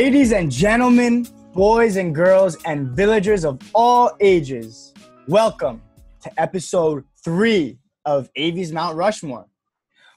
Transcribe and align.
Ladies 0.00 0.32
and 0.32 0.48
gentlemen, 0.48 1.26
boys 1.52 1.96
and 1.96 2.14
girls, 2.14 2.56
and 2.64 2.90
villagers 2.90 3.44
of 3.44 3.58
all 3.74 4.12
ages, 4.20 4.94
welcome 5.26 5.82
to 6.22 6.30
episode 6.40 7.02
three 7.24 7.80
of 8.04 8.30
AV's 8.36 8.70
Mount 8.70 8.96
Rushmore. 8.96 9.46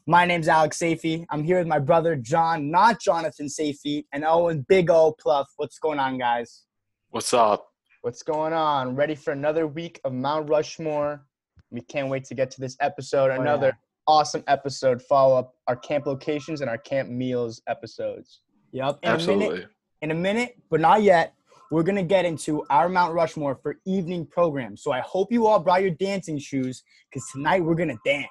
My 0.05 0.23
name's 0.23 0.48
Alex 0.48 0.77
Safey. 0.77 1.25
I'm 1.31 1.44
here 1.44 1.58
with 1.58 1.66
my 1.66 1.80
brother 1.80 2.16
John, 2.16 2.70
not 2.70 3.02
Jonathan 3.02 3.48
Safey, 3.48 4.05
and 4.13 4.23
Owen 4.23 4.63
Big 4.70 4.91
O 4.91 5.16
Pluff. 5.20 5.48
What's 5.58 5.80
going 5.80 5.98
on, 5.98 6.20
guys? 6.20 6.66
What's 7.09 7.34
up? 7.34 7.67
What's 8.02 8.22
going 8.22 8.53
on? 8.53 8.95
Ready 8.95 9.16
for 9.16 9.31
another 9.31 9.66
week 9.66 10.00
of 10.03 10.13
Mount 10.13 10.48
Rushmore? 10.48 11.25
We 11.72 11.81
can't 11.81 12.08
wait 12.08 12.25
to 12.25 12.36
get 12.36 12.52
to 12.52 12.61
this 12.61 12.77
episode. 12.81 13.31
Oh, 13.31 13.41
Another 13.41 13.70
yeah. 13.70 13.72
awesome 14.08 14.44
episode. 14.45 15.02
Follow 15.02 15.39
up 15.39 15.55
our 15.66 15.75
camp 15.75 16.05
locations 16.05 16.61
and 16.61 16.70
our 16.70 16.77
camp 16.77 17.09
meals 17.09 17.63
episodes. 17.67 18.41
Yep. 18.71 18.99
In 19.03 19.09
a 19.09 19.13
Absolutely. 19.13 19.49
minute, 19.49 19.70
in 20.02 20.11
a 20.11 20.16
minute, 20.16 20.57
but 20.70 20.80
not 20.80 21.03
yet, 21.03 21.34
we're 21.71 21.84
gonna 21.84 22.03
get 22.03 22.25
into 22.25 22.66
our 22.70 22.89
Mount 22.89 23.13
Rushmore 23.13 23.55
for 23.55 23.77
evening 23.85 24.25
program. 24.25 24.75
So 24.75 24.91
I 24.91 24.99
hope 25.02 25.31
you 25.31 25.47
all 25.47 25.59
brought 25.59 25.81
your 25.81 25.91
dancing 25.91 26.38
shoes 26.38 26.84
because 27.09 27.27
tonight 27.31 27.63
we're 27.63 27.75
gonna 27.75 27.99
dance. 28.05 28.27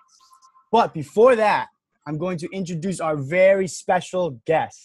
But 0.73 0.95
before 0.95 1.37
that, 1.37 1.69
I'm 2.07 2.19
going 2.19 2.39
to 2.39 2.49
introduce 2.53 3.01
our 3.01 3.16
very 3.16 3.66
special 3.66 4.41
guest. 4.46 4.80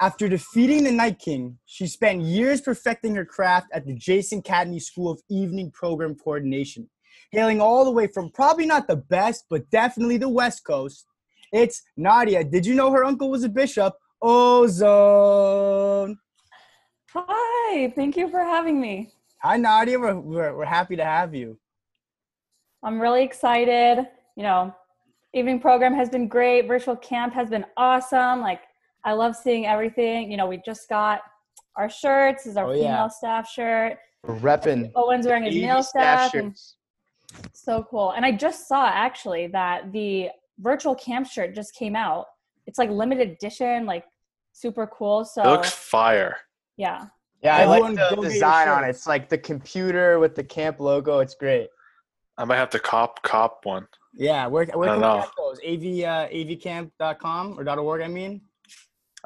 After 0.00 0.28
defeating 0.28 0.84
the 0.84 0.92
Night 0.92 1.18
King, 1.18 1.58
she 1.64 1.86
spent 1.86 2.20
years 2.20 2.60
perfecting 2.60 3.14
her 3.14 3.24
craft 3.24 3.68
at 3.72 3.86
the 3.86 3.94
Jason 3.94 4.42
Cadney 4.42 4.78
School 4.78 5.10
of 5.10 5.20
Evening 5.30 5.70
Program 5.70 6.14
Coordination. 6.14 6.88
Hailing 7.32 7.60
all 7.60 7.84
the 7.84 7.90
way 7.90 8.06
from 8.06 8.30
probably 8.30 8.66
not 8.66 8.86
the 8.86 8.96
best, 8.96 9.46
but 9.48 9.68
definitely 9.70 10.18
the 10.18 10.28
West 10.28 10.64
Coast, 10.64 11.06
it's 11.52 11.82
Nadia. 11.96 12.44
Did 12.44 12.66
you 12.66 12.74
know 12.74 12.90
her 12.90 13.04
uncle 13.04 13.30
was 13.30 13.44
a 13.44 13.48
bishop? 13.48 13.94
Ozone. 14.22 16.18
Hi, 17.12 17.92
thank 17.94 18.16
you 18.16 18.28
for 18.28 18.40
having 18.40 18.80
me. 18.80 19.12
Hi, 19.42 19.56
Nadia. 19.56 19.98
We're, 19.98 20.18
we're, 20.18 20.56
we're 20.56 20.64
happy 20.64 20.96
to 20.96 21.04
have 21.04 21.34
you. 21.34 21.58
I'm 22.82 23.00
really 23.00 23.22
excited. 23.22 24.06
You 24.36 24.42
know, 24.42 24.74
evening 25.32 25.60
program 25.60 25.94
has 25.94 26.08
been 26.08 26.28
great. 26.28 26.66
Virtual 26.68 26.96
camp 26.96 27.32
has 27.34 27.50
been 27.50 27.64
awesome. 27.76 28.40
Like, 28.40 28.62
I 29.04 29.12
love 29.12 29.36
seeing 29.36 29.66
everything. 29.66 30.30
You 30.30 30.36
know, 30.36 30.46
we 30.46 30.60
just 30.64 30.88
got 30.88 31.20
our 31.76 31.88
shirts. 31.88 32.44
This 32.44 32.52
is 32.52 32.56
our 32.56 32.66
Oh, 32.70 32.72
female 32.72 32.82
yeah. 32.90 33.08
staff 33.08 33.48
shirt. 33.48 33.98
We're 34.24 34.36
repping 34.36 34.90
Owen's 34.96 35.26
wearing 35.26 35.44
his 35.44 35.54
male 35.54 35.82
staff 35.82 36.30
staff. 36.30 36.34
And 36.42 36.56
so 37.52 37.86
cool. 37.88 38.10
And 38.12 38.24
I 38.24 38.32
just 38.32 38.66
saw 38.66 38.88
actually 38.88 39.46
that 39.48 39.92
the 39.92 40.30
virtual 40.58 40.94
camp 40.94 41.28
shirt 41.28 41.54
just 41.54 41.74
came 41.74 41.94
out. 41.94 42.26
It's 42.66 42.78
like 42.78 42.90
limited 42.90 43.30
edition, 43.30 43.86
like 43.86 44.04
super 44.52 44.86
cool. 44.86 45.24
So 45.24 45.42
It 45.42 45.46
looks 45.46 45.70
fire. 45.70 46.36
yeah. 46.76 47.06
Yeah, 47.42 47.56
I 47.56 47.60
Everyone 47.62 47.94
like 47.94 48.16
the 48.16 48.22
design 48.22 48.68
on 48.68 48.82
it. 48.84 48.88
It's 48.88 49.06
like 49.06 49.28
the 49.28 49.36
computer 49.38 50.18
with 50.18 50.34
the 50.34 50.42
camp 50.42 50.80
logo. 50.80 51.20
It's 51.20 51.34
great. 51.34 51.68
I 52.38 52.44
might 52.44 52.56
have 52.56 52.70
to 52.70 52.78
cop 52.78 53.22
cop 53.22 53.60
one. 53.64 53.86
Yeah, 54.14 54.46
where, 54.46 54.64
where 54.74 54.90
I 54.90 54.94
can 54.94 55.02
we 55.02 55.20
get 55.20 55.30
those? 55.36 55.58
AV, 55.58 56.04
uh, 56.08 56.28
avcamp.com 56.32 57.58
or 57.60 57.78
.org, 57.78 58.00
I 58.00 58.08
mean? 58.08 58.40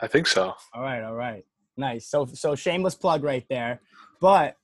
I 0.01 0.09
think 0.09 0.27
so. 0.27 0.55
All 0.75 0.83
right, 0.83 1.03
all 1.03 1.15
right. 1.15 1.45
Nice. 1.77 2.09
So, 2.09 2.27
so 2.27 2.55
shameless 2.57 2.97
plug 2.97 3.23
right 3.23 3.45
there. 3.49 3.81
But 4.21 4.57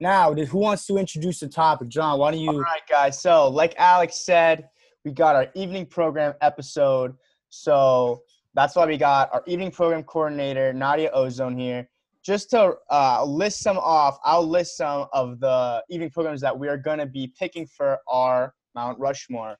now, 0.00 0.32
who 0.32 0.58
wants 0.58 0.86
to 0.86 0.96
introduce 0.96 1.40
the 1.40 1.48
topic? 1.48 1.88
John, 1.88 2.20
why 2.20 2.30
don't 2.30 2.40
you? 2.40 2.50
All 2.50 2.60
right, 2.60 2.86
guys. 2.88 3.20
So, 3.20 3.48
like 3.48 3.74
Alex 3.78 4.24
said, 4.24 4.68
we 5.04 5.10
got 5.10 5.34
our 5.34 5.48
evening 5.54 5.86
program 5.86 6.34
episode. 6.40 7.14
So 7.50 8.22
that's 8.54 8.76
why 8.76 8.86
we 8.86 8.96
got 8.96 9.32
our 9.32 9.42
evening 9.46 9.70
program 9.70 10.02
coordinator, 10.02 10.72
Nadia 10.72 11.10
Ozone, 11.12 11.56
here. 11.58 11.88
Just 12.24 12.50
to 12.50 12.74
uh, 12.90 13.24
list 13.24 13.60
some 13.60 13.78
off, 13.78 14.18
I'll 14.24 14.46
list 14.46 14.76
some 14.76 15.06
of 15.12 15.40
the 15.40 15.82
evening 15.88 16.10
programs 16.10 16.40
that 16.42 16.58
we 16.58 16.68
are 16.68 16.76
going 16.76 16.98
to 16.98 17.06
be 17.06 17.32
picking 17.38 17.66
for 17.66 17.98
our 18.08 18.54
Mount 18.74 18.98
Rushmore. 18.98 19.56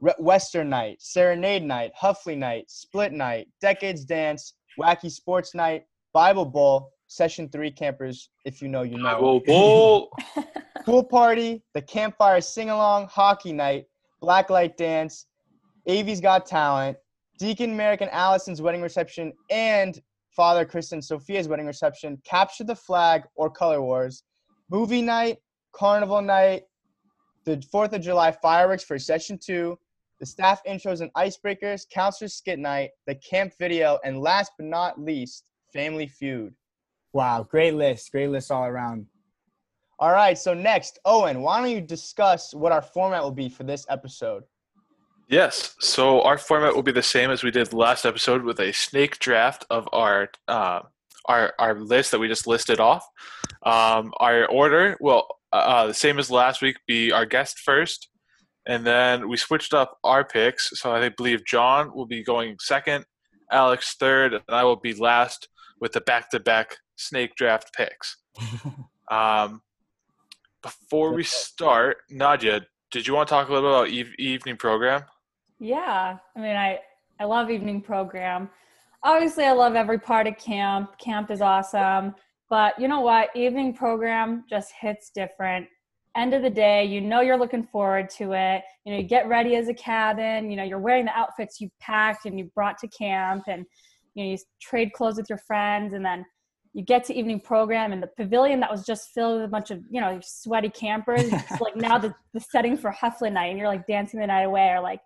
Re- 0.00 0.14
Western 0.18 0.68
Night, 0.68 0.98
Serenade 1.00 1.62
Night, 1.62 1.92
Huffley 2.00 2.36
Night, 2.36 2.70
Split 2.70 3.12
Night, 3.12 3.48
Decades 3.60 4.04
Dance, 4.04 4.54
Wacky 4.78 5.10
Sports 5.10 5.54
Night, 5.54 5.84
Bible 6.12 6.44
Bowl, 6.44 6.90
Session 7.08 7.48
3 7.48 7.70
campers, 7.70 8.30
if 8.44 8.60
you 8.60 8.68
know, 8.68 8.82
you 8.82 8.98
know 8.98 9.18
Bull 9.18 9.40
bull. 9.40 10.10
pool 10.84 11.04
party, 11.04 11.62
the 11.74 11.82
campfire 11.82 12.40
sing 12.40 12.70
along, 12.70 13.08
hockey 13.08 13.52
night, 13.52 13.86
blacklight 14.22 14.76
dance, 14.76 15.26
AV's 15.86 16.20
Got 16.20 16.46
Talent, 16.46 16.96
Deacon 17.38 17.76
Merrick 17.76 18.00
and 18.00 18.10
Allison's 18.10 18.62
wedding 18.62 18.82
reception, 18.82 19.32
and 19.50 20.00
Father 20.30 20.68
and 20.92 21.04
Sophia's 21.04 21.48
wedding 21.48 21.66
reception, 21.66 22.18
capture 22.24 22.64
the 22.64 22.76
flag 22.76 23.22
or 23.34 23.50
color 23.50 23.82
wars, 23.82 24.22
movie 24.70 25.02
night, 25.02 25.38
carnival 25.72 26.20
night, 26.20 26.62
the 27.44 27.56
4th 27.72 27.92
of 27.92 28.02
July 28.02 28.32
fireworks 28.32 28.84
for 28.84 28.98
session 28.98 29.38
two, 29.42 29.78
the 30.20 30.26
staff 30.26 30.62
intros 30.66 31.00
and 31.00 31.12
icebreakers, 31.14 31.88
counselor 31.90 32.28
skit 32.28 32.58
night, 32.58 32.90
the 33.06 33.14
camp 33.16 33.52
video, 33.58 33.98
and 34.04 34.20
last 34.20 34.52
but 34.58 34.66
not 34.66 35.00
least, 35.00 35.50
family 35.72 36.06
feud. 36.06 36.54
Wow, 37.12 37.46
great 37.48 37.74
list. 37.74 38.12
Great 38.12 38.28
list 38.28 38.50
all 38.50 38.64
around. 38.64 39.06
All 39.98 40.12
right, 40.12 40.36
so 40.36 40.52
next, 40.52 40.98
Owen, 41.06 41.40
why 41.40 41.60
don't 41.60 41.70
you 41.70 41.80
discuss 41.80 42.52
what 42.52 42.72
our 42.72 42.82
format 42.82 43.22
will 43.22 43.30
be 43.30 43.48
for 43.48 43.64
this 43.64 43.86
episode? 43.88 44.42
Yes. 45.28 45.74
So 45.80 46.22
our 46.22 46.38
format 46.38 46.74
will 46.74 46.82
be 46.82 46.92
the 46.92 47.02
same 47.02 47.30
as 47.30 47.42
we 47.42 47.50
did 47.50 47.72
last 47.72 48.04
episode 48.04 48.42
with 48.42 48.60
a 48.60 48.72
snake 48.72 49.18
draft 49.18 49.64
of 49.70 49.88
our 49.92 50.28
uh, 50.46 50.80
our 51.26 51.52
our 51.58 51.74
list 51.80 52.12
that 52.12 52.20
we 52.20 52.28
just 52.28 52.46
listed 52.46 52.78
off. 52.78 53.04
Um, 53.64 54.12
our 54.18 54.46
order 54.46 54.96
will 55.00 55.26
uh, 55.52 55.88
the 55.88 55.94
same 55.94 56.18
as 56.18 56.30
last 56.30 56.62
week 56.62 56.76
be 56.86 57.10
our 57.10 57.26
guest 57.26 57.58
first, 57.58 58.08
and 58.66 58.86
then 58.86 59.28
we 59.28 59.36
switched 59.36 59.74
up 59.74 59.98
our 60.04 60.24
picks. 60.24 60.70
So 60.74 60.92
I 60.92 61.08
believe 61.08 61.44
John 61.44 61.92
will 61.94 62.06
be 62.06 62.22
going 62.22 62.56
second, 62.60 63.04
Alex 63.50 63.96
third, 63.98 64.34
and 64.34 64.42
I 64.48 64.62
will 64.62 64.76
be 64.76 64.94
last 64.94 65.48
with 65.80 65.92
the 65.92 66.00
back 66.00 66.30
to 66.30 66.40
back 66.40 66.76
snake 66.96 67.34
draft 67.36 67.74
picks. 67.74 68.16
Um, 69.08 69.60
before 70.62 71.12
we 71.12 71.22
start, 71.22 71.98
Nadia, 72.10 72.62
did 72.90 73.06
you 73.06 73.14
want 73.14 73.28
to 73.28 73.34
talk 73.34 73.48
a 73.48 73.52
little 73.52 73.70
bit 73.70 73.76
about 73.76 73.88
eve- 73.88 74.14
evening 74.18 74.56
program? 74.56 75.04
Yeah, 75.58 76.18
I 76.36 76.40
mean, 76.40 76.56
I 76.56 76.78
I 77.18 77.24
love 77.24 77.50
evening 77.50 77.80
program. 77.80 78.50
Obviously, 79.02 79.44
I 79.44 79.52
love 79.52 79.74
every 79.74 79.98
part 79.98 80.26
of 80.26 80.36
camp. 80.36 80.98
Camp 80.98 81.30
is 81.30 81.40
awesome, 81.40 82.14
but 82.50 82.78
you 82.78 82.88
know 82.88 83.00
what? 83.00 83.30
Evening 83.34 83.74
program 83.74 84.44
just 84.48 84.72
hits 84.78 85.10
different. 85.10 85.66
End 86.16 86.34
of 86.34 86.42
the 86.42 86.50
day, 86.50 86.84
you 86.84 87.00
know 87.00 87.20
you're 87.20 87.38
looking 87.38 87.62
forward 87.62 88.08
to 88.10 88.32
it. 88.32 88.62
You 88.84 88.92
know, 88.92 88.98
you 88.98 89.04
get 89.04 89.28
ready 89.28 89.54
as 89.56 89.68
a 89.68 89.74
cabin. 89.74 90.50
You 90.50 90.56
know, 90.56 90.64
you're 90.64 90.78
wearing 90.78 91.04
the 91.04 91.16
outfits 91.16 91.60
you 91.60 91.68
packed 91.80 92.24
and 92.26 92.38
you 92.38 92.50
brought 92.54 92.78
to 92.78 92.88
camp, 92.88 93.44
and 93.48 93.64
you 94.14 94.24
know, 94.24 94.30
you 94.30 94.38
trade 94.60 94.92
clothes 94.94 95.16
with 95.16 95.28
your 95.28 95.40
friends, 95.46 95.92
and 95.94 96.04
then 96.04 96.24
you 96.72 96.82
get 96.82 97.04
to 97.04 97.14
evening 97.14 97.40
program 97.40 97.92
and 97.94 98.02
the 98.02 98.10
pavilion 98.18 98.60
that 98.60 98.70
was 98.70 98.84
just 98.84 99.08
filled 99.14 99.36
with 99.36 99.44
a 99.44 99.48
bunch 99.48 99.70
of 99.70 99.80
you 99.90 100.00
know 100.00 100.20
sweaty 100.22 100.68
campers. 100.68 101.24
It's 101.32 101.60
like 101.60 101.76
now 101.76 101.96
the, 101.96 102.14
the 102.34 102.40
setting 102.40 102.76
for 102.76 102.92
Hufflin 102.92 103.32
night, 103.32 103.46
and 103.46 103.58
you're 103.58 103.68
like 103.68 103.86
dancing 103.86 104.20
the 104.20 104.26
night 104.26 104.42
away, 104.42 104.68
or 104.68 104.80
like 104.80 105.00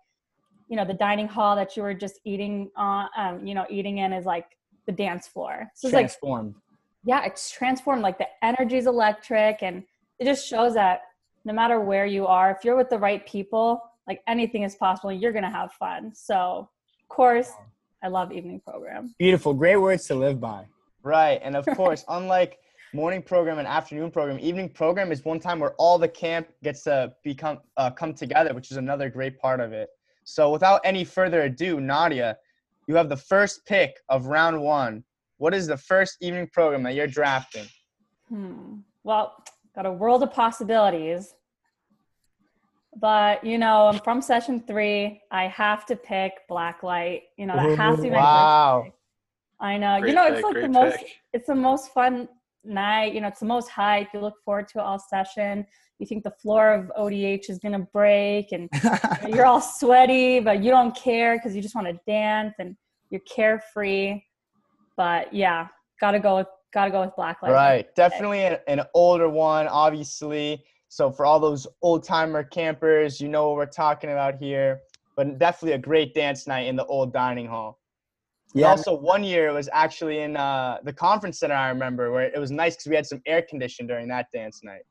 you 0.71 0.77
know 0.77 0.85
the 0.85 0.93
dining 0.93 1.27
hall 1.27 1.55
that 1.55 1.75
you 1.75 1.83
were 1.83 1.93
just 1.93 2.19
eating 2.23 2.71
on 2.77 3.07
um, 3.17 3.45
you 3.45 3.53
know 3.53 3.65
eating 3.69 3.97
in 3.99 4.13
is 4.13 4.25
like 4.25 4.45
the 4.87 4.91
dance 4.91 5.27
floor 5.27 5.69
so 5.75 5.87
it's 5.87 5.93
like 5.93 6.05
Transformed. 6.05 6.55
yeah 7.03 7.25
it's 7.25 7.51
transformed 7.51 8.01
like 8.01 8.17
the 8.17 8.27
energy 8.41 8.77
is 8.77 8.87
electric 8.87 9.61
and 9.61 9.83
it 10.17 10.25
just 10.25 10.47
shows 10.47 10.73
that 10.73 11.01
no 11.43 11.53
matter 11.53 11.81
where 11.81 12.05
you 12.05 12.25
are 12.25 12.49
if 12.51 12.63
you're 12.63 12.77
with 12.77 12.89
the 12.89 12.97
right 12.97 13.27
people 13.27 13.81
like 14.07 14.21
anything 14.27 14.63
is 14.63 14.75
possible 14.75 15.11
you're 15.11 15.33
gonna 15.33 15.51
have 15.51 15.73
fun 15.73 16.11
so 16.15 16.67
of 17.01 17.09
course 17.09 17.51
i 18.01 18.07
love 18.07 18.31
evening 18.31 18.61
program 18.65 19.13
Beautiful. 19.19 19.53
Great 19.53 19.77
words 19.77 20.07
to 20.07 20.15
live 20.15 20.39
by. 20.39 20.65
Right, 21.03 21.39
and 21.43 21.55
of 21.55 21.65
course, 21.75 22.05
unlike 22.07 22.59
morning 22.93 23.21
program 23.21 23.59
and 23.59 23.67
afternoon 23.67 24.11
program, 24.11 24.39
evening 24.39 24.69
program 24.69 25.11
is 25.11 25.23
one 25.23 25.39
time 25.39 25.59
where 25.59 25.73
all 25.77 25.97
the 25.97 26.07
camp 26.07 26.47
gets 26.63 26.83
to 26.83 27.13
become 27.23 27.59
uh, 27.77 27.91
come 27.91 28.13
together, 28.13 28.53
which 28.53 28.71
is 28.71 28.77
another 28.77 29.09
great 29.09 29.39
part 29.39 29.59
of 29.59 29.73
it. 29.73 29.89
So, 30.31 30.49
without 30.49 30.79
any 30.85 31.03
further 31.03 31.41
ado, 31.41 31.81
Nadia, 31.81 32.37
you 32.87 32.95
have 32.95 33.09
the 33.09 33.17
first 33.17 33.65
pick 33.65 33.97
of 34.07 34.27
round 34.27 34.61
one. 34.61 35.03
What 35.39 35.53
is 35.53 35.67
the 35.67 35.75
first 35.75 36.15
evening 36.21 36.47
program 36.53 36.83
that 36.83 36.95
you're 36.95 37.07
drafting? 37.07 37.65
hmm. 38.29 38.75
well 39.03 39.43
got 39.75 39.85
a 39.85 39.91
world 39.91 40.23
of 40.23 40.31
possibilities 40.31 41.33
but 42.95 43.43
you 43.43 43.57
know 43.57 43.87
i'm 43.87 43.99
from 43.99 44.21
session 44.21 44.63
three 44.65 45.21
i 45.31 45.47
have 45.47 45.85
to 45.85 45.95
pick 45.97 46.33
blacklight 46.49 47.23
you 47.37 47.45
know 47.45 47.55
that 47.55 47.77
has 47.77 47.97
to 47.97 48.03
be 48.03 48.09
my 48.09 48.15
first 48.15 48.25
Wow. 48.25 48.81
pick. 48.85 48.93
I 49.59 49.77
know. 49.77 49.99
Great 49.99 50.09
you 50.09 50.15
know, 50.15 50.25
pick, 50.25 50.33
it's 50.35 50.43
like 50.43 50.53
the 50.55 50.59
great 50.61 50.71
most 50.71 51.03
it's 51.33 51.47
the 51.47 51.55
most 51.55 51.93
fun 51.93 52.27
night. 52.63 53.13
You 53.13 53.21
know, 53.21 53.27
it's 53.27 53.39
the 53.39 53.45
most 53.45 53.69
hype. 53.69 54.07
You 54.13 54.19
look 54.19 54.35
forward 54.43 54.67
to 54.69 54.79
it 54.79 54.81
all 54.81 54.99
session. 54.99 55.65
You 56.01 56.07
think 56.07 56.23
the 56.23 56.33
floor 56.41 56.73
of 56.73 56.91
ODH 56.97 57.47
is 57.47 57.59
gonna 57.59 57.87
break 57.93 58.51
and 58.51 58.67
you're 59.29 59.45
all 59.45 59.61
sweaty, 59.61 60.39
but 60.39 60.63
you 60.63 60.71
don't 60.71 60.95
care 60.95 61.37
because 61.37 61.55
you 61.55 61.61
just 61.61 61.75
want 61.75 61.87
to 61.87 61.99
dance 62.07 62.55
and 62.57 62.75
you're 63.11 63.21
carefree. 63.21 64.19
but 64.97 65.31
yeah, 65.31 65.67
gotta 65.99 66.19
go 66.19 66.37
with 66.37 66.47
gotta 66.73 66.89
go 66.89 67.01
with 67.01 67.15
Black 67.15 67.39
Blacklight. 67.39 67.53
Right, 67.53 67.95
definitely 67.95 68.39
an, 68.39 68.57
an 68.67 68.81
older 68.95 69.29
one, 69.29 69.67
obviously. 69.67 70.63
So 70.87 71.11
for 71.11 71.23
all 71.25 71.39
those 71.39 71.67
old 71.83 72.03
timer 72.03 72.43
campers, 72.43 73.21
you 73.21 73.29
know 73.29 73.49
what 73.49 73.57
we're 73.57 73.65
talking 73.67 74.11
about 74.11 74.37
here. 74.37 74.81
But 75.15 75.37
definitely 75.37 75.73
a 75.73 75.77
great 75.77 76.15
dance 76.15 76.47
night 76.47 76.65
in 76.65 76.75
the 76.75 76.85
old 76.85 77.13
dining 77.13 77.45
hall. 77.45 77.79
Yeah. 78.53 78.67
also, 78.67 78.93
one 78.93 79.23
year 79.23 79.47
it 79.47 79.53
was 79.53 79.69
actually 79.71 80.19
in 80.19 80.35
uh, 80.35 80.79
the 80.83 80.91
conference 80.91 81.39
center. 81.39 81.53
I 81.53 81.69
remember 81.69 82.11
where 82.11 82.23
it 82.23 82.39
was 82.39 82.51
nice 82.51 82.75
because 82.75 82.87
we 82.87 82.95
had 82.95 83.05
some 83.05 83.21
air 83.25 83.41
condition 83.41 83.87
during 83.87 84.07
that 84.09 84.27
dance 84.33 84.61
night. 84.63 84.81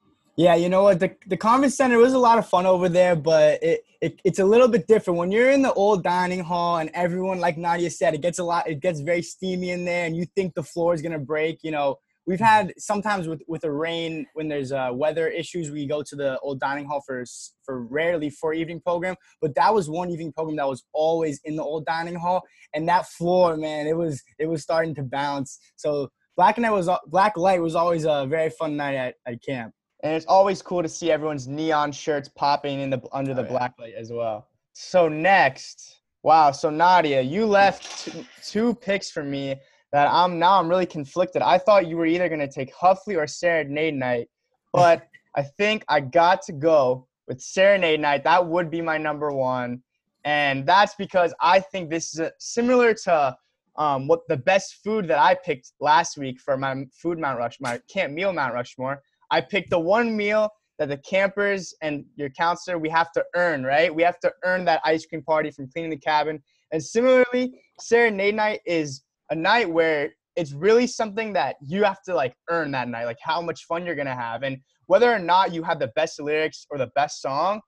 Yeah, 0.40 0.54
you 0.54 0.70
know 0.70 0.84
what? 0.84 1.00
The 1.00 1.14
the 1.26 1.36
conference 1.36 1.76
center 1.76 1.98
was 1.98 2.14
a 2.14 2.18
lot 2.18 2.38
of 2.38 2.48
fun 2.48 2.64
over 2.64 2.88
there, 2.88 3.14
but 3.14 3.62
it, 3.62 3.84
it 4.00 4.20
it's 4.24 4.38
a 4.38 4.44
little 4.46 4.68
bit 4.68 4.86
different 4.86 5.18
when 5.18 5.30
you're 5.30 5.50
in 5.50 5.60
the 5.60 5.74
old 5.74 6.02
dining 6.02 6.40
hall 6.40 6.78
and 6.78 6.88
everyone, 6.94 7.40
like 7.40 7.58
Nadia 7.58 7.90
said, 7.90 8.14
it 8.14 8.22
gets 8.22 8.38
a 8.38 8.44
lot. 8.44 8.66
It 8.66 8.80
gets 8.80 9.00
very 9.00 9.20
steamy 9.20 9.68
in 9.68 9.84
there, 9.84 10.06
and 10.06 10.16
you 10.16 10.24
think 10.34 10.54
the 10.54 10.62
floor 10.62 10.94
is 10.94 11.02
gonna 11.02 11.18
break. 11.18 11.58
You 11.62 11.72
know, 11.72 11.98
we've 12.24 12.40
had 12.40 12.72
sometimes 12.78 13.28
with 13.28 13.42
with 13.48 13.60
the 13.60 13.70
rain 13.70 14.26
when 14.32 14.48
there's 14.48 14.72
uh, 14.72 14.88
weather 14.94 15.28
issues, 15.28 15.70
we 15.70 15.84
go 15.84 16.02
to 16.02 16.16
the 16.16 16.38
old 16.38 16.58
dining 16.58 16.86
hall 16.86 17.02
for 17.06 17.22
for 17.62 17.82
rarely 17.84 18.30
for 18.30 18.54
evening 18.54 18.80
program, 18.80 19.16
but 19.42 19.54
that 19.56 19.74
was 19.74 19.90
one 19.90 20.08
evening 20.08 20.32
program 20.32 20.56
that 20.56 20.68
was 20.68 20.84
always 20.94 21.38
in 21.44 21.56
the 21.56 21.62
old 21.62 21.84
dining 21.84 22.14
hall, 22.14 22.40
and 22.72 22.88
that 22.88 23.04
floor, 23.04 23.58
man, 23.58 23.86
it 23.86 23.94
was 23.94 24.22
it 24.38 24.46
was 24.46 24.62
starting 24.62 24.94
to 24.94 25.02
bounce. 25.02 25.58
So 25.76 26.08
Black 26.34 26.56
Night 26.56 26.70
was 26.70 26.88
Black 27.08 27.36
Light 27.36 27.60
was 27.60 27.74
always 27.74 28.06
a 28.06 28.24
very 28.26 28.48
fun 28.48 28.78
night 28.78 28.94
at, 28.94 29.16
at 29.26 29.42
camp 29.42 29.74
and 30.02 30.14
it's 30.14 30.26
always 30.26 30.62
cool 30.62 30.82
to 30.82 30.88
see 30.88 31.10
everyone's 31.10 31.46
neon 31.46 31.92
shirts 31.92 32.28
popping 32.28 32.80
in 32.80 32.90
the 32.90 33.00
under 33.12 33.34
the 33.34 33.44
oh, 33.46 33.48
black 33.48 33.74
light 33.78 33.94
as 33.94 34.10
well. 34.10 34.48
So 34.72 35.08
next, 35.08 36.00
wow. 36.22 36.50
So 36.52 36.70
Nadia, 36.70 37.20
you 37.20 37.46
left 37.46 38.04
two, 38.04 38.24
two 38.42 38.74
picks 38.74 39.10
for 39.10 39.22
me 39.22 39.56
that 39.92 40.08
I'm 40.10 40.38
now 40.38 40.58
I'm 40.58 40.68
really 40.68 40.86
conflicted. 40.86 41.42
I 41.42 41.58
thought 41.58 41.86
you 41.86 41.96
were 41.96 42.06
either 42.06 42.28
gonna 42.28 42.50
take 42.50 42.74
Huffley 42.74 43.16
or 43.16 43.26
Serenade 43.26 43.94
Night, 43.94 44.28
but 44.72 45.06
I 45.36 45.42
think 45.42 45.84
I 45.88 46.00
got 46.00 46.42
to 46.42 46.52
go 46.52 47.06
with 47.28 47.40
Serenade 47.40 48.00
Night. 48.00 48.24
That 48.24 48.46
would 48.46 48.70
be 48.70 48.80
my 48.80 48.98
number 48.98 49.30
one, 49.32 49.82
and 50.24 50.66
that's 50.66 50.94
because 50.94 51.34
I 51.40 51.60
think 51.60 51.90
this 51.90 52.14
is 52.14 52.20
a, 52.20 52.32
similar 52.38 52.94
to 52.94 53.36
um, 53.76 54.08
what 54.08 54.26
the 54.28 54.36
best 54.36 54.78
food 54.82 55.06
that 55.08 55.18
I 55.18 55.34
picked 55.34 55.72
last 55.80 56.18
week 56.18 56.40
for 56.40 56.56
my 56.56 56.84
food 56.92 57.18
Mount 57.18 57.38
Rush, 57.38 57.60
my 57.60 57.80
camp 57.88 58.12
meal 58.12 58.32
Mount 58.32 58.54
Rushmore. 58.54 59.02
I 59.30 59.40
picked 59.40 59.70
the 59.70 59.78
one 59.78 60.16
meal 60.16 60.50
that 60.78 60.88
the 60.88 60.96
campers 60.96 61.74
and 61.82 62.04
your 62.16 62.30
counselor 62.30 62.78
we 62.78 62.88
have 62.88 63.12
to 63.12 63.24
earn, 63.36 63.64
right? 63.64 63.94
We 63.94 64.02
have 64.02 64.18
to 64.20 64.32
earn 64.44 64.64
that 64.64 64.80
ice 64.84 65.04
cream 65.06 65.22
party 65.22 65.50
from 65.50 65.68
cleaning 65.68 65.90
the 65.90 65.98
cabin. 65.98 66.42
And 66.72 66.82
similarly, 66.82 67.60
Serenade 67.80 68.34
Night 68.34 68.60
is 68.64 69.02
a 69.30 69.34
night 69.34 69.70
where 69.70 70.10
it's 70.36 70.52
really 70.52 70.86
something 70.86 71.32
that 71.34 71.56
you 71.60 71.84
have 71.84 72.02
to 72.04 72.14
like 72.14 72.34
earn 72.48 72.70
that 72.70 72.88
night, 72.88 73.04
like 73.04 73.18
how 73.22 73.42
much 73.42 73.66
fun 73.66 73.84
you're 73.84 73.94
gonna 73.94 74.14
have, 74.14 74.42
and 74.42 74.58
whether 74.86 75.12
or 75.12 75.18
not 75.18 75.52
you 75.52 75.62
have 75.62 75.78
the 75.78 75.88
best 75.88 76.20
lyrics 76.20 76.66
or 76.70 76.78
the 76.78 76.90
best 76.94 77.20
song. 77.20 77.60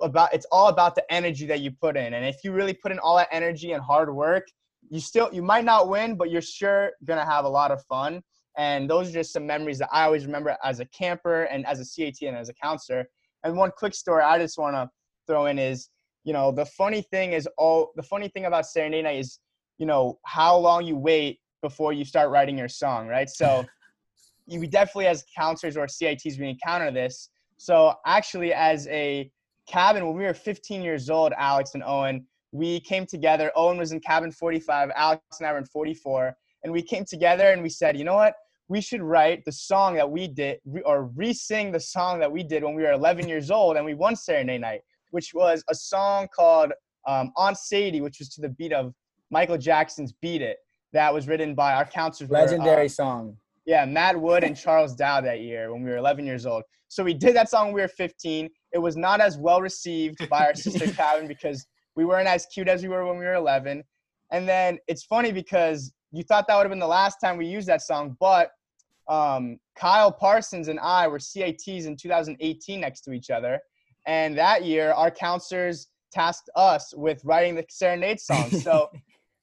About 0.00 0.34
it's 0.34 0.46
all 0.50 0.68
about 0.68 0.94
the 0.94 1.04
energy 1.12 1.46
that 1.46 1.60
you 1.60 1.70
put 1.70 1.96
in, 1.96 2.14
and 2.14 2.26
if 2.26 2.36
you 2.42 2.52
really 2.52 2.74
put 2.74 2.92
in 2.92 2.98
all 2.98 3.16
that 3.16 3.28
energy 3.30 3.72
and 3.72 3.82
hard 3.82 4.12
work, 4.14 4.44
you 4.90 5.00
still 5.00 5.30
you 5.32 5.42
might 5.42 5.64
not 5.64 5.88
win, 5.88 6.16
but 6.16 6.30
you're 6.30 6.42
sure 6.42 6.90
gonna 7.04 7.24
have 7.24 7.44
a 7.44 7.48
lot 7.48 7.70
of 7.70 7.82
fun. 7.84 8.20
And 8.58 8.88
those 8.88 9.08
are 9.08 9.12
just 9.12 9.32
some 9.32 9.46
memories 9.46 9.78
that 9.78 9.88
I 9.92 10.04
always 10.04 10.26
remember 10.26 10.56
as 10.62 10.80
a 10.80 10.84
camper 10.86 11.44
and 11.44 11.66
as 11.66 11.80
a 11.80 11.84
CAT 11.84 12.16
and 12.22 12.36
as 12.36 12.48
a 12.48 12.54
counselor. 12.54 13.06
And 13.44 13.56
one 13.56 13.70
quick 13.76 13.94
story 13.94 14.22
I 14.22 14.38
just 14.38 14.58
want 14.58 14.76
to 14.76 14.88
throw 15.26 15.46
in 15.46 15.58
is, 15.58 15.88
you 16.24 16.32
know, 16.32 16.52
the 16.52 16.66
funny 16.66 17.02
thing 17.02 17.32
is 17.32 17.48
all 17.58 17.92
the 17.96 18.02
funny 18.02 18.28
thing 18.28 18.44
about 18.44 18.66
Serenade 18.66 19.04
Night 19.04 19.18
is, 19.18 19.38
you 19.78 19.86
know, 19.86 20.18
how 20.26 20.56
long 20.56 20.84
you 20.84 20.96
wait 20.96 21.40
before 21.62 21.92
you 21.92 22.04
start 22.04 22.30
writing 22.30 22.58
your 22.58 22.68
song, 22.68 23.08
right? 23.08 23.28
So 23.28 23.64
you 24.46 24.66
definitely 24.66 25.06
as 25.06 25.24
counselors 25.36 25.76
or 25.76 25.88
CITs 25.88 26.38
we 26.38 26.48
encounter 26.48 26.90
this. 26.90 27.30
So 27.56 27.94
actually 28.06 28.52
as 28.52 28.86
a 28.88 29.30
cabin 29.68 30.04
when 30.06 30.16
we 30.16 30.24
were 30.24 30.34
15 30.34 30.82
years 30.82 31.08
old, 31.08 31.32
Alex 31.38 31.70
and 31.74 31.82
Owen, 31.84 32.26
we 32.50 32.80
came 32.80 33.06
together. 33.06 33.50
Owen 33.56 33.78
was 33.78 33.92
in 33.92 34.00
cabin 34.00 34.30
45, 34.30 34.90
Alex 34.94 35.22
and 35.38 35.48
I 35.48 35.52
were 35.52 35.58
in 35.58 35.64
44 35.64 36.36
and 36.64 36.72
we 36.72 36.82
came 36.82 37.04
together 37.04 37.48
and 37.52 37.62
we 37.62 37.68
said, 37.68 37.96
you 37.96 38.04
know 38.04 38.14
what? 38.14 38.34
We 38.72 38.80
should 38.80 39.02
write 39.02 39.44
the 39.44 39.52
song 39.52 39.96
that 39.96 40.10
we 40.10 40.26
did 40.26 40.58
or 40.86 41.04
re-sing 41.14 41.72
the 41.72 41.78
song 41.78 42.18
that 42.20 42.32
we 42.32 42.42
did 42.42 42.64
when 42.64 42.74
we 42.74 42.84
were 42.84 42.92
11 42.92 43.28
years 43.28 43.50
old 43.50 43.76
and 43.76 43.84
we 43.84 43.92
won 43.92 44.16
Serenade 44.16 44.62
Night, 44.62 44.80
which 45.10 45.34
was 45.34 45.62
a 45.68 45.74
song 45.74 46.26
called 46.34 46.72
um, 47.06 47.32
Aunt 47.36 47.58
Sadie, 47.58 48.00
which 48.00 48.18
was 48.18 48.30
to 48.30 48.40
the 48.40 48.48
beat 48.48 48.72
of 48.72 48.94
Michael 49.30 49.58
Jackson's 49.58 50.14
"Beat 50.22 50.40
It." 50.40 50.56
That 50.94 51.12
was 51.12 51.28
written 51.28 51.54
by 51.54 51.74
our 51.74 51.84
counselors. 51.84 52.30
Legendary 52.30 52.76
were, 52.76 52.84
uh, 52.86 52.88
song. 52.88 53.36
Yeah, 53.66 53.84
Matt 53.84 54.18
Wood 54.18 54.42
and 54.42 54.56
Charles 54.56 54.94
Dow 54.94 55.20
that 55.20 55.42
year 55.42 55.70
when 55.70 55.82
we 55.82 55.90
were 55.90 55.98
11 55.98 56.24
years 56.24 56.46
old. 56.46 56.62
So 56.88 57.04
we 57.04 57.12
did 57.12 57.36
that 57.36 57.50
song 57.50 57.66
when 57.66 57.74
we 57.74 57.82
were 57.82 57.88
15. 57.88 58.48
It 58.72 58.78
was 58.78 58.96
not 58.96 59.20
as 59.20 59.36
well 59.36 59.60
received 59.60 60.26
by 60.30 60.46
our 60.46 60.54
sister 60.54 60.90
cabin 60.94 61.28
because 61.28 61.66
we 61.94 62.06
weren't 62.06 62.26
as 62.26 62.46
cute 62.46 62.68
as 62.68 62.82
we 62.82 62.88
were 62.88 63.04
when 63.06 63.18
we 63.18 63.26
were 63.26 63.34
11. 63.34 63.84
And 64.30 64.48
then 64.48 64.78
it's 64.88 65.04
funny 65.04 65.30
because 65.30 65.92
you 66.10 66.22
thought 66.22 66.46
that 66.48 66.56
would 66.56 66.62
have 66.62 66.70
been 66.70 66.78
the 66.78 66.86
last 66.86 67.18
time 67.22 67.36
we 67.36 67.44
used 67.44 67.68
that 67.68 67.82
song, 67.82 68.16
but 68.18 68.50
um, 69.08 69.58
Kyle 69.76 70.12
Parsons 70.12 70.68
and 70.68 70.78
I 70.80 71.08
were 71.08 71.18
CITs 71.18 71.86
in 71.86 71.96
2018 71.96 72.80
next 72.80 73.02
to 73.02 73.12
each 73.12 73.30
other. 73.30 73.60
And 74.06 74.36
that 74.36 74.64
year, 74.64 74.92
our 74.92 75.10
counselors 75.10 75.88
tasked 76.12 76.50
us 76.56 76.92
with 76.96 77.24
writing 77.24 77.54
the 77.54 77.64
Serenade 77.68 78.20
song. 78.20 78.50
So 78.62 78.90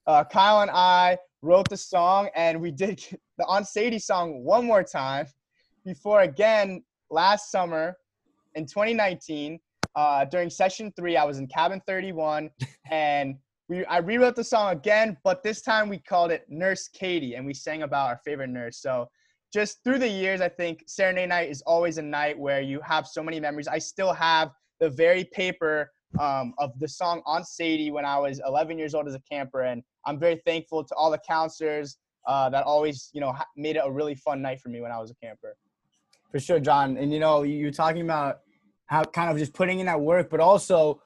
uh, 0.07 0.23
Kyle 0.23 0.61
and 0.61 0.71
I 0.71 1.17
wrote 1.41 1.69
the 1.69 1.77
song, 1.77 2.29
and 2.35 2.59
we 2.61 2.71
did 2.71 3.03
the 3.37 3.45
Aunt 3.45 3.67
Sadie 3.67 3.99
song 3.99 4.43
one 4.43 4.65
more 4.65 4.83
time 4.83 5.27
before 5.85 6.21
again 6.21 6.83
last 7.09 7.51
summer 7.51 7.95
in 8.55 8.65
2019. 8.65 9.59
Uh, 9.95 10.25
during 10.25 10.49
session 10.49 10.93
three, 10.95 11.17
I 11.17 11.23
was 11.23 11.39
in 11.39 11.47
cabin 11.47 11.81
31, 11.87 12.49
and 12.91 13.35
we 13.67 13.85
I 13.85 13.97
rewrote 13.97 14.35
the 14.35 14.43
song 14.43 14.71
again, 14.71 15.17
but 15.23 15.43
this 15.43 15.61
time 15.61 15.89
we 15.89 15.99
called 15.99 16.31
it 16.31 16.45
Nurse 16.49 16.87
Katie, 16.87 17.35
and 17.35 17.45
we 17.45 17.53
sang 17.53 17.83
about 17.83 18.07
our 18.07 18.19
favorite 18.23 18.49
nurse. 18.49 18.77
So 18.77 19.09
just 19.51 19.83
through 19.83 19.99
the 19.99 20.07
years, 20.07 20.41
I 20.41 20.49
think 20.49 20.83
Serenade 20.87 21.29
Night 21.29 21.49
is 21.49 21.61
always 21.63 21.97
a 21.97 22.01
night 22.01 22.37
where 22.37 22.61
you 22.61 22.79
have 22.81 23.07
so 23.07 23.23
many 23.23 23.39
memories. 23.39 23.67
I 23.67 23.79
still 23.79 24.13
have 24.13 24.51
the 24.79 24.89
very 24.89 25.23
paper 25.25 25.91
um, 26.19 26.53
of 26.57 26.77
the 26.79 26.87
song 26.87 27.21
on 27.25 27.43
Sadie 27.43 27.91
when 27.91 28.05
I 28.05 28.17
was 28.17 28.41
11 28.45 28.77
years 28.77 28.93
old 28.93 29.07
as 29.07 29.15
a 29.15 29.21
camper, 29.29 29.61
and 29.61 29.83
I'm 30.05 30.19
very 30.19 30.41
thankful 30.45 30.83
to 30.83 30.95
all 30.95 31.11
the 31.11 31.19
counselors 31.27 31.97
uh, 32.27 32.49
that 32.49 32.63
always, 32.63 33.09
you 33.13 33.21
know, 33.21 33.35
made 33.57 33.75
it 33.75 33.81
a 33.83 33.91
really 33.91 34.15
fun 34.15 34.41
night 34.41 34.59
for 34.59 34.69
me 34.69 34.81
when 34.81 34.91
I 34.91 34.99
was 34.99 35.11
a 35.11 35.15
camper. 35.15 35.55
For 36.31 36.39
sure, 36.39 36.59
John. 36.59 36.97
And 36.97 37.11
you 37.11 37.19
know, 37.19 37.43
you're 37.43 37.71
talking 37.71 38.01
about 38.01 38.39
how 38.85 39.03
kind 39.03 39.31
of 39.31 39.37
just 39.37 39.53
putting 39.53 39.79
in 39.79 39.87
that 39.87 39.99
work, 39.99 40.29
but 40.29 40.39
also 40.39 41.01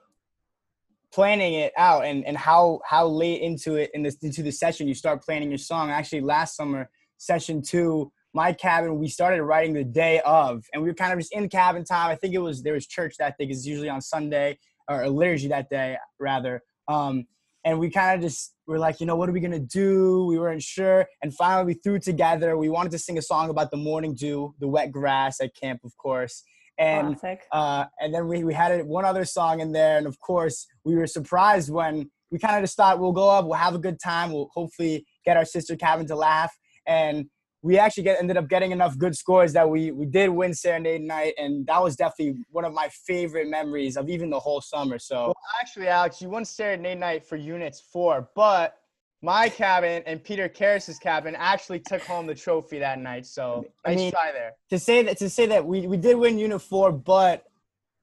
planning 1.14 1.54
it 1.54 1.72
out 1.78 2.06
and, 2.06 2.26
and 2.26 2.36
how 2.36 2.80
how 2.86 3.06
late 3.08 3.42
into 3.42 3.76
it 3.76 3.92
in 3.94 4.02
this 4.04 4.16
into 4.22 4.42
the 4.42 4.52
session 4.52 4.88
you 4.88 4.94
start 4.94 5.24
planning 5.24 5.50
your 5.50 5.58
song. 5.58 5.92
Actually, 5.92 6.22
last 6.22 6.56
summer, 6.56 6.90
session 7.18 7.62
two, 7.62 8.12
my 8.34 8.54
cabin, 8.54 8.98
we 8.98 9.08
started 9.08 9.44
writing 9.44 9.74
the 9.74 9.84
day 9.84 10.22
of, 10.26 10.66
and 10.74 10.82
we 10.82 10.90
were 10.90 10.96
kind 10.96 11.14
of 11.14 11.20
just 11.20 11.34
in 11.34 11.50
cabin 11.50 11.84
time. 11.86 12.10
I 12.10 12.16
think 12.16 12.34
it 12.34 12.40
was 12.40 12.64
there 12.64 12.74
was 12.74 12.88
church 12.88 13.16
that 13.20 13.38
day 13.38 13.46
because 13.46 13.68
usually 13.68 13.90
on 13.90 14.02
Sunday 14.02 14.58
or 14.90 15.04
a 15.04 15.10
liturgy 15.10 15.48
that 15.50 15.70
day 15.70 15.98
rather. 16.20 16.62
Um, 16.88 17.26
and 17.66 17.80
we 17.80 17.90
kind 17.90 18.16
of 18.16 18.30
just 18.30 18.54
were 18.68 18.78
like, 18.80 19.00
you 19.00 19.06
know, 19.06 19.16
what 19.16 19.30
are 19.30 19.32
we 19.32 19.40
gonna 19.40 19.60
do? 19.60 20.26
We 20.26 20.38
weren't 20.38 20.64
sure, 20.64 21.08
and 21.22 21.34
finally 21.34 21.66
we 21.66 21.74
threw 21.76 22.00
together. 22.00 22.58
We 22.58 22.70
wanted 22.70 22.92
to 22.92 23.00
sing 23.00 23.18
a 23.18 23.22
song 23.22 23.50
about 23.50 23.72
the 23.72 23.78
morning 23.78 24.16
dew, 24.16 24.54
the 24.60 24.68
wet 24.68 24.92
grass 24.92 25.40
at 25.40 25.56
camp, 25.56 25.82
of 25.84 25.96
course 25.98 26.44
and 26.78 27.18
uh, 27.52 27.86
and 28.00 28.14
then 28.14 28.28
we, 28.28 28.44
we 28.44 28.54
had 28.54 28.86
one 28.86 29.06
other 29.06 29.26
song 29.26 29.60
in 29.60 29.72
there 29.72 29.98
and 29.98 30.08
of 30.08 30.20
course 30.20 30.68
we 30.84 30.96
were 30.96 31.08
surprised 31.08 31.72
when 31.72 32.10
we 32.32 32.40
kind 32.40 32.56
of 32.56 32.64
just 32.64 32.76
thought 32.76 33.00
we'll 33.00 33.12
go 33.12 33.30
up 33.30 33.46
we'll 33.46 33.54
have 33.54 33.76
a 33.76 33.80
good 33.80 34.00
time 34.00 34.32
we'll 34.32 34.50
hopefully 34.54 35.06
get 35.26 35.38
our 35.38 35.46
sister 35.46 35.76
cabin 35.76 36.08
to 36.08 36.16
laugh 36.16 36.52
and 36.88 37.26
we 37.64 37.80
actually 37.80 38.04
get, 38.04 38.20
ended 38.20 38.36
up 38.36 38.50
getting 38.50 38.72
enough 38.72 38.98
good 38.98 39.16
scores 39.16 39.54
that 39.54 39.68
we 39.68 39.92
we 39.92 40.06
did 40.06 40.30
win 40.30 40.54
Serenade 40.54 41.02
Night, 41.02 41.34
and 41.38 41.66
that 41.66 41.82
was 41.82 41.96
definitely 41.96 42.44
one 42.52 42.66
of 42.66 42.74
my 42.74 42.90
favorite 42.90 43.48
memories 43.48 43.98
of 43.98 44.10
even 44.10 44.30
the 44.30 44.40
whole 44.40 44.62
summer. 44.62 45.00
So 45.00 45.28
well, 45.28 45.36
actually, 45.60 45.88
Alex, 45.88 46.22
you 46.22 46.30
won 46.30 46.46
Serenade 46.46 47.00
Night 47.00 47.26
for 47.26 47.38
units 47.38 47.82
four, 47.82 48.30
but 48.36 48.76
my 49.22 49.48
cabin 49.48 50.04
and 50.06 50.22
Peter 50.22 50.50
Karras's 50.50 51.00
cabin 51.00 51.36
actually 51.38 51.80
took 51.80 52.02
home 52.02 52.28
the 52.28 52.36
trophy 52.36 52.78
that 52.80 53.00
night. 53.00 53.26
So 53.26 53.66
nice 53.88 53.94
I 53.94 53.96
mean, 53.96 54.12
try 54.12 54.32
there. 54.34 54.52
To 54.70 54.78
say 54.78 55.02
that 55.04 55.18
to 55.20 55.30
say 55.30 55.46
that 55.48 55.66
we, 55.66 55.88
we 55.88 55.96
did 55.96 56.18
win 56.18 56.38
unit 56.38 56.62
four, 56.62 56.92
but 56.92 57.46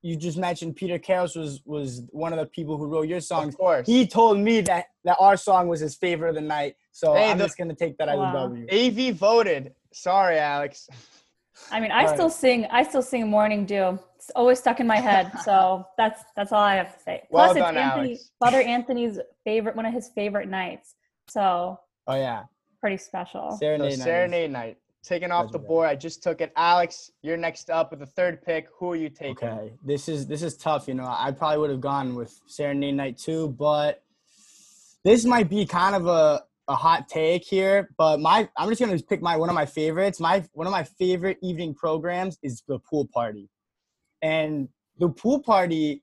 you 0.02 0.16
just 0.16 0.38
mentioned 0.38 0.76
Peter 0.76 0.98
Karras 0.98 1.36
was 1.36 1.60
was 1.66 2.02
one 2.10 2.32
of 2.32 2.38
the 2.38 2.46
people 2.46 2.78
who 2.78 2.86
wrote 2.86 3.06
your 3.06 3.20
songs. 3.20 3.54
Of 3.54 3.58
course. 3.58 3.86
He 3.86 4.06
told 4.06 4.38
me 4.38 4.62
that 4.62 4.86
that 5.04 5.18
our 5.20 5.36
song 5.36 5.68
was 5.68 5.80
his 5.80 5.94
favorite 5.94 6.30
of 6.30 6.34
the 6.36 6.40
night. 6.40 6.76
So 7.00 7.14
hey, 7.14 7.30
I'm 7.30 7.38
the, 7.38 7.44
just 7.44 7.56
gonna 7.56 7.74
take 7.74 7.96
that 7.96 8.08
wow. 8.08 8.52
as. 8.52 8.98
AV 8.98 9.14
voted. 9.14 9.72
Sorry, 9.90 10.38
Alex. 10.38 10.86
I 11.70 11.80
mean, 11.80 11.90
I 11.90 12.04
all 12.04 12.12
still 12.12 12.26
right. 12.26 12.34
sing. 12.34 12.66
I 12.70 12.82
still 12.82 13.00
sing 13.00 13.26
"Morning 13.26 13.64
Dew." 13.64 13.98
It's 14.16 14.30
always 14.36 14.58
stuck 14.58 14.80
in 14.80 14.86
my 14.86 14.98
head. 14.98 15.32
So 15.42 15.86
that's 15.96 16.22
that's 16.36 16.52
all 16.52 16.60
I 16.60 16.74
have 16.74 16.94
to 16.94 17.02
say. 17.02 17.22
Well 17.30 17.54
Plus, 17.54 17.56
done, 17.56 17.74
it's 17.74 17.82
Anthony, 17.82 18.08
Alex. 18.10 18.30
Butter 18.38 18.60
Anthony's 18.60 19.18
favorite, 19.44 19.76
one 19.76 19.86
of 19.86 19.94
his 19.94 20.10
favorite 20.14 20.50
nights. 20.50 20.94
So. 21.26 21.80
Oh 22.06 22.16
yeah. 22.16 22.42
pretty 22.80 22.98
special. 22.98 23.52
So 23.52 23.56
Serenade, 23.60 23.98
night. 23.98 24.04
serenade 24.04 24.50
night. 24.50 24.76
Taking 25.02 25.30
off 25.30 25.50
the 25.52 25.58
board. 25.58 25.88
I 25.88 25.94
just 25.94 26.22
took 26.22 26.42
it. 26.42 26.52
Alex, 26.54 27.10
you're 27.22 27.38
next 27.38 27.70
up 27.70 27.92
with 27.92 28.00
the 28.00 28.06
third 28.06 28.42
pick. 28.42 28.68
Who 28.78 28.92
are 28.92 28.96
you 28.96 29.08
taking? 29.08 29.48
Okay, 29.48 29.72
this 29.82 30.06
is 30.06 30.26
this 30.26 30.42
is 30.42 30.54
tough. 30.58 30.86
You 30.86 30.92
know, 30.92 31.06
I 31.06 31.30
probably 31.30 31.56
would 31.56 31.70
have 31.70 31.80
gone 31.80 32.14
with 32.14 32.38
Serenade 32.46 32.94
Night 32.94 33.16
too, 33.16 33.48
but 33.58 34.02
this 35.02 35.24
might 35.24 35.48
be 35.48 35.64
kind 35.64 35.94
of 35.94 36.06
a, 36.06 36.42
a 36.70 36.76
hot 36.76 37.08
take 37.08 37.44
here. 37.44 37.90
But 37.98 38.20
my 38.20 38.48
I'm 38.56 38.68
just 38.68 38.80
gonna 38.80 38.98
pick 38.98 39.20
my 39.20 39.36
one 39.36 39.48
of 39.48 39.54
my 39.54 39.66
favorites. 39.66 40.20
My 40.20 40.44
one 40.52 40.66
of 40.66 40.70
my 40.70 40.84
favorite 40.84 41.36
evening 41.42 41.74
programs 41.74 42.38
is 42.42 42.62
the 42.66 42.78
pool 42.78 43.08
party, 43.12 43.50
and 44.22 44.68
the 44.98 45.10
pool 45.10 45.40
party. 45.40 46.02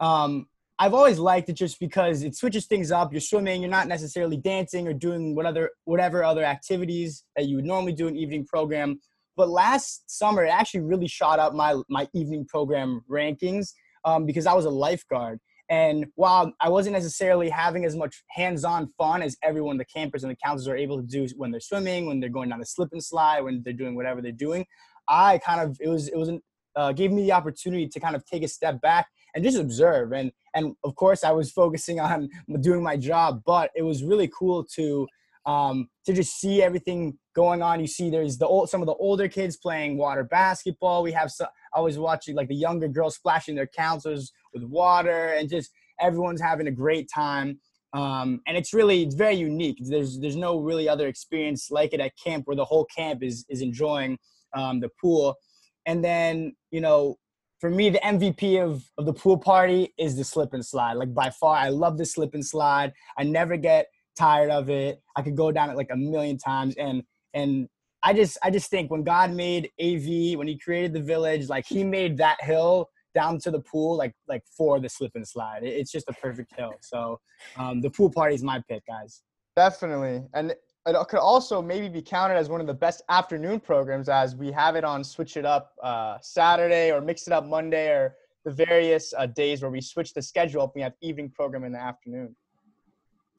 Um, 0.00 0.48
I've 0.78 0.92
always 0.92 1.18
liked 1.18 1.48
it 1.48 1.54
just 1.54 1.80
because 1.80 2.22
it 2.22 2.36
switches 2.36 2.66
things 2.66 2.90
up. 2.90 3.10
You're 3.12 3.20
swimming. 3.20 3.62
You're 3.62 3.70
not 3.70 3.88
necessarily 3.88 4.36
dancing 4.36 4.86
or 4.88 4.92
doing 4.92 5.34
what 5.34 5.46
other 5.46 5.70
whatever 5.84 6.24
other 6.24 6.44
activities 6.44 7.24
that 7.36 7.46
you 7.46 7.56
would 7.56 7.64
normally 7.64 7.92
do 7.92 8.08
in 8.08 8.16
evening 8.16 8.46
program. 8.46 8.98
But 9.36 9.50
last 9.50 10.10
summer, 10.10 10.44
it 10.44 10.50
actually 10.50 10.80
really 10.80 11.08
shot 11.08 11.38
up 11.38 11.52
my 11.54 11.80
my 11.88 12.08
evening 12.14 12.46
program 12.46 13.02
rankings 13.10 13.72
um, 14.04 14.24
because 14.24 14.46
I 14.46 14.54
was 14.54 14.64
a 14.64 14.70
lifeguard. 14.70 15.40
And 15.68 16.06
while 16.14 16.52
I 16.60 16.68
wasn't 16.68 16.94
necessarily 16.94 17.48
having 17.48 17.84
as 17.84 17.96
much 17.96 18.22
hands-on 18.28 18.92
fun 18.96 19.22
as 19.22 19.36
everyone, 19.42 19.78
the 19.78 19.84
campers 19.84 20.22
and 20.22 20.30
the 20.30 20.36
counselors 20.36 20.68
are 20.68 20.76
able 20.76 21.00
to 21.00 21.06
do 21.06 21.26
when 21.36 21.50
they're 21.50 21.60
swimming, 21.60 22.06
when 22.06 22.20
they're 22.20 22.28
going 22.28 22.50
down 22.50 22.60
the 22.60 22.66
slip 22.66 22.90
and 22.92 23.02
slide, 23.02 23.40
when 23.40 23.62
they're 23.64 23.72
doing 23.72 23.96
whatever 23.96 24.22
they're 24.22 24.32
doing, 24.32 24.64
I 25.08 25.38
kind 25.38 25.60
of 25.60 25.76
it 25.80 25.88
was 25.88 26.08
it 26.08 26.16
was 26.16 26.28
an, 26.28 26.40
uh, 26.76 26.92
gave 26.92 27.10
me 27.10 27.22
the 27.22 27.32
opportunity 27.32 27.88
to 27.88 28.00
kind 28.00 28.14
of 28.14 28.24
take 28.24 28.42
a 28.42 28.48
step 28.48 28.80
back 28.80 29.08
and 29.34 29.42
just 29.42 29.58
observe. 29.58 30.12
And 30.12 30.30
and 30.54 30.74
of 30.84 30.94
course, 30.94 31.24
I 31.24 31.32
was 31.32 31.50
focusing 31.62 32.00
on 32.00 32.28
doing 32.60 32.82
my 32.82 32.96
job, 32.96 33.42
but 33.44 33.70
it 33.74 33.82
was 33.82 34.04
really 34.04 34.28
cool 34.28 34.64
to 34.74 35.06
um, 35.46 35.88
to 36.04 36.12
just 36.12 36.40
see 36.40 36.62
everything 36.62 37.18
going 37.34 37.62
on. 37.62 37.80
You 37.80 37.86
see, 37.86 38.10
there's 38.10 38.38
the 38.38 38.46
old 38.46 38.68
some 38.68 38.82
of 38.82 38.86
the 38.86 38.94
older 38.94 39.28
kids 39.28 39.56
playing 39.56 39.96
water 39.96 40.24
basketball. 40.24 41.02
We 41.02 41.12
have 41.12 41.30
some, 41.30 41.48
I 41.76 41.80
was 41.80 41.98
watching 41.98 42.34
like 42.34 42.48
the 42.48 42.56
younger 42.56 42.88
girls 42.88 43.16
splashing 43.16 43.54
their 43.54 43.66
counselors 43.66 44.32
with 44.54 44.64
water, 44.64 45.34
and 45.34 45.48
just 45.48 45.70
everyone's 46.00 46.40
having 46.40 46.66
a 46.66 46.72
great 46.72 47.08
time. 47.14 47.60
Um, 47.92 48.40
and 48.46 48.56
it's 48.56 48.72
really 48.74 49.02
it's 49.02 49.14
very 49.14 49.36
unique. 49.36 49.78
There's 49.80 50.18
there's 50.18 50.36
no 50.36 50.58
really 50.58 50.88
other 50.88 51.06
experience 51.06 51.70
like 51.70 51.92
it 51.92 52.00
at 52.00 52.12
camp 52.22 52.46
where 52.46 52.56
the 52.56 52.64
whole 52.64 52.86
camp 52.86 53.22
is 53.22 53.44
is 53.48 53.60
enjoying 53.60 54.18
um, 54.54 54.80
the 54.80 54.90
pool. 55.00 55.36
And 55.84 56.02
then 56.04 56.56
you 56.70 56.80
know, 56.80 57.16
for 57.60 57.70
me, 57.70 57.90
the 57.90 58.00
MVP 58.00 58.62
of 58.62 58.84
of 58.98 59.06
the 59.06 59.12
pool 59.12 59.38
party 59.38 59.92
is 59.98 60.16
the 60.16 60.24
slip 60.24 60.52
and 60.52 60.64
slide. 60.64 60.94
Like 60.94 61.14
by 61.14 61.30
far, 61.30 61.56
I 61.56 61.68
love 61.68 61.98
the 61.98 62.06
slip 62.06 62.34
and 62.34 62.44
slide. 62.44 62.92
I 63.18 63.22
never 63.24 63.56
get 63.56 63.86
tired 64.18 64.50
of 64.50 64.68
it. 64.70 65.02
I 65.14 65.22
could 65.22 65.36
go 65.36 65.52
down 65.52 65.70
it 65.70 65.76
like 65.76 65.90
a 65.92 65.96
million 65.96 66.38
times, 66.38 66.74
and 66.76 67.02
and 67.34 67.68
I 68.06 68.12
just 68.12 68.38
I 68.44 68.50
just 68.50 68.70
think 68.70 68.88
when 68.88 69.02
God 69.02 69.32
made 69.32 69.68
AV, 69.80 70.38
when 70.38 70.46
He 70.46 70.56
created 70.56 70.92
the 70.92 71.02
village, 71.02 71.48
like 71.48 71.66
He 71.66 71.82
made 71.82 72.16
that 72.18 72.40
hill 72.40 72.88
down 73.16 73.38
to 73.40 73.50
the 73.50 73.58
pool, 73.60 73.96
like 73.96 74.14
like 74.28 74.44
for 74.56 74.78
the 74.78 74.88
slip 74.88 75.10
and 75.16 75.26
slide. 75.26 75.64
It's 75.64 75.90
just 75.90 76.08
a 76.08 76.12
perfect 76.12 76.54
hill. 76.56 76.74
So 76.82 77.18
um, 77.56 77.80
the 77.80 77.90
pool 77.90 78.08
party 78.08 78.36
is 78.36 78.44
my 78.44 78.62
pick, 78.68 78.86
guys. 78.86 79.22
Definitely. 79.56 80.22
And 80.34 80.54
it 80.86 81.08
could 81.08 81.18
also 81.18 81.60
maybe 81.60 81.88
be 81.88 82.00
counted 82.00 82.36
as 82.36 82.48
one 82.48 82.60
of 82.60 82.68
the 82.68 82.74
best 82.74 83.02
afternoon 83.08 83.58
programs 83.58 84.08
as 84.08 84.36
we 84.36 84.52
have 84.52 84.76
it 84.76 84.84
on 84.84 85.02
Switch 85.02 85.36
It 85.36 85.44
Up 85.44 85.72
uh, 85.82 86.18
Saturday 86.22 86.92
or 86.92 87.00
Mix 87.00 87.26
It 87.26 87.32
Up 87.32 87.44
Monday 87.44 87.88
or 87.88 88.14
the 88.44 88.52
various 88.52 89.12
uh, 89.18 89.26
days 89.26 89.62
where 89.62 89.70
we 89.70 89.80
switch 89.80 90.14
the 90.14 90.22
schedule 90.22 90.62
up. 90.62 90.76
We 90.76 90.82
have 90.82 90.92
evening 91.00 91.30
program 91.30 91.64
in 91.64 91.72
the 91.72 91.80
afternoon. 91.80 92.36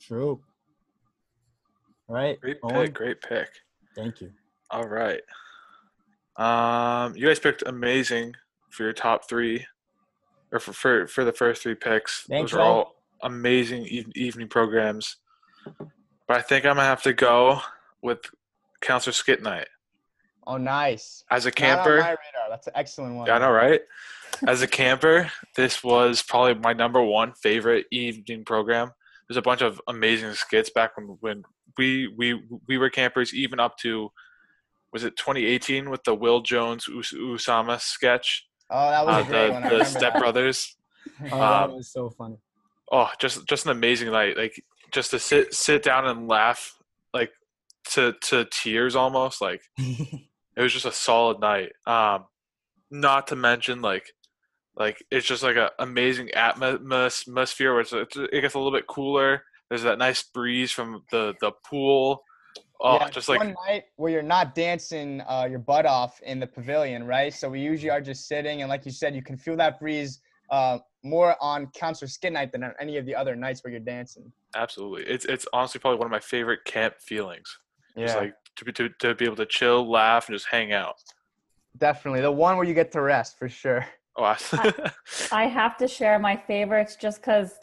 True. 0.01 0.41
All 2.09 2.15
right. 2.15 2.37
Great 2.41 2.57
Owen, 2.63 2.87
pick. 2.87 2.93
Great 2.93 3.21
pick. 3.21 3.47
Thank 3.95 4.19
you. 4.19 4.31
All 4.69 4.87
right. 4.87 5.21
Um, 6.37 7.15
you 7.15 7.27
guys 7.27 7.39
picked 7.39 7.63
amazing 7.65 8.33
for 8.69 8.83
your 8.83 8.93
top 8.93 9.27
three, 9.27 9.65
or 10.51 10.59
for 10.59 10.73
for, 10.73 11.07
for 11.07 11.25
the 11.25 11.31
first 11.33 11.63
three 11.63 11.75
picks. 11.75 12.23
Thanks, 12.29 12.51
Those 12.51 12.59
are 12.59 12.63
all 12.63 12.95
amazing 13.23 13.85
eve- 13.87 14.11
evening 14.15 14.47
programs. 14.47 15.17
But 16.27 16.37
I 16.37 16.41
think 16.41 16.65
I'm 16.65 16.75
gonna 16.75 16.83
have 16.87 17.01
to 17.03 17.13
go 17.13 17.61
with 18.01 18.19
Counselor 18.81 19.13
Skit 19.13 19.41
Night 19.41 19.67
Oh, 20.45 20.57
nice. 20.57 21.23
as 21.31 21.45
a 21.45 21.51
camper. 21.51 21.97
That's 22.49 22.67
an 22.67 22.73
excellent 22.75 23.15
one. 23.15 23.27
Yeah, 23.27 23.35
I 23.35 23.39
know, 23.39 23.51
right? 23.51 23.81
As 24.47 24.61
a 24.61 24.67
camper, 24.67 25.31
this 25.55 25.83
was 25.83 26.21
probably 26.21 26.53
my 26.53 26.73
number 26.73 27.01
one 27.01 27.33
favorite 27.33 27.87
evening 27.91 28.45
program. 28.45 28.91
There's 29.27 29.37
a 29.37 29.41
bunch 29.41 29.61
of 29.61 29.81
amazing 29.87 30.33
skits 30.33 30.69
back 30.69 30.95
when 30.95 31.17
when 31.21 31.43
we 31.77 32.07
we 32.15 32.43
we 32.67 32.77
were 32.77 32.89
campers, 32.91 33.33
even 33.33 33.59
up 33.59 33.77
to 33.79 34.11
was 34.97 35.03
it 35.03 35.15
2018 35.17 35.89
with 35.89 36.03
the 36.03 36.15
Will 36.15 36.41
Jones 36.41 36.87
Us- 36.87 37.13
Usama 37.13 37.79
sketch, 37.79 38.45
Oh, 38.69 38.89
that 38.89 39.05
was 39.05 39.15
uh, 39.15 39.19
a 39.19 39.23
great 39.31 39.47
the 39.47 39.53
one. 39.53 39.63
The 39.79 39.85
Step 39.85 40.13
that. 40.13 40.19
Brothers. 40.19 40.75
Oh, 41.31 41.39
that 41.39 41.63
Um, 41.69 41.75
was 41.75 41.91
so 41.91 42.09
funny. 42.09 42.35
Oh, 42.91 43.09
just 43.19 43.47
just 43.47 43.65
an 43.65 43.71
amazing 43.71 44.11
night. 44.11 44.35
Like 44.37 44.61
just 44.91 45.11
to 45.11 45.19
sit 45.19 45.53
sit 45.53 45.81
down 45.83 46.05
and 46.05 46.27
laugh 46.27 46.75
like 47.13 47.31
to 47.91 48.13
to 48.23 48.45
tears 48.51 48.95
almost. 48.95 49.41
Like 49.41 49.61
it 49.77 50.61
was 50.61 50.73
just 50.73 50.85
a 50.85 50.91
solid 50.91 51.39
night. 51.39 51.71
Um, 51.85 52.25
not 52.91 53.27
to 53.27 53.35
mention 53.37 53.81
like 53.81 54.05
like 54.75 54.97
it's 55.09 55.25
just 55.25 55.43
like 55.43 55.55
a 55.55 55.71
amazing 55.79 56.29
atmosphere 56.31 57.71
where 57.71 57.81
it's, 57.81 57.93
it's, 57.93 58.17
it 58.17 58.41
gets 58.41 58.53
a 58.55 58.59
little 58.59 58.71
bit 58.77 58.87
cooler. 58.87 59.43
There's 59.69 59.83
that 59.83 59.97
nice 59.97 60.23
breeze 60.23 60.71
from 60.71 61.03
the 61.11 61.33
the 61.39 61.51
pool. 61.65 62.21
Oh, 62.79 62.95
yeah, 62.95 63.09
just 63.09 63.27
like 63.29 63.39
one 63.39 63.55
night 63.67 63.85
where 63.95 64.11
you're 64.11 64.21
not 64.21 64.53
dancing 64.53 65.21
uh, 65.27 65.47
your 65.49 65.59
butt 65.59 65.85
off 65.85 66.21
in 66.21 66.39
the 66.39 66.47
pavilion, 66.47 67.03
right? 67.05 67.33
So 67.33 67.49
we 67.49 67.59
usually 67.59 67.89
are 67.89 68.01
just 68.01 68.27
sitting, 68.27 68.61
and 68.61 68.69
like 68.69 68.85
you 68.85 68.91
said, 68.91 69.15
you 69.15 69.23
can 69.23 69.37
feel 69.37 69.55
that 69.57 69.79
breeze 69.79 70.19
uh, 70.51 70.79
more 71.03 71.35
on 71.41 71.67
Counselor 71.67 72.07
Skin 72.07 72.33
Night 72.33 72.51
than 72.51 72.63
on 72.63 72.73
any 72.79 72.97
of 72.97 73.05
the 73.05 73.15
other 73.15 73.35
nights 73.35 73.63
where 73.63 73.71
you're 73.71 73.79
dancing. 73.79 74.31
absolutely. 74.55 75.03
It's 75.11 75.25
it's 75.25 75.47
honestly 75.53 75.79
probably 75.79 75.97
one 75.97 76.05
of 76.07 76.11
my 76.11 76.19
favorite 76.19 76.65
camp 76.65 76.95
feelings. 76.99 77.57
Yeah, 77.95 78.05
Just 78.05 78.17
like 78.17 78.33
to 78.57 78.65
be 78.65 78.71
to, 78.73 78.89
to 78.99 79.15
be 79.15 79.25
able 79.25 79.35
to 79.37 79.45
chill, 79.45 79.89
laugh, 79.89 80.27
and 80.29 80.35
just 80.35 80.47
hang 80.49 80.71
out. 80.71 80.95
definitely 81.77 82.21
the 82.21 82.31
one 82.31 82.57
where 82.57 82.65
you 82.65 82.73
get 82.73 82.91
to 82.91 83.01
rest 83.01 83.37
for 83.37 83.49
sure. 83.49 83.85
Oh, 84.17 84.23
I- 84.23 84.73
I 85.31 85.45
have 85.47 85.77
to 85.77 85.87
share 85.87 86.17
my 86.19 86.35
favorites 86.35 86.95
just 86.95 87.21
because 87.21 87.57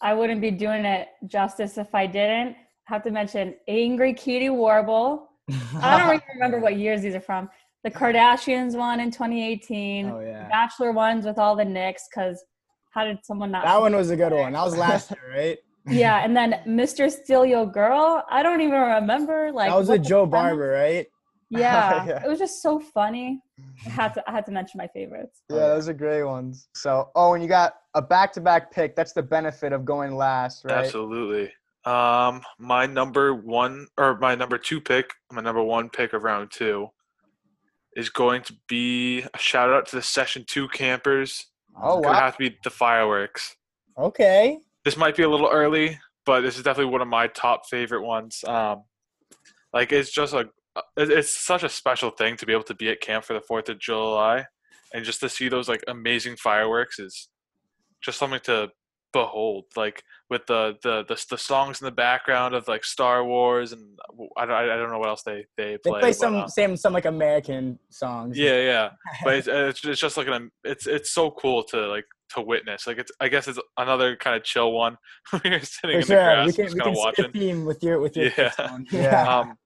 I 0.00 0.14
wouldn't 0.14 0.40
be 0.40 0.50
doing 0.50 0.84
it 0.84 1.08
justice 1.26 1.76
if 1.78 1.94
I 1.94 2.06
didn't. 2.06 2.56
I 2.90 2.94
have 2.94 3.02
to 3.04 3.10
mention 3.12 3.54
Angry 3.68 4.12
Cutie 4.12 4.50
Warble. 4.50 5.28
I 5.80 5.96
don't 5.98 6.14
even 6.16 6.22
remember 6.34 6.58
what 6.58 6.76
years 6.76 7.02
these 7.02 7.14
are 7.14 7.20
from. 7.20 7.48
The 7.84 7.90
Kardashians 7.90 8.76
one 8.76 8.98
in 8.98 9.10
2018. 9.12 10.10
Oh 10.10 10.20
yeah. 10.20 10.48
Bachelor 10.48 10.90
ones 10.92 11.24
with 11.24 11.38
all 11.38 11.54
the 11.54 11.64
Nicks 11.64 12.08
because 12.12 12.44
how 12.90 13.04
did 13.04 13.18
someone 13.22 13.52
not? 13.52 13.64
That 13.64 13.80
one 13.80 13.94
was 13.94 14.10
a 14.10 14.16
good 14.16 14.32
one. 14.32 14.52
That 14.52 14.64
was 14.64 14.76
last 14.76 15.12
year, 15.12 15.32
right? 15.32 15.58
yeah, 15.88 16.24
and 16.24 16.36
then 16.36 16.60
Mr. 16.66 17.10
Steal 17.10 17.46
Your 17.46 17.64
Girl. 17.64 18.24
I 18.28 18.42
don't 18.42 18.60
even 18.60 18.80
remember 18.80 19.52
like 19.52 19.70
that 19.70 19.78
was 19.78 19.88
what 19.88 20.00
with 20.00 20.08
Joe 20.08 20.26
premise- 20.26 20.50
Barber, 20.50 20.68
right? 20.70 21.06
Yeah, 21.52 22.06
Yeah. 22.06 22.24
it 22.24 22.28
was 22.28 22.38
just 22.38 22.62
so 22.62 22.78
funny. 22.78 23.40
I 23.84 23.88
had 23.90 24.14
to 24.14 24.22
I 24.28 24.32
had 24.32 24.46
to 24.46 24.52
mention 24.52 24.78
my 24.78 24.86
favorites. 24.86 25.42
Yeah, 25.50 25.56
those 25.68 25.88
are 25.88 25.92
great 25.92 26.22
ones. 26.22 26.68
So, 26.76 27.10
oh, 27.16 27.34
and 27.34 27.42
you 27.42 27.48
got 27.48 27.74
a 27.94 28.02
back-to-back 28.02 28.70
pick. 28.70 28.94
That's 28.94 29.12
the 29.12 29.22
benefit 29.24 29.72
of 29.72 29.84
going 29.84 30.14
last, 30.16 30.64
right? 30.64 30.84
Absolutely. 30.84 31.52
Um, 31.84 32.42
my 32.58 32.86
number 32.86 33.34
one 33.34 33.86
or 33.96 34.18
my 34.18 34.34
number 34.34 34.58
two 34.58 34.80
pick, 34.80 35.10
my 35.32 35.40
number 35.40 35.62
one 35.62 35.88
pick 35.88 36.12
of 36.12 36.22
round 36.22 36.50
two, 36.50 36.88
is 37.96 38.10
going 38.10 38.42
to 38.42 38.54
be 38.68 39.24
a 39.34 39.38
shout 39.38 39.70
out 39.70 39.86
to 39.86 39.96
the 39.96 40.02
session 40.02 40.44
two 40.46 40.68
campers. 40.68 41.46
Oh 41.80 41.98
It's 41.98 42.06
gonna 42.06 42.18
have 42.18 42.36
to 42.36 42.50
be 42.50 42.58
the 42.62 42.70
fireworks. 42.70 43.56
Okay. 43.96 44.58
This 44.84 44.96
might 44.96 45.16
be 45.16 45.22
a 45.22 45.28
little 45.28 45.48
early, 45.50 45.98
but 46.26 46.42
this 46.42 46.56
is 46.56 46.62
definitely 46.62 46.92
one 46.92 47.02
of 47.02 47.08
my 47.08 47.26
top 47.28 47.66
favorite 47.68 48.02
ones. 48.02 48.44
Um, 48.46 48.84
like 49.72 49.92
it's 49.92 50.10
just 50.10 50.34
a, 50.34 50.46
it's 50.96 51.32
such 51.32 51.62
a 51.62 51.68
special 51.68 52.10
thing 52.10 52.36
to 52.36 52.46
be 52.46 52.52
able 52.52 52.64
to 52.64 52.74
be 52.74 52.90
at 52.90 53.00
camp 53.00 53.24
for 53.24 53.34
the 53.34 53.40
Fourth 53.40 53.68
of 53.68 53.78
July, 53.78 54.44
and 54.92 55.04
just 55.04 55.20
to 55.20 55.28
see 55.28 55.48
those 55.48 55.68
like 55.68 55.82
amazing 55.88 56.36
fireworks 56.36 56.98
is 56.98 57.28
just 58.02 58.18
something 58.18 58.40
to 58.44 58.70
behold. 59.12 59.64
Like 59.76 60.02
with 60.28 60.46
the 60.46 60.76
the 60.82 61.04
the, 61.08 61.24
the 61.30 61.38
songs 61.38 61.80
in 61.80 61.84
the 61.84 61.90
background 61.90 62.54
of 62.54 62.68
like 62.68 62.84
Star 62.84 63.24
Wars, 63.24 63.72
and 63.72 63.98
I 64.36 64.46
don't, 64.46 64.54
I 64.54 64.76
don't 64.76 64.90
know 64.90 64.98
what 64.98 65.08
else 65.08 65.22
they 65.22 65.46
they 65.56 65.78
They 65.84 65.90
play. 65.90 66.00
play 66.00 66.10
but, 66.10 66.16
some 66.16 66.34
uh, 66.36 66.46
same 66.48 66.76
some 66.76 66.92
like 66.92 67.04
American 67.06 67.78
songs. 67.90 68.38
yeah, 68.38 68.60
yeah, 68.60 68.90
but 69.24 69.34
it's, 69.34 69.48
it's 69.48 69.84
it's 69.84 70.00
just 70.00 70.16
like 70.16 70.28
an 70.28 70.50
it's 70.64 70.86
it's 70.86 71.10
so 71.12 71.30
cool 71.30 71.62
to 71.64 71.86
like 71.88 72.04
to 72.34 72.40
witness. 72.40 72.86
Like 72.86 72.98
it's 72.98 73.12
I 73.20 73.28
guess 73.28 73.48
it's 73.48 73.58
another 73.76 74.16
kind 74.16 74.36
of 74.36 74.44
chill 74.44 74.72
one. 74.72 74.96
You're 75.44 75.60
sitting 75.60 75.80
For 75.82 75.90
in 75.90 76.00
the 76.00 76.06
sure. 76.06 76.16
grass, 76.24 76.46
we 76.46 76.52
can 76.52 76.64
just 76.66 76.74
we 76.74 76.80
kind 76.80 76.84
can 76.84 76.92
of 76.92 76.96
watching. 76.98 77.32
theme 77.32 77.64
with 77.64 77.82
your 77.82 77.98
with 78.00 78.16
your 78.16 78.30
Yeah. 78.36 78.78
Yeah. 78.92 79.38
Um, 79.38 79.56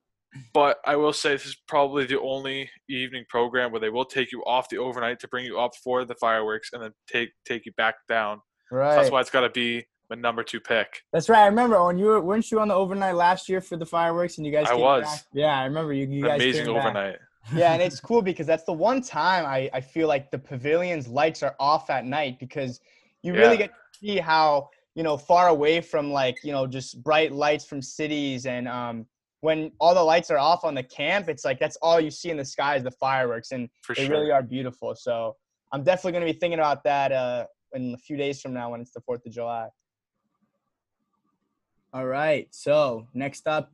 but 0.53 0.79
I 0.85 0.97
will 0.97 1.13
say 1.13 1.29
this 1.31 1.45
is 1.45 1.55
probably 1.65 2.05
the 2.05 2.19
only 2.19 2.69
evening 2.89 3.23
program 3.29 3.71
where 3.71 3.79
they 3.79 3.89
will 3.89 4.03
take 4.03 4.33
you 4.33 4.43
off 4.43 4.67
the 4.67 4.77
overnight 4.77 5.17
to 5.21 5.29
bring 5.29 5.45
you 5.45 5.57
up 5.59 5.71
for 5.81 6.03
the 6.03 6.15
fireworks 6.15 6.71
and 6.73 6.83
then 6.83 6.91
take 7.07 7.29
take 7.47 7.65
you 7.65 7.71
back 7.77 7.95
down. 8.09 8.41
So 8.69 8.75
Right. 8.77 8.95
that's 8.95 9.11
why 9.11 9.21
it's 9.21 9.29
got 9.29 9.41
to 9.41 9.49
be 9.49 9.85
my 10.09 10.15
number 10.15 10.43
two 10.43 10.59
pick. 10.59 11.01
That's 11.13 11.29
right. 11.29 11.43
I 11.43 11.47
remember 11.47 11.83
when 11.83 11.97
you 11.97 12.05
were 12.05 12.21
weren't 12.21 12.49
you 12.51 12.59
on 12.59 12.67
the 12.67 12.73
overnight 12.73 13.15
last 13.15 13.49
year 13.49 13.61
for 13.61 13.77
the 13.77 13.85
fireworks 13.85 14.37
and 14.37 14.45
you 14.45 14.51
guys 14.51 14.67
I 14.69 14.75
was. 14.75 15.03
back? 15.03 15.23
Yeah, 15.33 15.59
I 15.59 15.63
remember 15.65 15.93
you, 15.93 16.07
you 16.07 16.23
guys 16.23 16.41
amazing 16.41 16.67
overnight. 16.67 17.17
yeah, 17.55 17.73
and 17.73 17.81
it's 17.81 17.99
cool 18.01 18.21
because 18.21 18.47
that's 18.47 18.63
the 18.63 18.73
one 18.73 19.01
time 19.01 19.45
I, 19.45 19.69
I 19.73 19.81
feel 19.81 20.07
like 20.07 20.31
the 20.31 20.39
pavilion's 20.39 21.07
lights 21.07 21.43
are 21.43 21.55
off 21.59 21.89
at 21.89 22.05
night 22.05 22.39
because 22.39 22.79
you 23.23 23.33
really 23.33 23.57
get 23.57 23.69
to 23.69 23.99
see 23.99 24.17
how, 24.17 24.69
you 24.95 25.03
know, 25.03 25.17
far 25.17 25.47
away 25.49 25.81
from 25.81 26.11
like, 26.11 26.37
you 26.43 26.51
know, 26.51 26.67
just 26.67 27.03
bright 27.03 27.31
lights 27.31 27.65
from 27.65 27.81
cities 27.81 28.45
and 28.45 28.67
um 28.67 29.05
when 29.41 29.71
all 29.79 29.93
the 29.93 30.01
lights 30.03 30.31
are 30.31 30.39
off 30.39 30.63
on 30.63 30.73
the 30.73 30.81
camp, 30.81 31.29
it's 31.29 31.45
like 31.45 31.59
that's 31.59 31.75
all 31.77 31.99
you 31.99 32.09
see 32.09 32.31
in 32.31 32.37
the 32.37 32.45
sky 32.45 32.75
is 32.77 32.83
the 32.83 32.91
fireworks 32.91 33.51
and 33.51 33.69
For 33.83 33.93
they 33.93 34.03
sure. 34.05 34.17
really 34.17 34.31
are 34.31 34.41
beautiful. 34.41 34.95
So 34.95 35.35
I'm 35.71 35.83
definitely 35.83 36.13
gonna 36.13 36.25
be 36.25 36.39
thinking 36.39 36.59
about 36.59 36.83
that 36.83 37.11
uh 37.11 37.45
in 37.75 37.93
a 37.93 37.97
few 37.97 38.17
days 38.17 38.41
from 38.41 38.53
now 38.53 38.71
when 38.71 38.81
it's 38.81 38.91
the 38.91 39.01
fourth 39.01 39.25
of 39.25 39.31
July. 39.31 39.67
All 41.93 42.05
right. 42.05 42.47
So 42.51 43.07
next 43.13 43.47
up, 43.47 43.71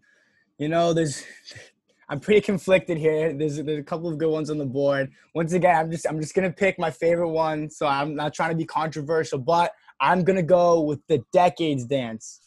you 0.58 0.68
know, 0.68 0.94
there's 0.94 1.24
I'm 2.10 2.20
pretty 2.20 2.42
conflicted 2.42 2.98
here. 2.98 3.34
There's 3.34 3.58
there's 3.58 3.80
a 3.80 3.84
couple 3.84 4.10
of 4.10 4.18
good 4.18 4.30
ones 4.30 4.50
on 4.50 4.58
the 4.58 4.66
board. 4.66 5.12
Once 5.34 5.54
again, 5.54 5.76
I'm 5.76 5.90
just 5.90 6.06
I'm 6.08 6.20
just 6.20 6.36
gonna 6.36 6.52
pick 6.52 6.78
my 6.78 6.92
favorite 6.92 7.30
one. 7.30 7.70
So 7.70 7.88
I'm 7.88 8.16
not 8.16 8.34
trying 8.34 8.50
to 8.50 8.56
be 8.56 8.66
controversial, 8.66 9.40
but 9.40 9.72
I'm 10.02 10.24
gonna 10.24 10.44
go 10.44 10.82
with 10.82 11.00
the 11.08 11.24
Decades 11.32 11.86
Dance. 11.86 12.42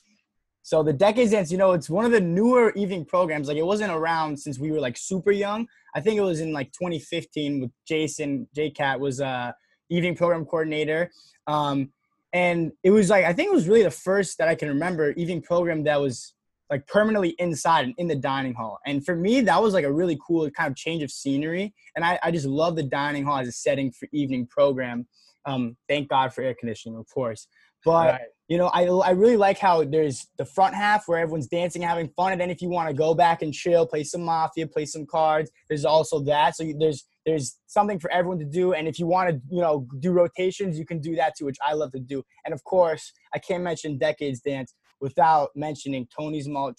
So 0.62 0.82
the 0.82 0.92
Decades 0.92 1.30
Dance, 1.30 1.50
you 1.50 1.58
know, 1.58 1.72
it's 1.72 1.90
one 1.90 2.04
of 2.04 2.12
the 2.12 2.20
newer 2.20 2.72
evening 2.74 3.04
programs. 3.04 3.48
Like 3.48 3.56
it 3.56 3.66
wasn't 3.66 3.92
around 3.92 4.38
since 4.38 4.58
we 4.58 4.70
were 4.70 4.80
like 4.80 4.96
super 4.96 5.30
young. 5.30 5.66
I 5.94 6.00
think 6.00 6.18
it 6.18 6.22
was 6.22 6.40
in 6.40 6.52
like 6.52 6.70
2015 6.72 7.60
with 7.60 7.70
Jason. 7.86 8.46
JCat 8.56 8.98
was 8.98 9.20
uh 9.20 9.52
evening 9.90 10.16
program 10.16 10.44
coordinator. 10.44 11.10
Um, 11.46 11.90
and 12.32 12.72
it 12.82 12.90
was 12.90 13.10
like 13.10 13.24
I 13.24 13.32
think 13.32 13.48
it 13.50 13.54
was 13.54 13.68
really 13.68 13.82
the 13.82 13.90
first 13.90 14.38
that 14.38 14.48
I 14.48 14.54
can 14.54 14.68
remember 14.68 15.12
evening 15.12 15.40
program 15.42 15.84
that 15.84 16.00
was 16.00 16.34
like 16.70 16.86
permanently 16.86 17.30
inside 17.38 17.84
and 17.84 17.94
in 17.98 18.08
the 18.08 18.16
dining 18.16 18.54
hall. 18.54 18.78
And 18.86 19.04
for 19.04 19.14
me, 19.14 19.40
that 19.42 19.62
was 19.62 19.74
like 19.74 19.84
a 19.84 19.92
really 19.92 20.18
cool 20.26 20.50
kind 20.50 20.70
of 20.70 20.76
change 20.76 21.02
of 21.02 21.10
scenery. 21.10 21.74
And 21.94 22.04
I, 22.04 22.18
I 22.22 22.30
just 22.30 22.46
love 22.46 22.74
the 22.74 22.82
dining 22.82 23.24
hall 23.24 23.38
as 23.38 23.48
a 23.48 23.52
setting 23.52 23.92
for 23.92 24.08
evening 24.12 24.46
program. 24.46 25.06
Um, 25.46 25.76
thank 25.88 26.08
God 26.08 26.32
for 26.32 26.42
air 26.42 26.54
conditioning, 26.58 26.98
of 26.98 27.06
course. 27.08 27.46
But 27.84 28.14
Right. 28.14 28.20
You 28.48 28.58
know, 28.58 28.66
I 28.66 28.84
I 28.84 29.10
really 29.10 29.36
like 29.36 29.58
how 29.58 29.84
there's 29.84 30.26
the 30.36 30.44
front 30.44 30.74
half 30.74 31.04
where 31.06 31.18
everyone's 31.18 31.46
dancing, 31.46 31.80
having 31.82 32.08
fun, 32.08 32.32
and 32.32 32.40
then 32.40 32.50
if 32.50 32.60
you 32.60 32.68
want 32.68 32.88
to 32.88 32.94
go 32.94 33.14
back 33.14 33.40
and 33.42 33.52
chill, 33.54 33.86
play 33.86 34.04
some 34.04 34.22
mafia, 34.22 34.66
play 34.66 34.84
some 34.84 35.06
cards. 35.06 35.50
There's 35.68 35.84
also 35.84 36.20
that. 36.24 36.56
So 36.56 36.62
you, 36.64 36.76
there's 36.78 37.06
there's 37.24 37.58
something 37.66 37.98
for 37.98 38.10
everyone 38.10 38.38
to 38.40 38.44
do, 38.44 38.74
and 38.74 38.86
if 38.86 38.98
you 38.98 39.06
want 39.06 39.30
to, 39.30 39.40
you 39.50 39.62
know, 39.62 39.86
do 39.98 40.12
rotations, 40.12 40.78
you 40.78 40.84
can 40.84 41.00
do 41.00 41.16
that 41.16 41.34
too, 41.36 41.46
which 41.46 41.56
I 41.66 41.72
love 41.72 41.92
to 41.92 42.00
do. 42.00 42.22
And 42.44 42.52
of 42.52 42.62
course, 42.64 43.12
I 43.34 43.38
can't 43.38 43.62
mention 43.62 43.96
Decades 43.96 44.40
Dance 44.40 44.74
without 45.00 45.50
mentioning 45.54 46.06
Tony's 46.14 46.46
Malt 46.46 46.78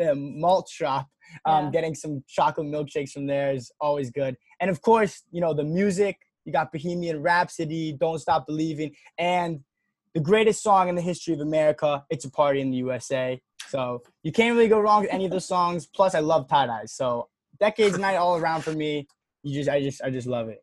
uh, 0.00 0.14
Malt 0.14 0.68
Shop. 0.70 1.08
Um, 1.44 1.64
Yeah. 1.66 1.70
Getting 1.70 1.94
some 1.94 2.24
chocolate 2.28 2.68
milkshakes 2.68 3.10
from 3.10 3.26
there 3.26 3.52
is 3.52 3.70
always 3.80 4.10
good. 4.10 4.36
And 4.60 4.70
of 4.70 4.80
course, 4.80 5.22
you 5.32 5.40
know, 5.40 5.54
the 5.54 5.64
music. 5.64 6.18
You 6.46 6.52
got 6.54 6.72
Bohemian 6.72 7.20
Rhapsody, 7.20 7.92
Don't 7.92 8.18
Stop 8.18 8.46
Believing, 8.46 8.94
and 9.18 9.60
the 10.14 10.20
greatest 10.20 10.62
song 10.62 10.88
in 10.88 10.94
the 10.94 11.02
history 11.02 11.34
of 11.34 11.40
America. 11.40 12.04
It's 12.10 12.24
a 12.24 12.30
party 12.30 12.60
in 12.60 12.70
the 12.70 12.78
USA. 12.78 13.40
So 13.68 14.02
you 14.22 14.32
can't 14.32 14.56
really 14.56 14.68
go 14.68 14.80
wrong 14.80 15.02
with 15.02 15.12
any 15.12 15.24
of 15.24 15.30
the 15.30 15.40
songs. 15.40 15.86
Plus, 15.86 16.14
I 16.14 16.20
love 16.20 16.48
tie 16.48 16.66
dyes. 16.66 16.92
So 16.92 17.28
decades 17.58 17.98
night 17.98 18.16
all 18.16 18.36
around 18.36 18.62
for 18.62 18.72
me. 18.72 19.06
You 19.42 19.54
just, 19.54 19.70
I 19.70 19.80
just, 19.80 20.02
I 20.02 20.10
just 20.10 20.26
love 20.26 20.48
it. 20.48 20.62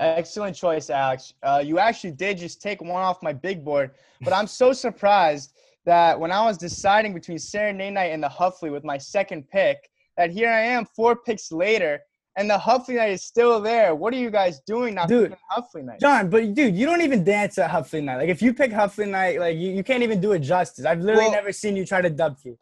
Excellent 0.00 0.54
choice, 0.54 0.90
Alex. 0.90 1.34
Uh, 1.42 1.62
you 1.64 1.78
actually 1.78 2.12
did 2.12 2.38
just 2.38 2.62
take 2.62 2.80
one 2.80 3.02
off 3.02 3.22
my 3.22 3.32
big 3.32 3.64
board, 3.64 3.90
but 4.20 4.32
I'm 4.32 4.46
so 4.46 4.72
surprised 4.72 5.52
that 5.86 6.18
when 6.18 6.30
I 6.30 6.44
was 6.44 6.56
deciding 6.56 7.14
between 7.14 7.38
Serenade 7.38 7.94
Night 7.94 8.12
and 8.12 8.22
the 8.22 8.28
Huffley 8.28 8.70
with 8.70 8.84
my 8.84 8.96
second 8.96 9.48
pick, 9.48 9.90
that 10.16 10.30
here 10.30 10.50
I 10.50 10.60
am 10.60 10.84
four 10.84 11.16
picks 11.16 11.50
later, 11.50 12.00
and 12.38 12.48
the 12.48 12.56
Huffley 12.56 12.94
Night 12.94 13.10
is 13.10 13.24
still 13.24 13.60
there. 13.60 13.94
What 13.94 14.14
are 14.14 14.16
you 14.16 14.30
guys 14.30 14.60
doing 14.60 14.94
now? 14.94 15.06
Dude. 15.06 15.30
picking 15.30 15.44
Huffley 15.54 15.84
Night. 15.84 16.00
John, 16.00 16.30
but 16.30 16.54
dude, 16.54 16.76
you 16.76 16.86
don't 16.86 17.02
even 17.02 17.24
dance 17.24 17.58
at 17.58 17.68
Huffley 17.70 18.02
Night. 18.02 18.16
Like 18.16 18.28
if 18.28 18.40
you 18.40 18.54
pick 18.54 18.70
Huffley 18.70 19.08
Night, 19.08 19.40
like 19.40 19.56
you, 19.58 19.70
you 19.72 19.82
can't 19.82 20.02
even 20.04 20.20
do 20.20 20.32
it 20.32 20.38
justice. 20.38 20.84
I've 20.84 21.00
literally 21.00 21.24
Well- 21.24 21.32
never 21.32 21.52
seen 21.52 21.76
you 21.76 21.84
try 21.84 22.00
to 22.00 22.08
dub 22.10 22.38
key. 22.40 22.54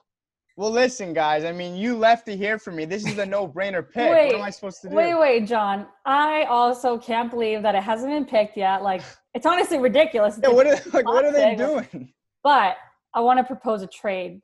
Well, 0.58 0.70
listen, 0.70 1.12
guys. 1.12 1.44
I 1.44 1.52
mean, 1.52 1.76
you 1.76 1.94
left 1.98 2.24
to 2.28 2.34
hear 2.34 2.58
from 2.58 2.76
me. 2.76 2.86
This 2.86 3.06
is 3.06 3.18
a 3.18 3.26
no-brainer 3.36 3.82
pick. 3.92 4.08
what 4.08 4.34
am 4.34 4.40
I 4.40 4.48
supposed 4.48 4.80
to 4.80 4.88
do? 4.88 4.96
Wait, 4.96 5.12
wait, 5.14 5.46
John. 5.46 5.86
I 6.06 6.44
also 6.44 6.96
can't 6.96 7.30
believe 7.30 7.60
that 7.62 7.74
it 7.74 7.82
hasn't 7.82 8.10
been 8.10 8.24
picked 8.24 8.56
yet. 8.56 8.82
Like, 8.82 9.02
it's 9.34 9.44
honestly 9.44 9.78
ridiculous. 9.78 10.38
Yeah, 10.42 10.48
what 10.48 10.66
are, 10.66 10.80
like, 10.94 11.04
what 11.04 11.26
are 11.26 11.32
they 11.32 11.56
doing? 11.56 12.14
But 12.42 12.76
I 13.12 13.20
want 13.20 13.38
to 13.38 13.44
propose 13.44 13.82
a 13.82 13.86
trade. 13.86 14.40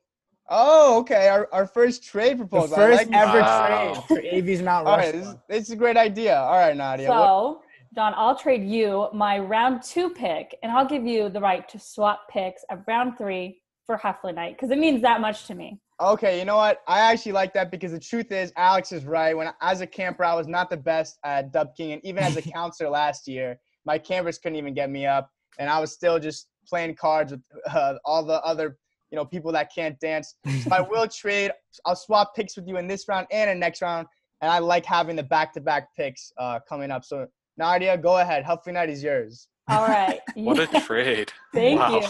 Oh, 0.49 0.99
okay. 0.99 1.29
Our, 1.29 1.47
our 1.53 1.65
first 1.65 2.03
trade 2.03 2.37
proposal. 2.37 2.75
I 2.75 2.79
first 2.79 3.09
like 3.09 3.15
ever 3.15 3.39
Wow. 3.39 4.03
trade 4.07 4.21
for 4.23 4.35
AV's 4.35 4.61
Mount 4.61 4.87
All 4.87 4.97
Rushmore. 4.97 5.21
right, 5.21 5.37
this, 5.49 5.57
this 5.57 5.67
is 5.67 5.71
a 5.71 5.75
great 5.75 5.97
idea. 5.97 6.37
All 6.37 6.57
right, 6.57 6.75
Nadia. 6.75 7.09
what- 7.09 7.25
So, 7.27 7.61
John, 7.95 8.13
I'll 8.15 8.35
trade 8.35 8.63
you 8.63 9.07
my 9.13 9.37
round 9.39 9.83
two 9.83 10.09
pick, 10.09 10.57
and 10.63 10.71
I'll 10.71 10.85
give 10.85 11.05
you 11.05 11.29
the 11.29 11.39
right 11.39 11.67
to 11.69 11.79
swap 11.79 12.21
picks 12.29 12.63
at 12.71 12.79
round 12.87 13.17
three 13.17 13.61
for 13.85 13.97
Huffley 13.97 14.33
Night 14.33 14.55
because 14.55 14.71
it 14.71 14.79
means 14.79 15.01
that 15.03 15.21
much 15.21 15.45
to 15.47 15.55
me. 15.55 15.79
Okay, 16.01 16.39
you 16.39 16.45
know 16.45 16.57
what? 16.57 16.81
I 16.87 16.99
actually 16.99 17.33
like 17.33 17.53
that 17.53 17.69
because 17.69 17.91
the 17.91 17.99
truth 17.99 18.31
is, 18.31 18.51
Alex 18.57 18.91
is 18.91 19.05
right. 19.05 19.37
When 19.37 19.47
as 19.61 19.81
a 19.81 19.87
camper, 19.87 20.25
I 20.25 20.33
was 20.33 20.47
not 20.47 20.69
the 20.69 20.77
best 20.77 21.17
at 21.23 21.51
Dub 21.53 21.75
King, 21.77 21.93
and 21.93 22.03
even 22.05 22.23
as 22.23 22.35
a 22.35 22.41
counselor 22.57 22.89
last 22.89 23.27
year, 23.27 23.59
my 23.85 23.97
campers 23.99 24.39
couldn't 24.39 24.57
even 24.57 24.73
get 24.73 24.89
me 24.89 25.05
up, 25.05 25.29
and 25.59 25.69
I 25.69 25.79
was 25.79 25.91
still 25.93 26.17
just 26.19 26.47
playing 26.67 26.95
cards 26.95 27.31
with 27.31 27.41
uh, 27.73 27.95
all 28.05 28.23
the 28.23 28.41
other, 28.43 28.77
you 29.13 29.17
know, 29.17 29.23
people 29.23 29.51
that 29.51 29.71
can't 29.73 29.97
dance. 29.99 30.35
So 30.63 30.71
I 30.71 30.81
will 30.81 31.07
trade. 31.07 31.51
I'll 31.85 31.95
swap 31.95 32.35
picks 32.35 32.55
with 32.55 32.67
you 32.67 32.77
in 32.77 32.87
this 32.87 33.07
round 33.07 33.27
and 33.31 33.49
in 33.49 33.59
next 33.59 33.81
round, 33.81 34.07
and 34.41 34.49
I 34.49 34.57
like 34.57 34.85
having 34.85 35.15
the 35.15 35.23
back-to-back 35.23 35.95
picks 35.95 36.31
uh, 36.39 36.59
coming 36.67 36.89
up. 36.89 37.05
So 37.05 37.27
Nadia, 37.57 37.95
go 37.97 38.17
ahead. 38.17 38.43
Huffley 38.43 38.73
Night 38.73 38.89
is 38.89 39.03
yours. 39.03 39.47
All 39.69 39.87
right. 39.87 40.19
What 40.35 40.75
a 40.75 40.81
trade. 40.81 41.31
Thank 41.53 41.79
wow. 41.79 41.99
you. 41.99 42.07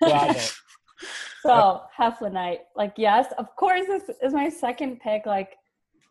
Bravo. 0.00 0.38
So 1.42 1.82
Heflin 1.98 2.32
night, 2.32 2.60
like 2.76 2.94
yes, 2.96 3.26
of 3.36 3.54
course 3.56 3.86
this 3.86 4.04
is 4.22 4.32
my 4.32 4.48
second 4.48 5.00
pick. 5.00 5.26
Like 5.26 5.56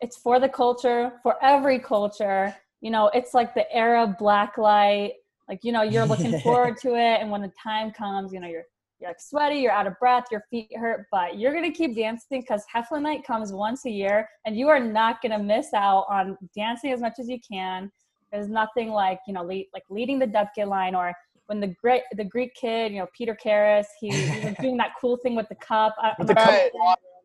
it's 0.00 0.16
for 0.16 0.38
the 0.38 0.48
culture, 0.48 1.12
for 1.22 1.42
every 1.42 1.78
culture. 1.78 2.54
You 2.80 2.90
know, 2.90 3.10
it's 3.14 3.32
like 3.34 3.54
the 3.54 3.66
era 3.74 4.14
black 4.18 4.58
light. 4.58 5.14
Like 5.48 5.60
you 5.62 5.72
know, 5.72 5.82
you're 5.82 6.06
looking 6.06 6.38
forward 6.40 6.76
to 6.82 6.94
it, 6.94 7.20
and 7.20 7.30
when 7.30 7.42
the 7.42 7.52
time 7.60 7.90
comes, 7.90 8.32
you 8.32 8.40
know, 8.40 8.46
you're 8.46 8.66
you're 9.04 9.10
like 9.10 9.20
sweaty, 9.20 9.56
you're 9.56 9.72
out 9.72 9.86
of 9.86 9.98
breath, 10.00 10.24
your 10.30 10.44
feet 10.50 10.70
hurt, 10.76 11.06
but 11.12 11.38
you're 11.38 11.52
gonna 11.52 11.70
keep 11.70 11.94
dancing 11.94 12.40
because 12.40 12.64
Heflin 12.74 13.02
night 13.02 13.24
comes 13.26 13.52
once 13.52 13.84
a 13.84 13.90
year, 13.90 14.26
and 14.46 14.56
you 14.56 14.68
are 14.68 14.80
not 14.80 15.20
gonna 15.20 15.38
miss 15.38 15.74
out 15.74 16.06
on 16.08 16.38
dancing 16.56 16.90
as 16.90 17.00
much 17.00 17.14
as 17.18 17.28
you 17.28 17.38
can. 17.46 17.92
There's 18.32 18.48
nothing 18.48 18.90
like 18.90 19.20
you 19.26 19.34
know, 19.34 19.44
lead, 19.44 19.68
like 19.74 19.84
leading 19.90 20.18
the 20.18 20.26
Dubkin 20.26 20.68
line 20.68 20.94
or 20.94 21.12
when 21.46 21.60
the 21.60 21.74
great 21.82 22.02
the 22.16 22.24
Greek 22.24 22.54
kid, 22.54 22.92
you 22.92 22.98
know, 22.98 23.06
Peter 23.16 23.36
Karras, 23.44 23.84
he, 24.00 24.08
he 24.10 24.46
was 24.46 24.54
doing 24.60 24.78
that 24.78 24.92
cool 24.98 25.18
thing 25.18 25.34
with 25.34 25.48
the 25.50 25.56
cup. 25.56 25.94
With 26.18 26.28
the 26.28 26.34
cup. 26.34 26.48
like, 26.48 26.72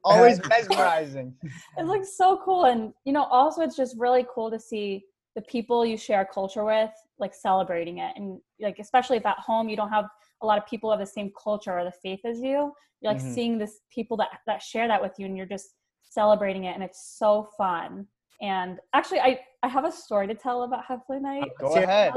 Always 0.04 0.40
mesmerizing. 0.48 1.34
it 1.78 1.86
looks 1.86 2.18
so 2.18 2.42
cool, 2.44 2.66
and 2.66 2.94
you 3.06 3.14
know, 3.14 3.24
also 3.24 3.62
it's 3.62 3.76
just 3.78 3.96
really 3.98 4.26
cool 4.34 4.52
to 4.52 4.60
see 4.60 5.04
the 5.36 5.42
people 5.44 5.86
you 5.86 5.98
share 5.98 6.28
culture 6.34 6.66
with, 6.66 6.90
like 7.20 7.34
celebrating 7.34 8.00
it, 8.00 8.14
and 8.18 8.40
like 8.60 8.80
especially 8.80 9.18
if 9.18 9.26
at 9.26 9.38
home 9.40 9.70
you 9.70 9.76
don't 9.78 9.90
have 9.90 10.06
a 10.42 10.46
lot 10.46 10.58
of 10.58 10.66
people 10.66 10.92
of 10.92 11.00
the 11.00 11.06
same 11.06 11.32
culture 11.42 11.78
or 11.78 11.84
the 11.84 11.92
faith 11.92 12.22
as 12.26 12.40
you. 12.40 12.74
You're 13.02 13.14
like 13.14 13.22
Mhm. 13.22 13.34
seeing 13.34 13.58
this 13.58 13.82
people 13.94 14.18
that 14.18 14.30
that 14.48 14.62
share 14.62 14.88
that 14.88 15.02
with 15.02 15.14
you, 15.18 15.26
and 15.26 15.38
you're 15.38 15.46
just 15.46 15.76
celebrating 16.04 16.66
it, 16.66 16.74
and 16.74 16.84
it's 16.84 17.18
so 17.18 17.50
fun. 17.58 18.08
And 18.42 18.80
actually, 18.94 19.20
I 19.22 19.40
I 19.64 19.68
have 19.68 19.86
a 19.86 19.92
story 19.92 20.28
to 20.28 20.36
tell 20.36 20.64
about 20.64 20.86
Hefley 20.86 21.22
Night. 21.22 21.50
Go 21.60 21.74
Ser- 21.74 21.84
ahead. 21.84 22.12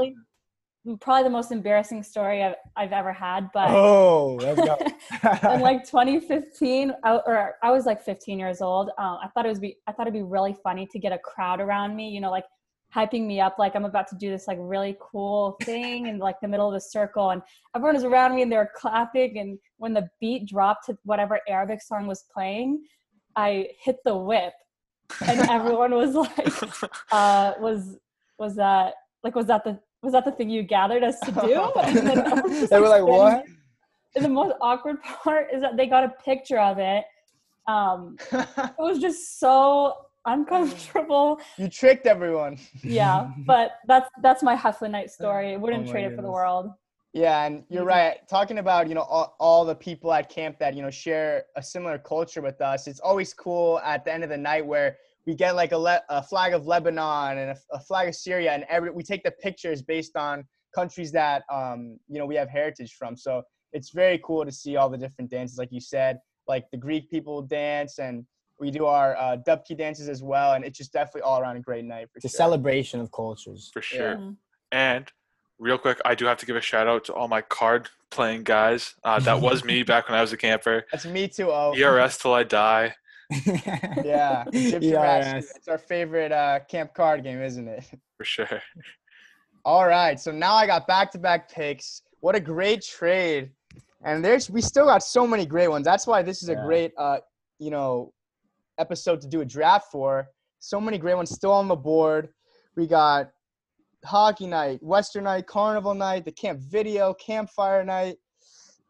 Probably, 0.99 1.23
the 1.23 1.29
most 1.29 1.51
embarrassing 1.53 2.03
story 2.03 2.43
I've, 2.43 2.55
I've 2.75 2.91
ever 2.91 3.13
had, 3.13 3.49
but 3.53 3.69
Oh, 3.69 4.37
in 5.53 5.61
like 5.61 5.85
2015 5.85 6.91
I, 7.03 7.15
or 7.25 7.55
i 7.63 7.71
was 7.71 7.85
like 7.85 8.01
15 8.03 8.37
years 8.39 8.61
old 8.61 8.89
um, 8.97 9.17
i 9.23 9.27
thought 9.33 9.45
it 9.45 9.49
was 9.49 9.59
be 9.59 9.77
i 9.87 9.91
thought 9.93 10.03
it'd 10.07 10.13
be 10.13 10.21
really 10.23 10.55
funny 10.63 10.85
to 10.87 10.99
get 10.99 11.11
a 11.13 11.17
crowd 11.19 11.61
around 11.61 11.95
me 11.95 12.09
you 12.09 12.19
know 12.19 12.31
like 12.31 12.45
hyping 12.93 13.25
me 13.25 13.39
up 13.39 13.57
like 13.57 13.75
i'm 13.75 13.85
about 13.85 14.07
to 14.07 14.15
do 14.15 14.29
this 14.29 14.47
like 14.47 14.57
really 14.59 14.95
cool 14.99 15.57
thing 15.63 16.07
in 16.07 16.19
like 16.19 16.39
the 16.41 16.47
middle 16.47 16.67
of 16.67 16.73
the 16.73 16.81
circle 16.81 17.31
and 17.31 17.41
everyone 17.75 17.95
was 17.95 18.03
around 18.03 18.35
me 18.35 18.41
and 18.41 18.51
they 18.51 18.57
were 18.57 18.71
clapping 18.75 19.39
and 19.39 19.57
when 19.77 19.93
the 19.93 20.07
beat 20.19 20.47
dropped 20.47 20.85
to 20.85 20.97
whatever 21.03 21.39
arabic 21.47 21.81
song 21.81 22.07
was 22.07 22.25
playing 22.33 22.83
i 23.35 23.67
hit 23.79 23.97
the 24.05 24.15
whip 24.15 24.53
and 25.27 25.39
everyone 25.49 25.91
was 25.91 26.13
like 26.13 26.63
uh 27.11 27.53
was 27.59 27.97
was 28.37 28.55
that 28.55 28.93
like 29.23 29.35
was 29.35 29.47
that 29.47 29.63
the 29.63 29.79
was 30.01 30.11
that 30.11 30.25
the 30.25 30.31
thing 30.31 30.49
you 30.49 30.63
gathered 30.63 31.03
us 31.03 31.19
to 31.21 31.31
do 31.31 31.71
and 31.81 31.97
then 31.97 32.67
they 32.67 32.79
were 32.79 32.89
like, 32.89 33.03
what? 33.03 33.45
and 34.15 34.25
the 34.25 34.29
most 34.29 34.55
awkward 34.61 35.01
part 35.01 35.47
is 35.53 35.61
that 35.61 35.77
they 35.77 35.87
got 35.87 36.03
a 36.03 36.09
picture 36.23 36.59
of 36.59 36.77
it. 36.77 37.05
Um, 37.67 38.17
it 38.31 38.73
was 38.77 38.99
just 38.99 39.39
so 39.39 39.93
uncomfortable. 40.25 41.39
you 41.57 41.67
tricked 41.67 42.07
everyone. 42.07 42.57
Yeah, 42.83 43.29
but 43.45 43.73
that's 43.87 44.09
that's 44.21 44.43
my 44.43 44.55
Heflin 44.55 44.91
night 44.91 45.11
story. 45.11 45.57
Wouldn't 45.57 45.87
Oh 45.87 45.91
trade 45.91 46.05
it 46.05 46.15
for 46.15 46.21
the 46.21 46.31
world. 46.31 46.71
Yeah, 47.13 47.45
and 47.45 47.63
you're 47.69 47.85
right. 47.85 48.27
Talking 48.27 48.57
about 48.57 48.87
you 48.87 48.95
know 48.95 49.01
all, 49.01 49.35
all 49.39 49.65
the 49.65 49.75
people 49.75 50.11
at 50.11 50.29
camp 50.29 50.57
that 50.59 50.75
you 50.75 50.81
know 50.81 50.89
share 50.89 51.43
a 51.55 51.61
similar 51.61 51.97
culture 51.99 52.41
with 52.41 52.59
us. 52.61 52.87
It's 52.87 52.99
always 52.99 53.33
cool 53.33 53.79
at 53.83 54.03
the 54.03 54.13
end 54.13 54.23
of 54.23 54.29
the 54.29 54.37
night 54.37 54.65
where 54.65 54.97
we 55.25 55.35
get 55.35 55.55
like 55.55 55.71
a, 55.71 55.77
le- 55.77 56.01
a 56.09 56.21
flag 56.23 56.53
of 56.53 56.65
Lebanon 56.65 57.37
and 57.37 57.51
a, 57.51 57.57
a 57.71 57.79
flag 57.79 58.09
of 58.09 58.15
Syria, 58.15 58.51
and 58.51 58.65
every 58.67 58.89
we 58.89 59.03
take 59.03 59.23
the 59.23 59.31
pictures 59.31 59.81
based 59.81 60.15
on 60.15 60.43
countries 60.73 61.11
that 61.11 61.43
um 61.51 61.99
you 62.07 62.17
know 62.17 62.25
we 62.25 62.35
have 62.35 62.49
heritage 62.49 62.95
from. 62.97 63.15
So 63.15 63.43
it's 63.73 63.91
very 63.91 64.19
cool 64.23 64.43
to 64.45 64.51
see 64.51 64.75
all 64.75 64.89
the 64.89 64.97
different 64.97 65.29
dances, 65.29 65.57
like 65.57 65.69
you 65.71 65.81
said, 65.81 66.17
like 66.47 66.65
the 66.71 66.77
Greek 66.77 67.11
people 67.11 67.43
dance, 67.43 67.99
and 67.99 68.25
we 68.59 68.71
do 68.71 68.85
our 68.85 69.15
uh, 69.17 69.37
Dubki 69.47 69.77
dances 69.77 70.07
as 70.09 70.21
well, 70.23 70.53
and 70.53 70.63
it's 70.63 70.77
just 70.77 70.93
definitely 70.93 71.21
all 71.21 71.39
around 71.39 71.57
a 71.57 71.59
great 71.59 71.85
night 71.85 72.09
for 72.11 72.17
It's 72.17 72.25
a 72.25 72.29
celebration 72.29 72.99
of 72.99 73.11
cultures. 73.11 73.69
for 73.73 73.81
sure. 73.81 74.15
Mhm. 74.15 74.37
And 74.71 75.11
real 75.59 75.77
quick, 75.77 75.99
I 76.05 76.15
do 76.15 76.25
have 76.25 76.37
to 76.37 76.45
give 76.45 76.55
a 76.55 76.61
shout 76.61 76.87
out 76.87 77.03
to 77.05 77.13
all 77.13 77.27
my 77.27 77.41
card 77.41 77.89
playing 78.09 78.43
guys. 78.43 78.95
Uh, 79.03 79.19
that 79.21 79.39
was 79.41 79.63
me 79.63 79.83
back 79.91 80.07
when 80.09 80.17
I 80.17 80.21
was 80.21 80.33
a 80.33 80.37
camper. 80.37 80.85
That's 80.91 81.05
me 81.05 81.27
too. 81.27 81.51
Oh, 81.51 81.73
ERS 81.75 82.17
till 82.17 82.33
I 82.33 82.43
die. 82.43 82.95
yeah, 84.03 84.43
Egyptian 84.53 84.95
ERS. 84.95 85.51
It's 85.55 85.67
our 85.67 85.77
favorite 85.77 86.31
uh, 86.31 86.59
camp 86.69 86.93
card 86.93 87.23
game, 87.23 87.41
isn't 87.41 87.67
it? 87.67 87.83
For 88.17 88.23
sure. 88.25 88.61
All 89.65 89.87
right, 89.87 90.19
so 90.19 90.31
now 90.31 90.53
I 90.55 90.67
got 90.67 90.87
back-to-back 90.87 91.49
picks. 91.49 92.01
What 92.19 92.35
a 92.35 92.39
great 92.39 92.83
trade! 92.83 93.51
And 94.03 94.23
there's 94.23 94.49
we 94.49 94.61
still 94.61 94.85
got 94.85 95.03
so 95.03 95.25
many 95.25 95.45
great 95.45 95.69
ones. 95.69 95.85
That's 95.85 96.05
why 96.05 96.21
this 96.21 96.43
is 96.43 96.49
a 96.49 96.55
great, 96.55 96.91
uh, 96.97 97.19
you 97.59 97.71
know, 97.71 98.13
episode 98.77 99.21
to 99.21 99.27
do 99.27 99.41
a 99.41 99.45
draft 99.45 99.91
for. 99.91 100.27
So 100.59 100.79
many 100.79 100.97
great 100.97 101.15
ones 101.15 101.31
still 101.31 101.51
on 101.51 101.67
the 101.67 101.75
board. 101.75 102.29
We 102.75 102.87
got 102.87 103.31
hockey 104.05 104.47
night, 104.47 104.81
Western 104.81 105.25
night, 105.25 105.47
carnival 105.47 105.93
night, 105.93 106.25
the 106.25 106.31
camp 106.31 106.59
video, 106.59 107.13
campfire 107.13 107.83
night. 107.83 108.17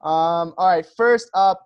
Um, 0.02 0.54
all 0.58 0.68
right, 0.68 0.86
first 0.98 1.30
up, 1.34 1.66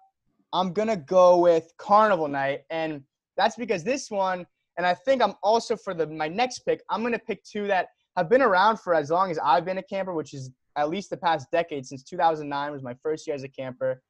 I'm 0.54 0.74
gonna 0.74 0.98
go 0.98 1.40
with 1.40 1.72
carnival 1.78 2.28
night, 2.28 2.62
and 2.70 3.04
that's 3.36 3.56
because 3.56 3.84
this 3.84 4.10
one, 4.10 4.46
and 4.78 4.86
I 4.86 4.94
think 4.94 5.22
I'm 5.22 5.34
also 5.44 5.76
for 5.76 5.94
the 5.94 6.08
my 6.08 6.28
next 6.28 6.60
pick, 6.60 6.82
I'm 6.90 7.04
gonna 7.04 7.20
pick 7.20 7.44
two 7.44 7.68
that 7.68 7.90
have 8.16 8.30
been 8.30 8.42
around 8.42 8.80
for 8.80 8.96
as 8.96 9.10
long 9.10 9.30
as 9.32 9.38
I've 9.40 9.66
been 9.66 9.78
a 9.78 9.84
camper, 9.84 10.14
which 10.14 10.34
is 10.34 10.52
at 10.76 10.90
least 10.90 11.10
the 11.10 11.18
past 11.18 11.48
decade 11.52 11.86
since 11.86 12.04
2009 12.04 12.72
was 12.72 12.84
my 12.84 12.94
first 13.02 13.28
year 13.28 13.36
as 13.36 13.44
a 13.44 13.50
camper. 13.50 14.02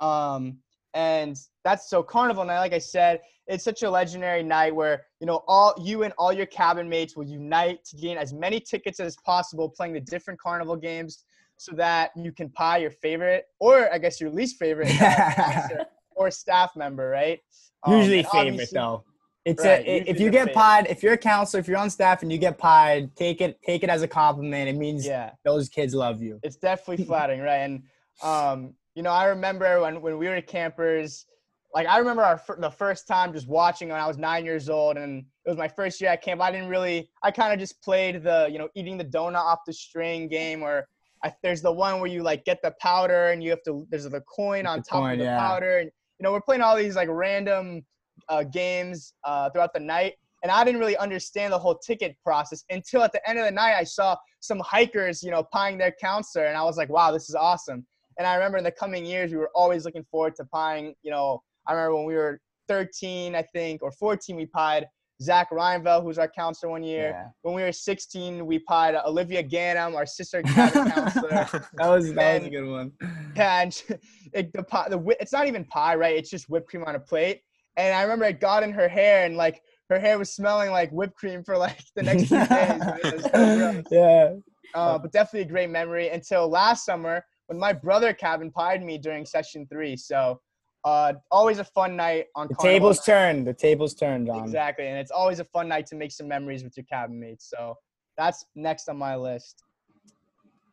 Um, 0.00 0.58
and 0.94 1.36
that's 1.64 1.88
so 1.88 2.02
carnival 2.02 2.44
night. 2.44 2.58
Like 2.58 2.72
I 2.72 2.78
said, 2.78 3.20
it's 3.46 3.64
such 3.64 3.82
a 3.82 3.90
legendary 3.90 4.42
night 4.42 4.74
where 4.74 5.06
you 5.20 5.26
know 5.26 5.42
all 5.48 5.74
you 5.80 6.02
and 6.02 6.12
all 6.18 6.32
your 6.32 6.46
cabin 6.46 6.88
mates 6.88 7.16
will 7.16 7.24
unite 7.26 7.84
to 7.86 7.96
gain 7.96 8.16
as 8.16 8.32
many 8.32 8.60
tickets 8.60 9.00
as 9.00 9.16
possible, 9.24 9.68
playing 9.68 9.92
the 9.94 10.00
different 10.00 10.40
carnival 10.40 10.76
games, 10.76 11.24
so 11.56 11.72
that 11.76 12.10
you 12.16 12.32
can 12.32 12.48
pie 12.50 12.78
your 12.78 12.90
favorite 12.90 13.44
or 13.58 13.92
I 13.92 13.98
guess 13.98 14.20
your 14.20 14.30
least 14.30 14.58
favorite 14.58 14.88
sponsor 14.88 15.84
or 16.16 16.30
staff 16.30 16.74
member, 16.76 17.08
right? 17.08 17.40
Um, 17.82 17.92
Usually 17.92 18.18
and 18.20 18.28
favorite 18.28 18.68
though. 18.72 19.04
It's 19.46 19.64
Right, 19.64 19.80
a, 19.86 20.10
if 20.10 20.20
you 20.20 20.30
get 20.30 20.48
favorite. 20.48 20.54
pied, 20.54 20.86
if 20.88 21.02
you're 21.02 21.14
a 21.14 21.18
counselor, 21.18 21.60
if 21.60 21.66
you're 21.66 21.78
on 21.78 21.88
staff 21.88 22.22
and 22.22 22.30
you 22.30 22.36
get 22.36 22.58
pied, 22.58 23.16
take 23.16 23.40
it 23.40 23.58
take 23.62 23.82
it 23.82 23.88
as 23.88 24.02
a 24.02 24.08
compliment. 24.08 24.68
It 24.68 24.76
means 24.76 25.06
Yeah. 25.06 25.30
those 25.44 25.68
kids 25.70 25.94
love 25.94 26.20
you. 26.22 26.38
it's 26.42 26.56
definitely 26.56 27.04
flattering, 27.06 27.40
right? 27.40 27.58
And 27.60 27.82
um, 28.22 28.74
you 28.94 29.02
know, 29.02 29.10
I 29.10 29.26
remember 29.26 29.80
when 29.80 30.00
when 30.00 30.18
we 30.18 30.28
were 30.28 30.40
campers, 30.40 31.26
like 31.74 31.86
I 31.86 31.98
remember 31.98 32.22
our 32.22 32.40
the 32.58 32.70
first 32.70 33.06
time 33.06 33.32
just 33.32 33.48
watching 33.48 33.88
when 33.88 34.00
I 34.00 34.06
was 34.06 34.18
nine 34.18 34.44
years 34.44 34.68
old, 34.68 34.96
and 34.96 35.24
it 35.44 35.48
was 35.48 35.58
my 35.58 35.68
first 35.68 36.00
year 36.00 36.10
at 36.10 36.22
camp. 36.22 36.40
I 36.40 36.50
didn't 36.50 36.68
really, 36.68 37.10
I 37.22 37.30
kind 37.30 37.52
of 37.52 37.58
just 37.58 37.82
played 37.82 38.22
the 38.22 38.48
you 38.50 38.58
know 38.58 38.68
eating 38.74 38.98
the 38.98 39.04
donut 39.04 39.36
off 39.36 39.60
the 39.66 39.72
string 39.72 40.28
game, 40.28 40.62
or 40.62 40.88
I, 41.22 41.32
there's 41.42 41.62
the 41.62 41.72
one 41.72 42.00
where 42.00 42.10
you 42.10 42.22
like 42.22 42.44
get 42.44 42.60
the 42.62 42.74
powder 42.80 43.28
and 43.28 43.42
you 43.42 43.50
have 43.50 43.62
to 43.64 43.86
there's 43.90 44.04
the 44.04 44.22
coin 44.22 44.66
on 44.66 44.78
the 44.78 44.84
top 44.84 45.00
coin, 45.00 45.12
of 45.12 45.18
the 45.18 45.24
yeah. 45.24 45.38
powder, 45.38 45.78
and 45.78 45.90
you 46.18 46.24
know 46.24 46.32
we're 46.32 46.40
playing 46.40 46.62
all 46.62 46.76
these 46.76 46.96
like 46.96 47.08
random 47.10 47.82
uh, 48.28 48.42
games 48.42 49.14
uh, 49.24 49.50
throughout 49.50 49.72
the 49.72 49.80
night. 49.80 50.14
And 50.42 50.50
I 50.50 50.64
didn't 50.64 50.80
really 50.80 50.96
understand 50.96 51.52
the 51.52 51.58
whole 51.58 51.76
ticket 51.76 52.16
process 52.24 52.64
until 52.70 53.02
at 53.02 53.12
the 53.12 53.28
end 53.28 53.38
of 53.38 53.44
the 53.44 53.50
night, 53.50 53.74
I 53.74 53.84
saw 53.84 54.16
some 54.40 54.58
hikers, 54.60 55.22
you 55.22 55.30
know, 55.30 55.46
pieing 55.54 55.76
their 55.76 55.94
counselor, 56.00 56.46
and 56.46 56.56
I 56.56 56.64
was 56.64 56.78
like, 56.78 56.88
"Wow, 56.88 57.12
this 57.12 57.28
is 57.28 57.34
awesome!" 57.34 57.86
And 58.20 58.26
I 58.26 58.34
remember 58.34 58.58
in 58.58 58.64
the 58.64 58.70
coming 58.70 59.06
years, 59.06 59.30
we 59.30 59.38
were 59.38 59.50
always 59.54 59.86
looking 59.86 60.04
forward 60.04 60.36
to 60.36 60.44
pieing. 60.54 60.92
You 61.02 61.10
know, 61.10 61.42
I 61.66 61.72
remember 61.72 61.96
when 61.96 62.04
we 62.04 62.16
were 62.16 62.38
13, 62.68 63.34
I 63.34 63.40
think, 63.40 63.82
or 63.82 63.90
14, 63.92 64.36
we 64.36 64.44
pied 64.44 64.86
Zach 65.22 65.50
Reinveld, 65.50 66.02
who 66.02 66.08
was 66.08 66.18
our 66.18 66.28
counselor 66.28 66.70
one 66.70 66.82
year. 66.82 67.14
Yeah. 67.16 67.28
When 67.40 67.54
we 67.54 67.62
were 67.62 67.72
16, 67.72 68.44
we 68.44 68.58
pied 68.58 68.94
Olivia 68.94 69.42
Gannam, 69.42 69.94
our 69.94 70.04
sister 70.04 70.42
counselor. 70.46 71.30
That 71.30 71.50
was 71.78 72.12
that 72.12 72.40
was 72.40 72.46
a 72.46 72.50
good 72.50 72.68
one. 72.68 72.92
Yeah, 73.34 73.62
and 73.62 73.82
it, 74.34 74.52
the 74.52 74.64
pie, 74.64 74.90
the 74.90 75.02
it's 75.18 75.32
not 75.32 75.46
even 75.46 75.64
pie, 75.64 75.94
right? 75.94 76.14
It's 76.14 76.28
just 76.28 76.50
whipped 76.50 76.68
cream 76.68 76.84
on 76.84 76.96
a 76.96 77.00
plate. 77.00 77.40
And 77.78 77.94
I 77.94 78.02
remember 78.02 78.26
it 78.26 78.38
got 78.38 78.62
in 78.62 78.72
her 78.72 78.86
hair, 78.86 79.24
and 79.24 79.34
like 79.34 79.62
her 79.88 79.98
hair 79.98 80.18
was 80.18 80.34
smelling 80.34 80.72
like 80.72 80.90
whipped 80.90 81.16
cream 81.16 81.42
for 81.42 81.56
like 81.56 81.80
the 81.96 82.02
next 82.02 82.26
few 82.26 82.36
days. 82.36 82.82
It 83.02 83.14
was 83.14 83.24
so 83.32 83.82
yeah. 83.90 84.34
Uh, 84.74 84.98
but 84.98 85.10
definitely 85.10 85.48
a 85.48 85.50
great 85.50 85.70
memory 85.70 86.10
until 86.10 86.46
last 86.46 86.84
summer 86.84 87.24
when 87.50 87.58
my 87.58 87.72
brother 87.72 88.12
cabin 88.12 88.48
pied 88.52 88.80
me 88.82 88.96
during 88.96 89.26
session 89.26 89.66
three. 89.66 89.96
So 89.96 90.40
uh, 90.84 91.14
always 91.32 91.58
a 91.58 91.64
fun 91.64 91.96
night 91.96 92.26
on 92.36 92.46
The 92.46 92.54
Carnival 92.54 92.78
tables 92.78 92.98
night. 92.98 93.04
turned. 93.14 93.46
The 93.46 93.52
tables 93.52 93.94
turned, 93.94 94.28
John. 94.28 94.44
Exactly, 94.44 94.86
and 94.86 94.96
it's 94.98 95.10
always 95.10 95.40
a 95.40 95.44
fun 95.44 95.66
night 95.66 95.86
to 95.86 95.96
make 95.96 96.12
some 96.12 96.28
memories 96.28 96.62
with 96.62 96.76
your 96.76 96.84
cabin 96.84 97.18
mates. 97.18 97.50
So 97.50 97.74
that's 98.16 98.44
next 98.54 98.88
on 98.88 98.96
my 98.96 99.16
list. 99.16 99.64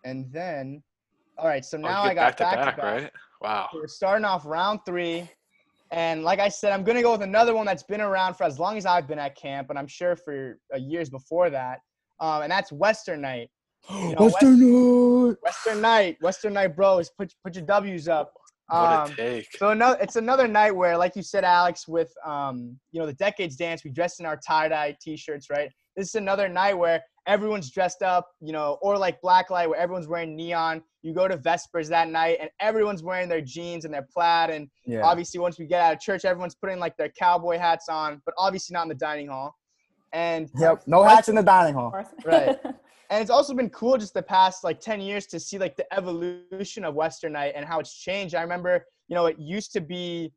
And 0.06 0.32
then, 0.32 0.84
all 1.40 1.48
right, 1.48 1.66
so 1.66 1.78
Oh, 1.80 1.82
now 1.82 2.04
you 2.06 2.12
I 2.12 2.14
got 2.14 2.38
back 2.38 2.38
to 2.38 2.44
back, 2.44 2.56
back-to-back. 2.78 3.02
right? 3.02 3.12
Wow. 3.42 3.70
So 3.72 3.80
we're 3.80 3.88
starting 3.88 4.24
off 4.26 4.46
round 4.46 4.80
three. 4.86 5.28
And 5.92 6.24
like 6.24 6.40
I 6.40 6.48
said, 6.50 6.74
I'm 6.74 6.84
going 6.84 6.96
to 6.98 7.02
go 7.02 7.14
with 7.14 7.22
another 7.24 7.56
one 7.56 7.66
that's 7.66 7.84
been 7.84 8.02
around 8.02 8.36
for 8.36 8.44
as 8.44 8.60
long 8.60 8.78
as 8.78 8.86
I've 8.86 9.08
been 9.08 9.20
at 9.20 9.36
camp, 9.36 9.70
and 9.72 9.80
I'm 9.80 9.88
sure 9.88 10.16
for 10.16 10.60
uh, 10.74 10.78
years 10.78 11.10
before 11.10 11.50
that. 11.50 11.80
Um, 12.20 12.44
and 12.44 12.52
that's 12.52 12.72
Western 12.72 13.22
Night. 13.22 13.50
Know, 13.90 14.16
Western 14.26 14.60
Night. 14.60 15.36
Western 15.44 15.82
Night, 15.82 16.18
Western 16.22 16.54
Night 16.54 16.76
Bros. 16.76 17.10
Put 17.18 17.34
put 17.44 17.56
your 17.56 17.66
W's 17.66 18.08
up. 18.08 18.34
What 18.70 18.78
Um, 18.92 19.12
a 19.12 19.16
take. 19.16 19.48
so 19.58 19.70
another, 19.70 19.98
it's 20.02 20.18
another 20.18 20.46
night 20.46 20.72
where, 20.76 20.98
like 20.98 21.16
you 21.16 21.24
said, 21.24 21.46
Alex, 21.46 21.88
with 21.88 22.12
um, 22.26 22.78
you 22.92 23.00
know, 23.00 23.06
the 23.06 23.14
Decades 23.14 23.56
Dance, 23.56 23.86
we 23.86 23.92
dress 23.92 24.20
in 24.20 24.26
our 24.26 24.36
tie-dye 24.46 24.98
T-shirts, 25.02 25.50
right? 25.50 25.70
This 25.96 26.10
is 26.10 26.16
another 26.16 26.50
night 26.50 26.74
where 26.74 27.02
everyone's 27.28 27.72
dressed 27.72 28.02
up, 28.02 28.28
you 28.42 28.52
know, 28.52 28.78
or 28.82 28.98
like 28.98 29.22
Blacklight, 29.22 29.70
where 29.70 29.80
everyone's 29.80 30.10
wearing 30.10 30.36
neon. 30.36 30.84
You 31.02 31.14
go 31.14 31.30
to 31.30 31.38
Vespers 31.38 31.88
that 31.90 32.10
night, 32.10 32.40
and 32.42 32.50
everyone's 32.60 33.04
wearing 33.04 33.30
their 33.30 33.40
jeans 33.42 33.86
and 33.86 33.94
their 33.94 34.06
plaid. 34.14 34.50
And 34.50 34.70
Yeah. 34.86 35.02
obviously, 35.06 35.40
once 35.40 35.58
we 35.58 35.66
get 35.66 35.80
out 35.82 35.94
of 35.94 36.02
church, 36.02 36.26
everyone's 36.26 36.56
putting 36.56 36.78
like 36.80 36.98
their 36.98 37.10
cowboy 37.18 37.58
hats 37.58 37.88
on, 37.88 38.22
but 38.26 38.34
obviously 38.38 38.74
not 38.74 38.82
in 38.84 38.90
the 38.90 38.96
dining 38.96 39.30
hall. 39.30 39.56
And 40.12 40.50
Yep. 40.60 40.84
No 40.88 41.04
hats 41.04 41.30
in 41.30 41.36
the 41.36 41.42
dining 41.44 41.74
hall. 41.74 41.94
Right. 42.26 42.60
and 43.10 43.22
it's 43.22 43.32
also 43.32 43.54
been 43.54 43.70
cool 43.70 43.98
just 43.98 44.14
the 44.14 44.22
past 44.22 44.64
like 44.64 44.82
10 44.82 45.00
years 45.02 45.26
to 45.28 45.40
see 45.40 45.58
like 45.58 45.76
the 45.78 45.92
evolution 45.94 46.84
of 46.84 46.96
western 46.96 47.34
night 47.34 47.54
and 47.56 47.66
how 47.66 47.80
it's 47.80 47.94
changed. 47.94 48.36
I 48.36 48.42
remember 48.42 48.86
you 49.08 49.16
know 49.16 49.26
it 49.26 49.40
used 49.40 49.72
to 49.74 49.82
be 49.82 50.34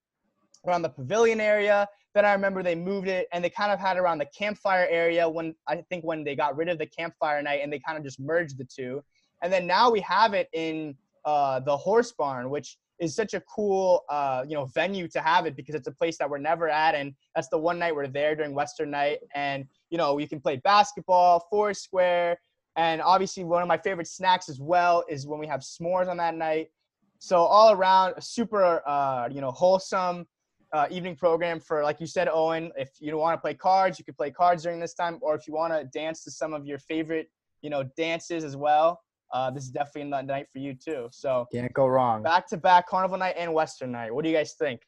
around 0.66 0.82
the 0.82 0.88
pavilion 0.88 1.40
area. 1.40 1.88
Then 2.14 2.24
i 2.24 2.32
remember 2.32 2.62
they 2.62 2.74
moved 2.74 3.08
it 3.08 3.28
and 3.32 3.42
they 3.42 3.50
kind 3.50 3.70
of 3.72 3.78
had 3.78 3.96
around 3.96 4.18
the 4.18 4.26
campfire 4.36 4.86
area 4.90 5.28
when 5.28 5.54
i 5.68 5.76
think 5.88 6.04
when 6.04 6.24
they 6.24 6.34
got 6.34 6.56
rid 6.56 6.68
of 6.68 6.78
the 6.78 6.86
campfire 6.86 7.40
night 7.40 7.60
and 7.62 7.72
they 7.72 7.78
kind 7.78 7.96
of 7.96 8.04
just 8.04 8.20
merged 8.20 8.58
the 8.58 8.64
two. 8.64 9.02
And 9.42 9.52
then 9.52 9.66
now 9.66 9.90
we 9.90 10.00
have 10.00 10.34
it 10.34 10.48
in 10.52 10.96
uh, 11.24 11.60
the 11.60 11.76
horse 11.76 12.12
barn 12.12 12.50
which 12.50 12.78
is 12.98 13.14
such 13.14 13.34
a 13.34 13.40
cool 13.40 14.04
uh, 14.10 14.44
you 14.46 14.54
know 14.54 14.66
venue 14.66 15.08
to 15.08 15.20
have 15.20 15.46
it 15.46 15.56
because 15.56 15.74
it's 15.74 15.88
a 15.88 15.92
place 15.92 16.18
that 16.18 16.28
we're 16.28 16.38
never 16.38 16.68
at 16.68 16.94
and 16.94 17.14
that's 17.34 17.48
the 17.48 17.58
one 17.58 17.78
night 17.78 17.94
we're 17.94 18.06
there 18.06 18.36
during 18.36 18.54
western 18.54 18.90
night 18.90 19.18
and 19.34 19.66
you 19.90 19.98
know 19.98 20.18
you 20.18 20.28
can 20.28 20.40
play 20.40 20.56
basketball 20.56 21.46
four 21.50 21.74
square 21.74 22.38
and 22.76 23.02
obviously, 23.02 23.44
one 23.44 23.62
of 23.62 23.68
my 23.68 23.78
favorite 23.78 24.06
snacks 24.06 24.48
as 24.48 24.60
well 24.60 25.04
is 25.08 25.26
when 25.26 25.40
we 25.40 25.46
have 25.46 25.60
s'mores 25.60 26.08
on 26.08 26.16
that 26.18 26.34
night. 26.36 26.68
So 27.18 27.38
all 27.38 27.72
around, 27.72 28.14
a 28.16 28.22
super, 28.22 28.82
uh, 28.88 29.28
you 29.30 29.40
know, 29.40 29.50
wholesome 29.50 30.26
uh, 30.72 30.86
evening 30.90 31.16
program 31.16 31.60
for, 31.60 31.82
like 31.82 32.00
you 32.00 32.06
said, 32.06 32.28
Owen. 32.32 32.70
If 32.76 32.90
you 33.00 33.16
want 33.16 33.36
to 33.36 33.40
play 33.40 33.54
cards, 33.54 33.98
you 33.98 34.04
can 34.04 34.14
play 34.14 34.30
cards 34.30 34.62
during 34.62 34.80
this 34.80 34.94
time, 34.94 35.18
or 35.20 35.34
if 35.34 35.46
you 35.46 35.52
want 35.54 35.72
to 35.72 35.84
dance 35.84 36.24
to 36.24 36.30
some 36.30 36.54
of 36.54 36.64
your 36.64 36.78
favorite, 36.78 37.28
you 37.60 37.70
know, 37.70 37.82
dances 37.96 38.44
as 38.44 38.56
well. 38.56 39.00
Uh, 39.32 39.50
this 39.50 39.64
is 39.64 39.70
definitely 39.70 40.10
a 40.18 40.22
night 40.22 40.46
for 40.52 40.58
you 40.58 40.74
too. 40.74 41.08
So 41.12 41.46
Can't 41.52 41.72
go 41.72 41.86
wrong. 41.86 42.22
back 42.22 42.48
to 42.48 42.56
back 42.56 42.88
Carnival 42.88 43.18
night 43.18 43.34
and 43.36 43.52
Western 43.52 43.92
night. 43.92 44.14
What 44.14 44.24
do 44.24 44.30
you 44.30 44.36
guys 44.36 44.54
think? 44.54 44.80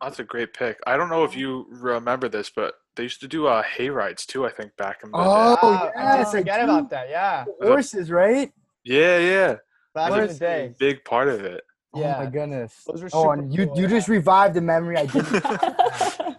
That's 0.00 0.18
a 0.18 0.24
great 0.24 0.52
pick. 0.52 0.78
I 0.86 0.96
don't 0.96 1.08
know 1.08 1.24
if 1.24 1.36
you 1.36 1.66
remember 1.70 2.28
this, 2.28 2.50
but 2.54 2.74
they 2.96 3.04
used 3.04 3.20
to 3.20 3.28
do 3.28 3.46
uh, 3.46 3.62
hay 3.62 3.88
rides 3.90 4.26
too. 4.26 4.44
I 4.46 4.50
think 4.50 4.76
back 4.76 5.00
in 5.02 5.10
the 5.10 5.16
Oh, 5.18 5.56
Ah, 5.62 5.90
I 5.96 6.18
yes, 6.18 6.28
I 6.34 6.38
forget 6.38 6.58
do. 6.60 6.64
about 6.64 6.90
that. 6.90 7.08
Yeah, 7.08 7.44
Horses, 7.60 8.10
right? 8.10 8.52
Yeah, 8.84 9.18
yeah. 9.18 9.56
back 9.94 10.12
in 10.12 10.26
the 10.28 10.34
day. 10.34 10.74
Big 10.78 11.04
part 11.04 11.28
of 11.28 11.44
it. 11.44 11.62
Oh 11.94 12.00
Yeah. 12.00 12.18
my 12.18 12.26
goodness. 12.26 12.84
Those 12.86 13.02
were 13.02 13.08
Oh, 13.12 13.30
and 13.30 13.52
you 13.52 13.66
cool, 13.66 13.76
you 13.76 13.82
yeah. 13.84 13.88
just 13.88 14.08
revived 14.08 14.54
the 14.54 14.60
memory 14.60 14.96
I 14.96 15.06
didn't. 15.06 15.44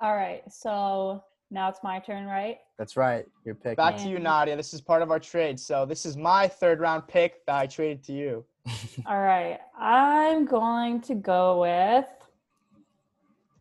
All 0.00 0.14
right. 0.14 0.42
So 0.50 1.24
now 1.50 1.68
it's 1.68 1.80
my 1.82 1.98
turn, 1.98 2.26
right? 2.26 2.58
That's 2.78 2.96
right. 2.96 3.26
Your 3.44 3.54
pick. 3.54 3.76
Back 3.76 3.96
man. 3.96 4.04
to 4.04 4.10
you, 4.10 4.18
Nadia. 4.18 4.56
This 4.56 4.72
is 4.72 4.80
part 4.80 5.02
of 5.02 5.10
our 5.10 5.18
trade. 5.18 5.58
So 5.58 5.84
this 5.84 6.06
is 6.06 6.16
my 6.16 6.46
third 6.48 6.80
round 6.80 7.06
pick 7.08 7.44
that 7.46 7.56
I 7.56 7.66
traded 7.66 8.04
to 8.04 8.12
you. 8.12 8.44
All 9.06 9.18
right. 9.20 9.58
I'm 9.78 10.44
going 10.44 11.00
to 11.02 11.14
go 11.14 11.60
with, 11.62 12.06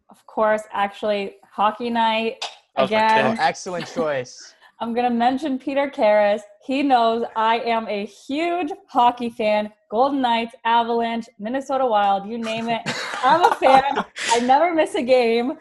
of 0.10 0.26
course, 0.26 0.64
actually, 0.72 1.36
hockey 1.44 1.90
night. 1.90 2.46
That 2.76 2.84
was 2.84 2.92
my 2.92 2.98
Again, 2.98 3.32
pick. 3.32 3.46
Excellent 3.46 3.88
choice. 3.88 4.54
I'm 4.80 4.94
going 4.94 5.10
to 5.10 5.16
mention 5.16 5.58
Peter 5.58 5.90
Karras. 5.90 6.42
He 6.64 6.84
knows 6.84 7.26
I 7.36 7.60
am 7.60 7.88
a 7.88 8.06
huge 8.06 8.72
hockey 8.88 9.30
fan. 9.30 9.74
Golden 9.90 10.22
Knights, 10.22 10.54
Avalanche, 10.66 11.26
Minnesota 11.40 11.86
Wild, 11.86 12.28
you 12.28 12.38
name 12.38 12.70
it. 12.70 12.82
I'm 13.24 13.44
a 13.44 13.56
fan. 13.56 14.06
I 14.32 14.40
never 14.42 14.76
miss 14.76 14.94
a 14.96 15.02
game. 15.02 15.54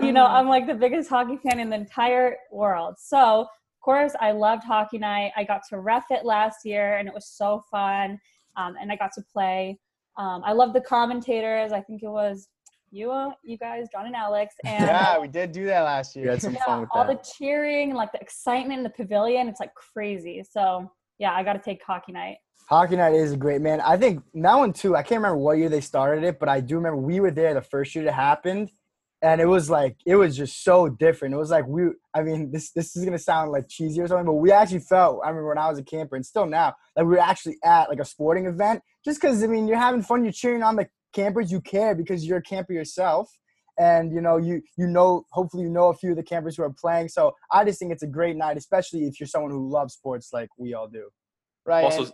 You 0.00 0.12
know, 0.12 0.26
I'm 0.26 0.46
like 0.46 0.66
the 0.66 0.74
biggest 0.74 1.08
hockey 1.08 1.38
fan 1.38 1.58
in 1.58 1.70
the 1.70 1.76
entire 1.76 2.36
world. 2.52 2.96
So, 2.98 3.40
of 3.40 3.80
course, 3.82 4.12
I 4.20 4.30
loved 4.30 4.62
hockey 4.62 4.98
night. 4.98 5.32
I 5.36 5.42
got 5.42 5.62
to 5.70 5.80
ref 5.80 6.04
it 6.10 6.24
last 6.24 6.64
year, 6.64 6.98
and 6.98 7.08
it 7.08 7.14
was 7.14 7.26
so 7.26 7.64
fun. 7.70 8.18
Um, 8.56 8.76
and 8.80 8.92
I 8.92 8.96
got 8.96 9.10
to 9.14 9.22
play. 9.32 9.78
Um, 10.18 10.42
I 10.44 10.52
love 10.52 10.72
the 10.72 10.82
commentators. 10.82 11.72
I 11.72 11.80
think 11.80 12.02
it 12.02 12.10
was 12.10 12.48
you, 12.92 13.10
uh, 13.10 13.30
you 13.42 13.56
guys, 13.58 13.88
John 13.90 14.06
and 14.06 14.14
Alex, 14.14 14.54
and 14.64 14.84
yeah, 14.86 15.18
we 15.18 15.26
did 15.26 15.50
do 15.50 15.64
that 15.66 15.80
last 15.80 16.14
You 16.14 16.22
year. 16.22 16.30
had 16.32 16.42
some 16.42 16.54
yeah, 16.54 16.64
fun 16.64 16.80
with 16.82 16.90
all 16.92 17.06
that. 17.06 17.24
the 17.24 17.30
cheering, 17.36 17.88
and 17.90 17.96
like 17.96 18.12
the 18.12 18.20
excitement 18.20 18.78
in 18.78 18.84
the 18.84 18.90
pavilion, 18.90 19.48
it's 19.48 19.60
like 19.60 19.74
crazy. 19.74 20.44
So 20.48 20.90
yeah, 21.18 21.32
I 21.32 21.42
got 21.42 21.54
to 21.54 21.58
take 21.58 21.82
hockey 21.84 22.12
night. 22.12 22.36
Hockey 22.68 22.96
night 22.96 23.14
is 23.14 23.32
a 23.32 23.36
great 23.36 23.60
man. 23.60 23.80
I 23.80 23.96
think 23.96 24.22
that 24.34 24.54
one 24.54 24.72
too. 24.72 24.94
I 24.94 25.02
can't 25.02 25.18
remember 25.20 25.38
what 25.38 25.58
year 25.58 25.68
they 25.68 25.80
started 25.80 26.22
it, 26.24 26.38
but 26.38 26.48
I 26.48 26.60
do 26.60 26.76
remember 26.76 27.00
we 27.00 27.18
were 27.20 27.30
there 27.30 27.54
the 27.54 27.62
first 27.62 27.94
year 27.94 28.06
it 28.06 28.12
happened, 28.12 28.70
and 29.22 29.40
it 29.40 29.46
was 29.46 29.70
like 29.70 29.96
it 30.06 30.16
was 30.16 30.36
just 30.36 30.62
so 30.62 30.88
different. 30.88 31.34
It 31.34 31.38
was 31.38 31.50
like 31.50 31.66
we. 31.66 31.84
I 32.14 32.22
mean, 32.22 32.50
this 32.52 32.72
this 32.72 32.94
is 32.94 33.04
gonna 33.04 33.18
sound 33.18 33.52
like 33.52 33.68
cheesy 33.68 34.00
or 34.00 34.08
something, 34.08 34.26
but 34.26 34.34
we 34.34 34.52
actually 34.52 34.80
felt. 34.80 35.20
I 35.24 35.28
remember 35.28 35.48
when 35.48 35.58
I 35.58 35.68
was 35.70 35.78
a 35.78 35.82
camper, 35.82 36.16
and 36.16 36.26
still 36.26 36.46
now, 36.46 36.74
like 36.96 37.06
we 37.06 37.12
were 37.12 37.18
actually 37.20 37.56
at 37.64 37.88
like 37.88 38.00
a 38.00 38.04
sporting 38.04 38.46
event. 38.46 38.82
Just 39.04 39.20
because 39.20 39.42
I 39.42 39.46
mean, 39.46 39.66
you're 39.66 39.78
having 39.78 40.02
fun, 40.02 40.24
you're 40.24 40.32
cheering 40.32 40.62
on 40.62 40.76
the 40.76 40.86
campers, 41.12 41.50
you 41.50 41.60
care 41.60 41.94
because 41.94 42.26
you're 42.26 42.38
a 42.38 42.42
camper 42.42 42.72
yourself, 42.72 43.30
and 43.78 44.12
you 44.12 44.20
know 44.20 44.36
you 44.36 44.62
you 44.76 44.86
know 44.86 45.24
hopefully 45.30 45.64
you 45.64 45.70
know 45.70 45.88
a 45.88 45.94
few 45.94 46.10
of 46.10 46.16
the 46.16 46.22
campers 46.22 46.56
who 46.56 46.62
are 46.62 46.70
playing. 46.72 47.08
So 47.08 47.32
I 47.50 47.64
just 47.64 47.78
think 47.78 47.92
it's 47.92 48.02
a 48.02 48.08
great 48.08 48.36
night, 48.36 48.56
especially 48.56 49.04
if 49.06 49.18
you're 49.20 49.26
someone 49.26 49.50
who 49.50 49.68
loves 49.68 49.94
sports 49.94 50.30
like 50.32 50.48
we 50.58 50.74
all 50.74 50.88
do. 50.88 51.08
Right. 51.64 51.84
Also, 51.84 52.04
and- 52.04 52.12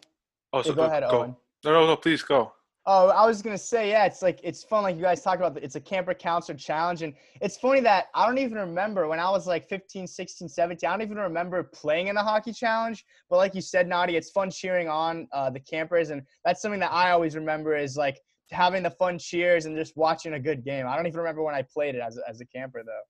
also 0.53 0.71
yeah, 0.71 0.77
go 0.77 0.85
ahead, 0.85 1.03
go. 1.03 1.19
Owen. 1.21 1.37
No, 1.65 1.73
no, 1.73 1.87
no. 1.87 1.97
Please 1.97 2.23
go. 2.23 2.53
Oh, 2.91 3.09
I 3.09 3.27
was 3.27 3.43
gonna 3.43 3.59
say, 3.59 3.91
yeah, 3.91 4.07
it's 4.07 4.23
like 4.23 4.41
it's 4.43 4.65
fun, 4.65 4.83
like 4.83 4.97
you 4.97 5.03
guys 5.03 5.21
talked 5.21 5.43
about. 5.43 5.63
It's 5.63 5.75
a 5.75 5.81
camper 5.81 6.15
counselor 6.15 6.57
challenge, 6.57 7.03
and 7.03 7.13
it's 7.43 7.59
funny 7.59 7.81
that 7.81 8.07
I 8.15 8.25
don't 8.25 8.39
even 8.39 8.57
remember 8.57 9.07
when 9.09 9.21
I 9.21 9.29
was 9.31 9.47
like 9.47 9.69
15, 9.69 10.07
16, 10.07 10.49
17. 10.49 10.89
I 10.89 10.93
don't 10.93 11.03
even 11.03 11.19
remember 11.19 11.63
playing 11.65 12.07
in 12.07 12.15
the 12.15 12.23
hockey 12.23 12.51
challenge. 12.51 13.05
But 13.29 13.37
like 13.37 13.55
you 13.55 13.61
said, 13.61 13.89
Nadia, 13.89 14.17
it's 14.17 14.31
fun 14.31 14.51
cheering 14.51 14.89
on 14.89 15.29
uh, 15.35 15.51
the 15.51 15.61
campers, 15.61 16.09
and 16.09 16.23
that's 16.47 16.63
something 16.63 16.81
that 16.81 16.91
I 16.91 17.11
always 17.11 17.35
remember 17.35 17.77
is 17.77 17.99
like 17.99 18.23
having 18.51 18.83
the 18.83 18.91
fun 18.91 19.19
cheers 19.19 19.67
and 19.67 19.77
just 19.77 19.97
watching 19.97 20.35
a 20.35 20.41
good 20.41 20.65
game. 20.65 20.87
I 20.87 20.97
don't 20.97 21.07
even 21.07 21.19
remember 21.19 21.43
when 21.43 21.55
I 21.55 21.63
played 21.63 21.95
it 21.95 22.01
as 22.01 22.17
a, 22.19 22.21
as 22.29 22.41
a 22.41 22.45
camper 22.47 22.83
though. 22.85 23.01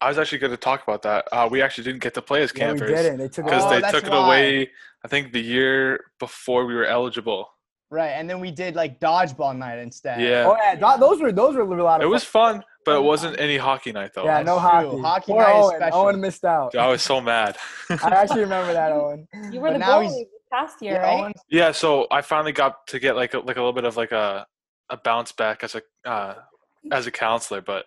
I 0.00 0.08
was 0.08 0.18
actually 0.18 0.38
going 0.38 0.52
to 0.52 0.56
talk 0.56 0.82
about 0.86 1.02
that. 1.02 1.26
Uh, 1.32 1.48
we 1.50 1.60
actually 1.60 1.84
didn't 1.84 2.02
get 2.02 2.14
to 2.14 2.22
play 2.22 2.42
as 2.42 2.52
Yeah, 2.54 2.72
we 2.72 2.78
campers 2.78 2.90
didn't. 3.02 3.18
They 3.18 3.28
took 3.28 3.44
it 3.46 3.48
because 3.50 3.64
Oh, 3.64 3.70
they 3.80 3.90
took 3.90 4.04
it 4.04 4.10
why. 4.10 4.26
away. 4.26 4.70
I 5.04 5.08
think 5.08 5.32
the 5.32 5.40
year 5.40 6.04
before 6.20 6.66
we 6.66 6.74
were 6.74 6.84
eligible. 6.86 7.48
Right, 7.90 8.10
and 8.10 8.28
then 8.28 8.38
we 8.38 8.50
did 8.50 8.76
like 8.76 9.00
dodgeball 9.00 9.56
night 9.56 9.78
instead. 9.78 10.20
Yeah, 10.20 10.44
Oh 10.46 10.56
yeah, 10.62 10.74
th- 10.74 11.00
those 11.00 11.20
were 11.22 11.32
those 11.32 11.54
were 11.56 11.62
a 11.62 11.82
lot 11.82 12.00
of 12.00 12.04
it 12.04 12.08
was 12.08 12.22
fun. 12.22 12.56
fun, 12.56 12.64
but 12.84 12.96
it 12.96 13.02
wasn't 13.02 13.40
any 13.40 13.56
hockey 13.56 13.92
night 13.92 14.10
though. 14.14 14.24
Yeah, 14.26 14.42
no 14.42 14.58
hockey. 14.58 14.90
true. 14.90 15.02
Hockey 15.02 15.32
Poor 15.32 15.42
night 15.42 15.58
is 15.58 15.64
Owen. 15.64 15.76
special. 15.78 15.98
Owen 16.00 16.20
missed 16.20 16.44
out. 16.44 16.76
I 16.76 16.86
was 16.88 17.00
so 17.00 17.20
mad. 17.22 17.56
I 17.90 18.08
actually 18.10 18.42
remember 18.42 18.74
that, 18.74 18.92
Owen. 18.92 19.26
You 19.50 19.60
were 19.60 19.68
But 19.68 19.72
the 19.74 19.78
now 19.78 20.00
goalie 20.02 20.10
he's- 20.14 20.26
past 20.52 20.82
year, 20.82 20.92
Yeah, 20.94 20.98
right? 20.98 21.20
Owen- 21.22 21.32
yeah, 21.48 21.72
so 21.72 22.06
I 22.10 22.20
finally 22.20 22.52
got 22.52 22.86
to 22.88 22.98
get 22.98 23.16
like 23.16 23.32
a, 23.32 23.38
like 23.38 23.56
a 23.56 23.60
little 23.60 23.72
bit 23.72 23.84
of 23.84 23.96
like 23.96 24.12
a 24.12 24.46
a 24.90 24.96
bounce 24.96 25.32
back 25.32 25.64
as 25.64 25.74
a 25.74 25.82
uh, 26.08 26.34
as 26.92 27.06
a 27.06 27.10
counselor, 27.10 27.60
but 27.60 27.86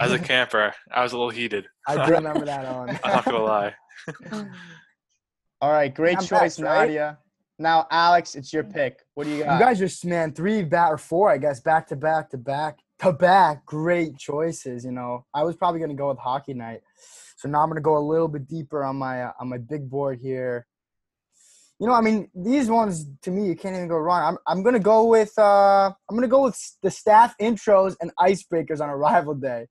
as 0.00 0.12
a 0.12 0.18
camper, 0.30 0.74
I 0.90 1.02
was 1.02 1.12
a 1.12 1.16
little 1.16 1.30
heated. 1.30 1.66
I 1.86 2.06
do 2.06 2.12
remember 2.14 2.44
that, 2.44 2.66
Owen. 2.66 2.98
I'm 3.02 3.12
not 3.12 3.24
gonna 3.24 3.42
lie. 3.42 3.74
All 5.60 5.72
right, 5.72 5.94
great 5.94 6.18
I'm 6.18 6.24
choice, 6.24 6.58
next, 6.58 6.60
right? 6.60 6.86
Nadia. 6.86 7.18
Now, 7.58 7.86
Alex, 7.90 8.34
it's 8.34 8.52
your 8.52 8.64
pick. 8.64 9.00
What 9.14 9.24
do 9.24 9.30
you 9.30 9.44
got? 9.44 9.54
You 9.54 9.64
guys 9.64 9.78
just 9.78 10.04
man 10.04 10.32
three 10.32 10.62
back 10.62 10.90
or 10.90 10.98
four, 10.98 11.30
I 11.30 11.38
guess, 11.38 11.60
back 11.60 11.86
to 11.88 11.96
back 11.96 12.30
to 12.30 12.38
back 12.38 12.78
to 13.00 13.12
back. 13.12 13.64
Great 13.64 14.18
choices. 14.18 14.84
You 14.84 14.92
know, 14.92 15.24
I 15.32 15.44
was 15.44 15.56
probably 15.56 15.80
gonna 15.80 15.94
go 15.94 16.08
with 16.08 16.18
hockey 16.18 16.54
night, 16.54 16.80
so 17.36 17.48
now 17.48 17.62
I'm 17.62 17.68
gonna 17.68 17.80
go 17.80 17.96
a 17.96 17.98
little 17.98 18.28
bit 18.28 18.48
deeper 18.48 18.82
on 18.82 18.96
my 18.96 19.24
uh, 19.24 19.32
on 19.38 19.48
my 19.48 19.58
big 19.58 19.88
board 19.88 20.18
here. 20.20 20.66
You 21.80 21.88
know, 21.88 21.92
I 21.92 22.00
mean, 22.00 22.30
these 22.34 22.68
ones 22.68 23.06
to 23.22 23.30
me, 23.30 23.48
you 23.48 23.56
can't 23.56 23.74
even 23.74 23.88
go 23.88 23.96
wrong. 23.96 24.22
I'm 24.22 24.38
I'm 24.46 24.62
gonna 24.62 24.78
go 24.78 25.06
with 25.06 25.36
uh 25.38 25.92
I'm 26.08 26.16
gonna 26.16 26.28
go 26.28 26.44
with 26.44 26.58
the 26.82 26.90
staff 26.90 27.34
intros 27.40 27.96
and 28.00 28.12
icebreakers 28.18 28.80
on 28.80 28.88
arrival 28.88 29.34
day. 29.34 29.66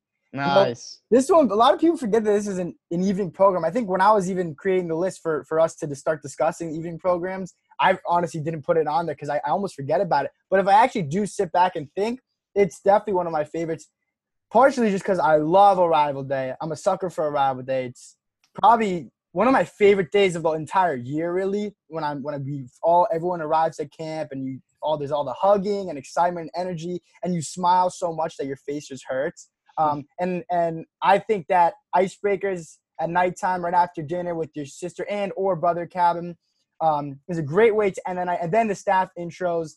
nice. 0.56 1.02
This 1.12 1.30
one, 1.30 1.50
a 1.52 1.56
lot 1.56 1.74
of 1.76 1.80
people 1.80 1.96
forget 1.96 2.24
that 2.24 2.32
this 2.32 2.48
is 2.48 2.58
an, 2.58 2.76
an 2.90 3.04
evening 3.04 3.30
program. 3.30 3.64
I 3.64 3.70
think 3.70 3.88
when 3.88 4.02
I 4.02 4.12
was 4.12 4.32
even 4.32 4.56
creating 4.56 4.88
the 4.88 4.96
list 4.96 5.22
for, 5.22 5.46
for 5.46 5.60
us 5.60 5.76
to 5.76 5.96
start 5.96 6.24
discussing 6.24 6.76
evening 6.76 6.98
programs, 6.98 7.54
I 7.80 8.00
honestly 8.08 8.42
didn't 8.42 8.64
put 8.64 8.78
it 8.78 8.88
on 8.88 9.06
there 9.06 9.14
because 9.14 9.30
I, 9.30 9.38
I 9.38 9.52
almost 9.52 9.76
forget 9.76 10.02
about 10.02 10.26
it. 10.26 10.32
But 10.50 10.60
if 10.60 10.68
I 10.68 10.74
actually 10.74 11.04
do 11.04 11.28
sit 11.28 11.52
back 11.52 11.76
and 11.76 11.88
think, 11.96 12.20
it's 12.56 12.80
definitely 12.82 13.14
one 13.14 13.28
of 13.28 13.32
my 13.32 13.44
favorites. 13.44 13.88
Partially 14.52 14.90
just 14.90 15.04
because 15.04 15.20
I 15.20 15.38
love 15.38 15.78
Arrival 15.80 16.24
Day. 16.24 16.54
I'm 16.60 16.72
a 16.72 16.76
sucker 16.76 17.12
for 17.12 17.30
Arrival 17.30 17.64
Day. 17.64 17.86
It's 17.86 18.18
probably 18.56 19.12
one 19.34 19.48
of 19.48 19.54
my 19.54 19.64
favorite 19.64 20.12
days 20.12 20.36
of 20.36 20.44
the 20.44 20.52
entire 20.52 20.96
year, 20.96 21.34
really. 21.34 21.76
When 21.88 22.04
I'm 22.04 22.24
when 22.24 22.36
I 22.36 22.38
we 22.38 22.68
all 22.82 23.08
everyone 23.14 23.42
arrives 23.42 23.80
at 23.80 23.92
camp 23.92 24.30
and 24.32 24.46
you 24.46 24.60
all 24.82 24.98
there's 24.98 25.12
all 25.12 25.26
the 25.26 25.34
hugging 25.34 25.90
and 25.90 25.98
excitement 25.98 26.52
and 26.54 26.68
energy, 26.68 27.02
and 27.24 27.34
you 27.34 27.42
smile 27.42 27.90
so 27.90 28.14
much 28.14 28.38
that 28.38 28.46
your 28.46 28.58
face 28.58 28.88
just 28.88 29.04
hurts. 29.08 29.50
Um, 29.78 30.06
and 30.20 30.44
and 30.50 30.86
I 31.02 31.20
think 31.20 31.48
that 31.48 31.74
icebreakers 31.96 32.78
at 33.00 33.10
nighttime, 33.10 33.66
right 33.66 33.74
after 33.74 34.02
dinner 34.02 34.36
with 34.36 34.52
your 34.56 34.66
sister 34.66 35.06
and 35.10 35.32
or 35.36 35.56
brother 35.56 35.86
cabin, 35.88 36.38
um, 36.80 37.20
is 37.28 37.40
a 37.40 37.44
great 37.44 37.76
way 37.76 37.92
to. 37.92 38.02
And 38.08 38.18
then 38.18 38.30
I, 38.30 38.36
and 38.36 38.52
then 38.52 38.68
the 38.68 38.76
staff 38.76 39.10
intros, 39.18 39.72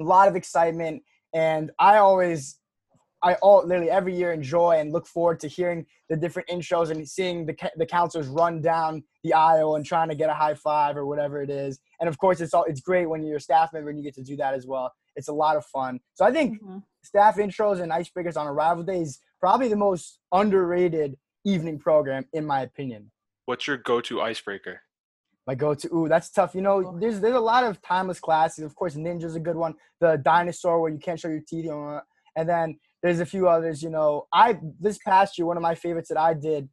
a 0.00 0.04
lot 0.04 0.28
of 0.28 0.36
excitement, 0.36 1.02
and 1.34 1.70
I 1.78 1.98
always, 1.98 2.58
I 3.22 3.34
all 3.34 3.66
literally 3.66 3.90
every 3.90 4.14
year 4.14 4.32
enjoy 4.32 4.78
and 4.78 4.92
look 4.92 5.06
forward 5.06 5.40
to 5.40 5.48
hearing 5.48 5.86
the 6.08 6.16
different 6.16 6.48
intros 6.48 6.90
and 6.90 7.08
seeing 7.08 7.46
the 7.46 7.56
the 7.76 7.86
counselors 7.86 8.28
run 8.28 8.60
down 8.60 9.02
the 9.24 9.32
aisle 9.32 9.76
and 9.76 9.84
trying 9.84 10.08
to 10.08 10.14
get 10.14 10.28
a 10.30 10.34
high 10.34 10.54
five 10.54 10.96
or 10.96 11.06
whatever 11.06 11.40
it 11.42 11.50
is. 11.50 11.78
And 12.00 12.08
of 12.08 12.18
course, 12.18 12.40
it's 12.40 12.52
all 12.54 12.64
it's 12.64 12.80
great 12.80 13.06
when 13.08 13.22
you're 13.22 13.38
a 13.38 13.40
staff 13.40 13.72
member 13.72 13.90
and 13.90 13.98
you 13.98 14.04
get 14.04 14.14
to 14.16 14.22
do 14.22 14.36
that 14.36 14.54
as 14.54 14.66
well. 14.66 14.92
It's 15.16 15.28
a 15.28 15.32
lot 15.32 15.56
of 15.56 15.64
fun. 15.66 16.00
So 16.14 16.24
I 16.24 16.32
think 16.32 16.60
Mhm. 16.62 16.82
staff 17.02 17.36
intros 17.36 17.80
and 17.80 17.90
icebreakers 17.90 18.36
on 18.36 18.46
arrival 18.46 18.84
day 18.84 19.00
is 19.00 19.20
probably 19.40 19.68
the 19.68 19.76
most 19.76 20.18
underrated 20.32 21.16
evening 21.44 21.78
program 21.78 22.26
in 22.32 22.44
my 22.44 22.62
opinion 22.62 23.10
What's 23.44 23.68
your 23.68 23.76
go-to 23.76 24.20
icebreaker? 24.20 24.80
my 25.46 25.54
go-to 25.54 25.88
ooh 25.94 26.08
that's 26.08 26.28
tough 26.30 26.56
you 26.56 26.60
know 26.60 26.98
there's 26.98 27.20
there's 27.20 27.36
a 27.36 27.40
lot 27.40 27.62
of 27.62 27.80
timeless 27.80 28.18
classes 28.18 28.64
of 28.64 28.74
course 28.74 28.96
ninja's 28.96 29.36
a 29.36 29.40
good 29.40 29.54
one 29.54 29.74
the 30.00 30.16
dinosaur 30.16 30.80
where 30.80 30.90
you 30.90 30.98
can't 30.98 31.20
show 31.20 31.28
your 31.28 31.40
teeth 31.46 31.66
you 31.66 31.70
know, 31.70 32.00
and 32.34 32.48
then 32.48 32.76
there's 33.06 33.20
a 33.20 33.26
few 33.26 33.48
others 33.48 33.82
you 33.82 33.90
know 33.90 34.26
i 34.32 34.58
this 34.80 34.98
past 34.98 35.38
year 35.38 35.46
one 35.46 35.56
of 35.56 35.62
my 35.62 35.74
favorites 35.74 36.08
that 36.08 36.18
i 36.18 36.34
did 36.34 36.68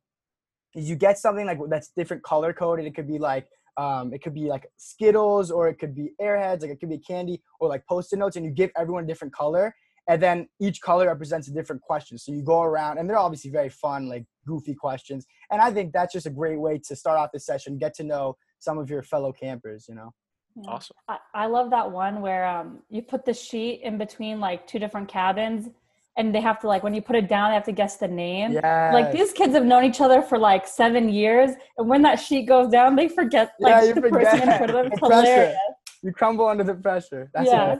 is 0.75 0.89
you 0.89 0.95
get 0.95 1.17
something 1.17 1.45
like 1.45 1.59
that's 1.69 1.91
different 1.95 2.23
color 2.23 2.51
coded 2.51 2.85
it 2.85 2.95
could 2.95 3.07
be 3.07 3.19
like 3.19 3.47
um, 3.75 4.13
it 4.13 4.21
could 4.21 4.35
be 4.35 4.45
like 4.45 4.67
skittles 4.77 5.49
or 5.49 5.67
it 5.67 5.79
could 5.79 5.95
be 5.95 6.11
airheads 6.21 6.61
like 6.61 6.69
it 6.69 6.79
could 6.79 6.89
be 6.89 6.99
candy 6.99 7.41
or 7.59 7.67
like 7.67 7.83
post-it 7.87 8.19
notes 8.19 8.35
and 8.35 8.45
you 8.45 8.51
give 8.51 8.69
everyone 8.77 9.03
a 9.03 9.07
different 9.07 9.33
color 9.33 9.73
and 10.07 10.21
then 10.21 10.47
each 10.61 10.79
color 10.81 11.07
represents 11.07 11.47
a 11.47 11.53
different 11.53 11.81
question 11.81 12.17
so 12.17 12.31
you 12.31 12.43
go 12.43 12.61
around 12.61 12.99
and 12.99 13.09
they're 13.09 13.17
obviously 13.17 13.49
very 13.49 13.69
fun 13.69 14.07
like 14.07 14.25
goofy 14.45 14.75
questions 14.75 15.25
and 15.51 15.59
i 15.59 15.71
think 15.71 15.91
that's 15.91 16.13
just 16.13 16.27
a 16.27 16.29
great 16.29 16.59
way 16.59 16.77
to 16.77 16.95
start 16.95 17.17
off 17.17 17.29
the 17.33 17.39
session 17.39 17.79
get 17.79 17.95
to 17.95 18.03
know 18.03 18.35
some 18.59 18.77
of 18.77 18.91
your 18.91 19.01
fellow 19.01 19.31
campers 19.31 19.85
you 19.89 19.95
know 19.95 20.11
Yeah. 20.55 20.69
Awesome. 20.69 20.97
I, 21.07 21.17
I 21.33 21.45
love 21.47 21.71
that 21.71 21.91
one 21.91 22.21
where 22.21 22.45
um, 22.45 22.83
you 22.89 23.01
put 23.01 23.25
the 23.25 23.33
sheet 23.33 23.81
in 23.83 23.97
between 23.97 24.39
like 24.39 24.67
two 24.67 24.77
different 24.77 25.07
cabins 25.07 25.69
and 26.17 26.33
they 26.33 26.41
have 26.41 26.59
to 26.59 26.67
like 26.67 26.83
when 26.83 26.93
you 26.93 27.01
put 27.01 27.15
it 27.15 27.27
down 27.27 27.49
they 27.49 27.55
have 27.55 27.63
to 27.63 27.71
guess 27.71 27.97
the 27.97 28.07
name 28.07 28.51
yeah 28.51 28.91
like 28.93 29.11
these 29.11 29.31
kids 29.31 29.53
have 29.53 29.65
known 29.65 29.83
each 29.83 30.01
other 30.01 30.21
for 30.21 30.37
like 30.37 30.67
seven 30.67 31.09
years 31.09 31.51
and 31.77 31.87
when 31.89 32.01
that 32.01 32.15
sheet 32.19 32.43
goes 32.47 32.67
down 32.69 32.95
they 32.95 33.07
forget 33.07 33.53
like 33.59 33.71
Yeah, 33.71 33.83
you 33.83 33.93
the 33.95 34.01
person 34.01 34.41
in 34.41 34.41
forget. 34.41 34.57
front 34.57 34.71
of 34.71 34.75
them 34.83 34.85
it's 34.91 35.01
The 35.01 35.07
pressure. 35.07 35.25
hilarious 35.25 35.57
you 36.03 36.11
crumble 36.13 36.47
under 36.47 36.63
the 36.63 36.75
pressure 36.75 37.29
that's 37.33 37.49
yeah 37.49 37.73
it 37.73 37.79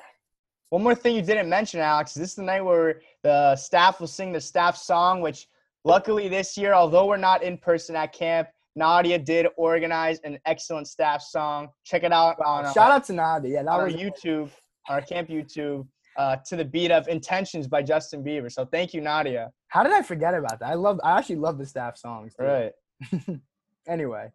One 0.70 0.82
more 0.82 0.96
thing 0.96 1.16
you 1.16 1.22
didn't 1.22 1.50
mention, 1.50 1.80
Alex. 1.82 2.16
This 2.16 2.30
is 2.30 2.36
the 2.36 2.42
night 2.52 2.62
where 2.70 2.90
the 3.22 3.56
staff 3.56 4.00
will 4.00 4.08
sing 4.20 4.30
the 4.38 4.42
staff 4.42 4.76
song, 4.76 5.22
which 5.22 5.40
luckily 5.86 6.28
this 6.38 6.58
year, 6.58 6.74
although 6.74 7.06
we're 7.06 7.26
not 7.32 7.44
in 7.44 7.56
person 7.70 7.96
at 7.96 8.10
camp, 8.12 8.48
Nadia 8.76 9.20
did 9.20 9.46
organize 9.56 10.18
an 10.28 10.40
excellent 10.52 10.88
staff 10.88 11.22
song. 11.22 11.60
Check 11.90 12.02
it 12.02 12.12
out 12.12 12.38
on, 12.44 12.66
uh, 12.66 12.74
shout 12.74 12.92
out 12.96 13.04
to 13.10 13.14
Nadia. 13.14 13.52
Yeah, 13.54 13.64
that 13.64 13.70
on 13.70 13.80
our 13.82 13.86
was 13.86 13.94
YouTube, 14.04 14.50
our 14.90 15.00
camp 15.12 15.30
YouTube. 15.30 15.86
Uh, 16.18 16.38
to 16.46 16.56
the 16.56 16.66
beat 16.66 16.92
of 16.92 17.08
"Intentions" 17.08 17.68
by 17.68 17.82
Justin 17.82 18.24
Bieber. 18.24 18.52
So 18.52 18.66
thank 18.66 18.94
you, 18.94 19.02
Nadia. 19.02 19.52
How 19.68 19.84
did 19.84 19.94
I 19.94 20.02
forget 20.02 20.34
about 20.34 20.60
that? 20.60 20.70
I 20.70 20.74
love. 20.76 21.00
I 21.04 21.18
actually 21.18 21.38
love 21.38 21.58
the 21.58 21.66
staff 21.66 21.98
songs. 21.98 22.36
Too. 22.36 22.46
right. 22.46 22.72
Anyway, 23.86 24.32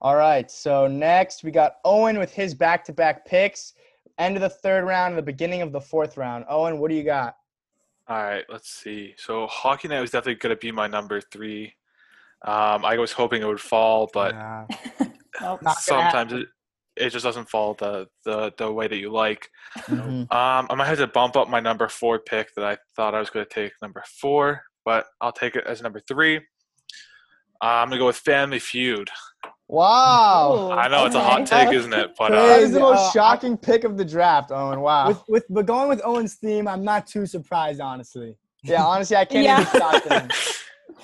All 0.00 0.16
right. 0.16 0.50
So 0.50 0.86
next 0.86 1.44
we 1.44 1.50
got 1.50 1.74
Owen 1.84 2.18
with 2.18 2.32
his 2.32 2.54
back-to-back 2.54 3.26
picks. 3.26 3.74
End 4.18 4.34
of 4.34 4.40
the 4.40 4.48
third 4.48 4.86
round 4.86 5.12
and 5.12 5.18
the 5.18 5.22
beginning 5.22 5.60
of 5.60 5.72
the 5.72 5.80
fourth 5.80 6.16
round. 6.16 6.46
Owen, 6.48 6.78
what 6.78 6.88
do 6.90 6.96
you 6.96 7.04
got? 7.04 7.36
All 8.08 8.16
right, 8.16 8.44
let's 8.48 8.70
see. 8.70 9.14
So 9.18 9.46
Hockey 9.46 9.88
Night 9.88 10.00
was 10.00 10.10
definitely 10.10 10.36
going 10.36 10.56
to 10.56 10.58
be 10.58 10.72
my 10.72 10.86
number 10.86 11.20
three. 11.20 11.74
Um, 12.44 12.84
I 12.84 12.96
was 12.96 13.12
hoping 13.12 13.42
it 13.42 13.46
would 13.46 13.60
fall, 13.60 14.10
but 14.12 14.34
Nope. 15.40 15.60
Sometimes 15.78 16.32
it, 16.32 16.46
it 16.96 17.10
just 17.10 17.24
doesn't 17.24 17.48
fall 17.48 17.74
the, 17.74 18.06
the, 18.24 18.52
the 18.58 18.70
way 18.70 18.86
that 18.86 18.96
you 18.96 19.10
like. 19.10 19.48
Mhm. 19.88 20.30
Um, 20.32 20.66
I 20.70 20.74
might 20.74 20.86
have 20.86 20.98
to 20.98 21.06
bump 21.06 21.36
up 21.36 21.48
my 21.48 21.60
number 21.60 21.88
four 21.88 22.18
pick 22.18 22.54
that 22.54 22.64
I 22.64 22.76
thought 22.96 23.14
I 23.14 23.20
was 23.20 23.30
going 23.30 23.46
to 23.46 23.50
take 23.54 23.72
number 23.80 24.02
four, 24.20 24.62
but 24.84 25.06
I'll 25.20 25.32
take 25.32 25.56
it 25.56 25.64
as 25.66 25.80
number 25.82 26.00
three. 26.00 26.36
Uh, 26.36 26.40
I'm 27.64 27.88
going 27.88 27.98
to 27.98 28.02
go 28.02 28.06
with 28.06 28.16
Family 28.16 28.58
Feud. 28.58 29.08
Wow. 29.68 30.70
I 30.72 30.88
know 30.88 31.06
it's 31.06 31.14
a 31.14 31.20
hot 31.22 31.46
take, 31.46 31.72
isn't 31.72 31.92
it? 31.94 32.10
But 32.18 32.32
That 32.32 32.58
uh, 32.58 32.62
is 32.62 32.72
the 32.72 32.80
most 32.80 33.08
I- 33.08 33.12
shocking 33.12 33.56
pick 33.56 33.84
of 33.84 33.96
the 33.96 34.04
draft, 34.04 34.50
Owen. 34.50 34.80
Wow. 34.80 35.08
with 35.08 35.22
with 35.28 35.44
but 35.48 35.64
going 35.66 35.88
with 35.88 36.02
Owen's 36.04 36.34
theme, 36.34 36.68
I'm 36.68 36.84
not 36.84 37.06
too 37.06 37.24
surprised, 37.24 37.80
honestly. 37.80 38.36
yeah, 38.62 38.84
honestly, 38.84 39.16
I 39.16 39.24
can't 39.24 39.44
Yeah. 39.44 39.60
even 39.62 39.80
shock 39.80 40.04
him. 40.04 40.28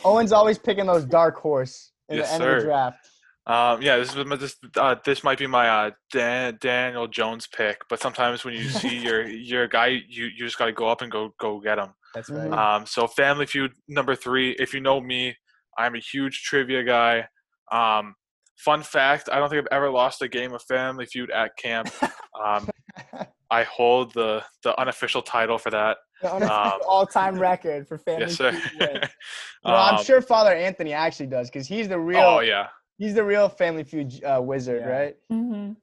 Owen's 0.04 0.32
always 0.32 0.58
picking 0.58 0.84
those 0.86 1.04
dark 1.06 1.36
horse 1.38 1.92
in 2.10 2.18
Yes, 2.18 2.28
the 2.28 2.34
end 2.34 2.44
of 2.44 2.56
the 2.60 2.64
draft. 2.66 3.08
Um, 3.48 3.80
yeah, 3.80 3.96
this 3.96 4.14
is 4.14 4.24
my- 4.26 4.36
this 4.36 4.56
uh, 4.76 4.94
this 5.04 5.24
might 5.24 5.38
be 5.38 5.46
my 5.46 5.68
uh, 5.68 5.90
Dan, 6.12 6.58
Daniel 6.60 7.08
Jones 7.08 7.46
pick, 7.46 7.80
but 7.88 7.98
sometimes 8.00 8.44
when 8.44 8.54
you 8.54 8.64
see 8.68 8.98
your 8.98 9.26
your 9.26 9.66
guy, 9.66 9.86
you, 9.86 10.26
you 10.26 10.44
just 10.44 10.58
got 10.58 10.66
to 10.66 10.72
go 10.72 10.88
up 10.88 11.00
and 11.02 11.10
go 11.10 11.34
go 11.40 11.58
get 11.58 11.78
him. 11.78 11.88
That's 12.14 12.28
right. 12.30 12.52
Um, 12.52 12.84
so 12.86 13.06
Family 13.06 13.46
Feud 13.46 13.72
number 13.88 14.14
three. 14.14 14.52
If 14.58 14.74
you 14.74 14.80
know 14.80 15.00
me, 15.00 15.34
I'm 15.78 15.94
a 15.94 15.98
huge 15.98 16.42
trivia 16.42 16.84
guy. 16.84 17.26
Um, 17.72 18.14
fun 18.58 18.82
fact: 18.82 19.28
I 19.32 19.38
don't 19.38 19.48
think 19.48 19.60
I've 19.62 19.76
ever 19.76 19.90
lost 19.90 20.20
a 20.20 20.28
game 20.28 20.52
of 20.52 20.62
Family 20.64 21.06
Feud 21.06 21.30
at 21.30 21.56
camp. 21.56 21.88
Um, 22.44 22.68
I 23.50 23.62
hold 23.62 24.12
the 24.12 24.42
the 24.62 24.78
unofficial 24.78 25.22
title 25.22 25.56
for 25.56 25.70
that. 25.70 25.96
The 26.20 26.34
um, 26.34 26.80
all-time 26.86 27.38
record 27.40 27.88
for 27.88 27.96
family. 27.96 28.26
Yes, 28.26 28.34
sir. 28.36 28.52
Feud 28.52 28.80
win. 28.80 29.00
Well, 29.64 29.76
I'm 29.76 29.94
Um, 29.96 30.04
sure 30.04 30.20
Father 30.20 30.52
Anthony 30.52 30.92
actually 30.92 31.28
does 31.28 31.48
because 31.48 31.66
he's 31.66 31.88
the 31.88 31.98
real 31.98 32.20
Oh 32.20 32.40
yeah, 32.40 32.66
he's 32.98 33.14
the 33.14 33.24
real 33.24 33.48
Family 33.48 33.84
Feud 33.84 34.22
uh, 34.24 34.40
wizard, 34.42 34.82
Yeah. 34.82 34.88
right? 34.88 35.16
Mhm. 35.32 35.76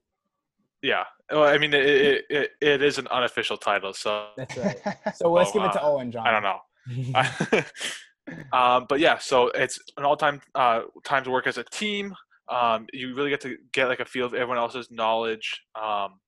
yeah. 0.81 1.05
Well, 1.31 1.43
I 1.45 1.57
mean, 1.57 1.73
it, 1.73 1.85
it, 1.85 2.25
it, 2.29 2.51
it 2.61 2.81
is 2.83 2.99
an 2.99 3.07
unofficial 3.07 3.57
title, 3.57 3.93
so 3.93 4.27
That's 4.37 4.55
right. 4.57 4.79
So 5.15 5.31
let's 5.31 5.49
Oh, 5.49 5.53
give 5.53 5.63
it 5.63 5.71
to 5.73 5.83
uh, 5.83 5.87
Owen, 5.87 6.11
John. 6.11 6.27
I 6.27 6.31
don't 6.31 6.43
know. 6.43 6.59
um, 8.53 8.85
but 8.87 8.99
yeah, 8.99 9.17
so 9.17 9.47
it's 9.49 9.79
an 9.97 10.03
all-time 10.05 10.41
uh, 10.53 10.81
time 11.03 11.23
to 11.23 11.31
work 11.31 11.47
as 11.47 11.57
a 11.57 11.63
team. 11.63 12.13
Um, 12.47 12.85
you 12.93 13.15
really 13.15 13.31
get 13.31 13.41
to 13.41 13.57
get 13.71 13.87
like 13.87 14.01
a 14.01 14.05
feel 14.05 14.27
of 14.27 14.35
everyone 14.35 14.57
else's 14.59 14.91
knowledge 14.91 15.63
um, 15.81 16.19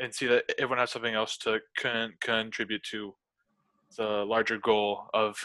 and 0.00 0.12
see 0.12 0.26
that 0.26 0.44
everyone 0.58 0.78
has 0.78 0.90
something 0.90 1.14
else 1.14 1.36
to 1.38 1.60
con- 1.78 2.14
contribute 2.20 2.82
to 2.90 3.14
the 3.96 4.24
larger 4.24 4.58
goal 4.58 5.08
of 5.14 5.36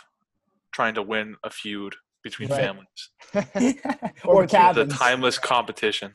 trying 0.72 0.96
to 0.96 1.04
win 1.04 1.36
a 1.44 1.50
feud 1.52 1.96
between 2.24 2.50
Right. 2.50 2.62
families. 2.62 3.76
or 4.26 4.44
between 4.46 4.74
the 4.74 4.86
The 4.86 4.94
timeless 4.94 5.38
competition. 5.38 6.14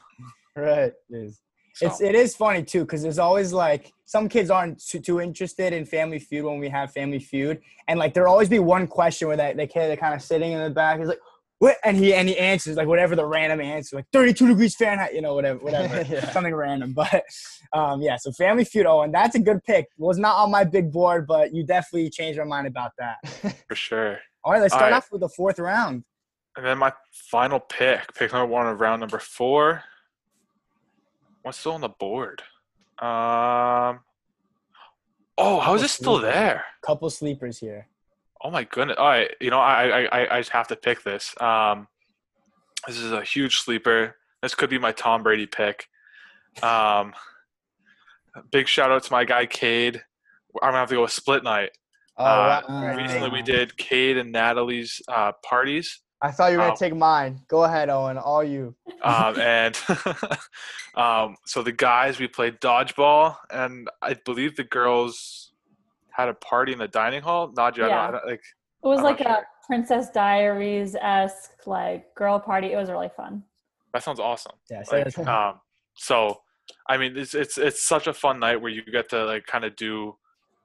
right. 0.57 0.93
It 1.11 1.17
is. 1.17 1.41
So, 1.75 1.87
It's 1.87 2.01
it 2.01 2.15
is 2.15 2.37
funny 2.37 2.63
too 2.63 2.81
because 2.85 3.03
there's 3.03 3.19
always 3.19 3.53
like 3.53 3.93
some 4.05 4.29
kids 4.29 4.49
aren't 4.49 4.79
too, 4.85 5.01
too 5.01 5.21
interested 5.21 5.73
in 5.73 5.85
Family 5.85 6.21
Feud 6.21 6.45
when 6.45 6.61
we 6.61 6.69
have 6.69 6.93
Family 6.93 7.19
Feud, 7.19 7.61
and 7.89 7.99
like 7.99 8.15
there'll 8.15 8.31
always 8.31 8.49
be 8.49 8.61
one 8.61 8.87
question 8.87 9.27
where 9.29 9.37
that 9.37 9.57
the 9.57 9.67
kid 9.67 9.89
that 9.89 9.99
kind 9.99 10.15
of 10.15 10.23
sitting 10.23 10.53
in 10.53 10.63
the 10.63 10.71
back 10.71 11.01
is 11.01 11.09
like, 11.09 11.19
"What?" 11.59 11.77
and 11.85 11.97
he 11.97 12.15
and 12.15 12.29
he 12.29 12.39
answers 12.39 12.77
like 12.77 12.87
whatever 12.89 13.17
the 13.17 13.27
random 13.27 13.61
answer, 13.61 13.97
like 13.97 14.07
32 14.13 14.49
degrees 14.49 14.75
Fahrenheit, 14.75 15.15
you 15.15 15.21
know, 15.21 15.35
whatever, 15.35 15.59
whatever, 15.59 16.03
Yeah. 16.09 16.31
something 16.31 16.55
random. 16.55 16.95
But 17.05 17.25
um, 17.73 18.03
yeah, 18.03 18.17
so 18.17 18.33
Family 18.33 18.65
Feud, 18.65 18.87
oh, 18.87 19.03
and 19.03 19.15
that's 19.15 19.35
a 19.35 19.41
good 19.41 19.63
pick. 19.65 19.87
Was 19.99 20.19
not 20.19 20.37
on 20.37 20.51
my 20.51 20.65
big 20.65 20.93
board, 20.93 21.27
but 21.27 21.55
you 21.55 21.65
definitely 21.65 22.11
changed 22.11 22.39
my 22.39 22.45
mind 22.45 22.67
about 22.67 22.93
that. 22.99 23.17
for 23.69 23.75
sure. 23.75 24.19
All 24.45 24.53
right, 24.53 24.61
let's 24.61 24.75
start 24.75 24.93
right. 24.93 24.97
off 24.97 25.11
with 25.11 25.21
the 25.23 25.29
fourth 25.29 25.59
round. 25.59 26.05
And 26.57 26.65
then 26.65 26.79
my 26.79 26.93
final 27.31 27.59
pick, 27.59 28.15
pick 28.15 28.33
number 28.33 28.47
one 28.47 28.67
of 28.67 28.81
round 28.81 29.01
number 29.01 29.19
four. 29.19 29.83
What's 31.43 31.59
still 31.59 31.73
on 31.73 31.81
the 31.81 31.89
board? 31.89 32.43
Um. 33.01 34.01
Oh, 35.37 35.59
how 35.59 35.75
is 35.75 35.83
this 35.83 35.93
still 35.93 36.19
there? 36.19 36.65
Couple 36.87 37.11
sleepers 37.11 37.59
here. 37.59 37.89
Oh 38.45 38.51
my 38.51 38.65
goodness! 38.65 38.97
All 38.99 39.07
right, 39.07 39.31
you 39.41 39.49
know, 39.49 39.59
I 39.59 40.05
I 40.05 40.37
I 40.37 40.41
just 40.41 40.51
have 40.51 40.69
to 40.69 40.77
pick 40.77 41.03
this. 41.03 41.35
Um, 41.41 41.89
this 42.87 42.99
is 42.99 43.11
a 43.11 43.23
huge 43.23 43.57
sleeper. 43.61 44.17
This 44.43 44.55
could 44.55 44.69
be 44.69 44.79
my 44.79 44.93
Tom 44.93 45.23
Brady 45.23 45.47
pick. 45.47 45.89
Um, 46.63 47.15
big 48.53 48.69
shout 48.69 48.91
out 48.91 49.03
to 49.05 49.13
my 49.13 49.25
guy 49.25 49.47
Cade. 49.47 50.03
I'm 50.63 50.69
gonna 50.69 50.79
have 50.79 50.91
to 50.91 50.97
go 50.97 51.03
with 51.03 51.11
Split 51.13 51.43
Night. 51.43 51.71
Oh, 52.19 52.25
Uh. 52.25 52.63
Uh, 52.69 52.95
Recently, 52.97 53.31
we 53.31 53.41
did 53.41 53.79
Cade 53.79 54.19
and 54.19 54.31
Natalie's 54.31 55.01
uh, 55.09 55.33
parties. 55.43 56.01
I 56.21 56.31
thought 56.31 56.53
you 56.53 56.59
were 56.59 56.65
gonna 56.65 56.73
um, 56.73 56.77
take 56.79 56.95
mine. 56.95 57.41
Go 57.49 57.65
ahead, 57.65 57.89
Owen. 57.89 58.19
All 58.19 58.45
you. 58.45 58.75
um, 59.03 59.39
and 59.41 59.77
um, 60.95 61.37
so 61.47 61.63
the 61.63 61.73
guys 61.73 62.19
we 62.19 62.29
played 62.29 62.61
dodgeball, 62.61 63.37
and 63.51 63.89
I 64.03 64.15
believe 64.15 64.57
the 64.57 64.65
girls 64.65 65.53
had 66.15 66.29
a 66.29 66.35
party 66.35 66.73
in 66.73 66.79
the 66.79 66.89
dining 66.89 67.23
hall. 67.23 67.53
Nadia, 67.57 67.85
I 67.85 67.89
don't- 67.89 67.97
Yeah. 67.97 68.09
I 68.09 68.11
don't, 68.13 68.27
like 68.27 68.45
It 68.85 68.87
was 68.89 68.99
I'm 68.99 69.05
like 69.05 69.21
a 69.21 69.25
sure. 69.25 69.47
Princess 69.67 70.11
Diaries 70.11 70.95
esque 70.95 71.67
like 71.67 72.15
girl 72.15 72.39
party. 72.39 72.73
It 72.73 72.77
was 72.77 72.91
really 72.91 73.11
fun. 73.17 73.43
that 73.93 74.03
sounds 74.03 74.21
awesome. 74.21 74.53
Yeah, 74.71 74.83
say 74.83 75.05
Like, 75.05 75.19
um, 75.27 75.61
so 75.97 76.41
I 76.89 76.97
mean, 76.97 77.17
it's 77.17 77.35
it's 77.35 77.57
it's 77.59 77.83
such 77.83 78.07
a 78.07 78.13
fun 78.15 78.39
night 78.41 78.61
where 78.61 78.71
you 78.71 78.83
get 78.85 79.09
to 79.11 79.25
like 79.25 79.47
kind 79.47 79.65
of 79.65 79.75
do 79.77 80.17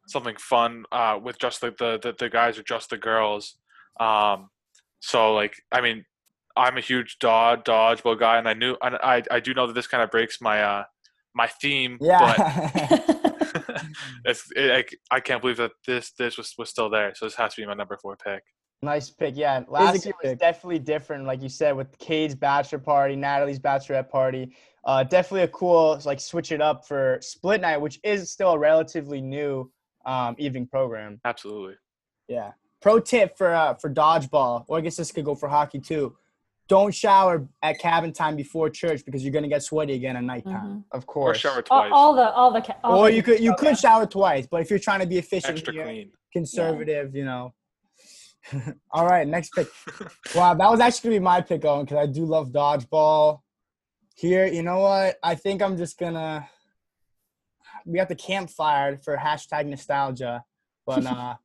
something 0.07 0.35
fun 0.37 0.85
uh, 0.91 1.19
with 1.21 1.37
just 1.39 1.61
like 1.63 1.77
the, 1.77 1.99
the 2.01 2.13
the 2.17 2.29
guys 2.29 2.57
or 2.57 2.63
just 2.63 2.89
the 2.89 2.97
girls. 2.97 3.55
Um, 3.99 4.49
so 5.01 5.33
like, 5.33 5.55
I 5.71 5.81
mean, 5.81 6.05
I'm 6.57 6.77
a 6.77 6.81
huge 6.81 7.19
dodge 7.19 7.61
dodgeball 7.63 8.19
guy, 8.19 8.37
and 8.37 8.47
I 8.49 8.53
knew 8.53 8.75
and 8.81 8.95
I 9.03 9.23
I 9.31 9.39
do 9.39 9.53
know 9.53 9.67
that 9.67 9.73
this 9.73 9.87
kind 9.87 10.03
of 10.03 10.09
breaks 10.11 10.41
my 10.41 10.61
uh 10.61 10.83
my 11.33 11.47
theme, 11.47 11.97
but 11.99 12.37
yeah. 12.37 13.13
it's 14.25 14.51
it, 14.55 14.89
I, 15.11 15.15
I 15.15 15.19
can't 15.19 15.41
believe 15.41 15.57
that 15.57 15.71
this 15.85 16.11
this 16.11 16.37
was, 16.37 16.53
was 16.57 16.69
still 16.69 16.89
there. 16.89 17.13
So 17.15 17.25
this 17.25 17.35
has 17.35 17.55
to 17.55 17.61
be 17.61 17.67
my 17.67 17.73
number 17.73 17.97
four 17.97 18.15
pick. 18.17 18.43
Nice 18.81 19.09
pick. 19.09 19.35
Yeah, 19.35 19.63
last 19.67 19.93
good 19.93 20.05
year 20.05 20.13
was 20.23 20.31
pick. 20.31 20.39
definitely 20.39 20.79
different, 20.79 21.25
like 21.25 21.41
you 21.41 21.49
said, 21.49 21.75
with 21.75 21.97
Cade's 21.97 22.35
bachelor 22.35 22.79
party, 22.79 23.15
Natalie's 23.15 23.59
bachelorette 23.59 24.09
party. 24.09 24.55
Uh, 24.85 25.03
definitely 25.03 25.43
a 25.43 25.47
cool 25.49 25.99
like 26.05 26.19
switch 26.19 26.51
it 26.51 26.61
up 26.61 26.87
for 26.87 27.19
Split 27.21 27.61
Night, 27.61 27.77
which 27.77 27.99
is 28.03 28.31
still 28.31 28.51
a 28.51 28.57
relatively 28.57 29.21
new 29.21 29.69
um, 30.05 30.35
evening 30.37 30.65
program. 30.65 31.19
Absolutely. 31.25 31.75
Yeah. 32.27 32.51
Pro 32.81 32.99
tip 32.99 33.37
for 33.37 33.53
uh, 33.53 33.73
for 33.73 33.89
dodgeball, 33.89 34.63
or 34.67 34.77
I 34.77 34.81
guess 34.81 34.95
this 34.95 35.11
could 35.11 35.25
go 35.25 35.35
for 35.35 35.49
hockey 35.49 35.79
too. 35.79 36.15
Don't 36.69 36.93
shower 36.93 37.47
at 37.63 37.79
cabin 37.79 38.13
time 38.13 38.35
before 38.35 38.69
church 38.69 39.03
because 39.03 39.23
you're 39.23 39.33
gonna 39.33 39.47
get 39.49 39.63
sweaty 39.63 39.93
again 39.95 40.15
at 40.15 40.23
nighttime. 40.23 40.69
Mhm. 40.69 40.83
Of 40.91 41.05
course, 41.07 41.37
Or 41.37 41.39
shower 41.39 41.61
twice. 41.63 41.91
all 41.91 42.13
the 42.15 42.31
all 42.31 42.51
the 42.51 42.75
all 42.83 42.99
Or 42.99 43.09
the 43.09 43.15
you 43.15 43.23
could 43.23 43.39
you 43.41 43.51
program. 43.51 43.73
could 43.73 43.79
shower 43.81 44.05
twice, 44.05 44.45
but 44.45 44.61
if 44.61 44.69
you're 44.69 44.77
trying 44.79 44.99
to 45.01 45.07
be 45.07 45.17
efficient, 45.17 45.57
Extra 45.57 45.73
clean. 45.73 46.11
conservative, 46.31 47.15
you 47.15 47.25
know. 47.25 47.53
All 48.91 49.05
right, 49.05 49.27
next 49.27 49.49
pick. 49.53 49.67
Wow, 50.35 50.53
that 50.53 50.69
was 50.71 50.79
actually 50.79 51.09
gonna 51.09 51.19
be 51.19 51.23
my 51.23 51.41
pick, 51.41 51.65
Owen, 51.65 51.85
because 51.85 51.97
I 51.97 52.05
do 52.05 52.23
love 52.23 52.49
dodgeball. 52.51 53.41
Here, 54.15 54.45
you 54.45 54.61
know 54.63 54.79
what? 54.79 55.17
I 55.23 55.33
think 55.35 55.61
I'm 55.63 55.75
just 55.75 55.97
gonna. 55.97 56.47
We 57.85 57.97
got 57.97 58.09
the 58.09 58.15
campfire 58.15 58.97
for 58.97 59.17
hashtag 59.17 59.65
nostalgia, 59.65 60.43
but 60.85 61.05
uh, 61.05 61.35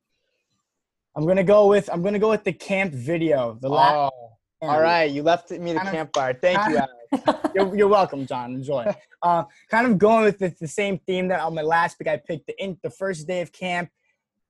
I'm 1.17 1.27
gonna 1.27 1.45
go 1.45 1.67
with 1.69 1.89
I'm 1.93 2.03
gonna 2.03 2.19
go 2.19 2.29
with 2.31 2.45
the 2.45 2.53
camp 2.53 2.93
video. 2.93 3.57
The 3.61 3.69
last. 3.71 4.13
Oh, 4.15 4.24
all 4.63 4.81
right. 4.81 5.11
You 5.11 5.23
left 5.23 5.51
me 5.51 5.73
the 5.73 5.79
Kind 5.79 5.89
of- 5.89 5.95
campfire. 5.95 6.35
Thank 6.35 6.59
you, 6.71 6.79
Alex. 6.79 7.51
You're, 7.55 7.77
you're 7.77 7.89
welcome, 7.89 8.27
John. 8.27 8.55
Enjoy. 8.55 8.85
Uh, 9.25 9.43
kind 9.71 9.87
of 9.87 9.97
going 9.97 10.23
with 10.23 10.39
the, 10.39 10.55
the 10.61 10.69
same 10.69 10.99
theme 11.07 11.29
that 11.29 11.41
on 11.41 11.55
my 11.55 11.63
last 11.63 11.97
pick, 11.99 12.07
I 12.07 12.19
picked 12.19 12.47
the 12.47 12.63
in, 12.63 12.77
the 12.83 12.91
first 12.91 13.27
day 13.27 13.41
of 13.41 13.51
camp. 13.53 13.89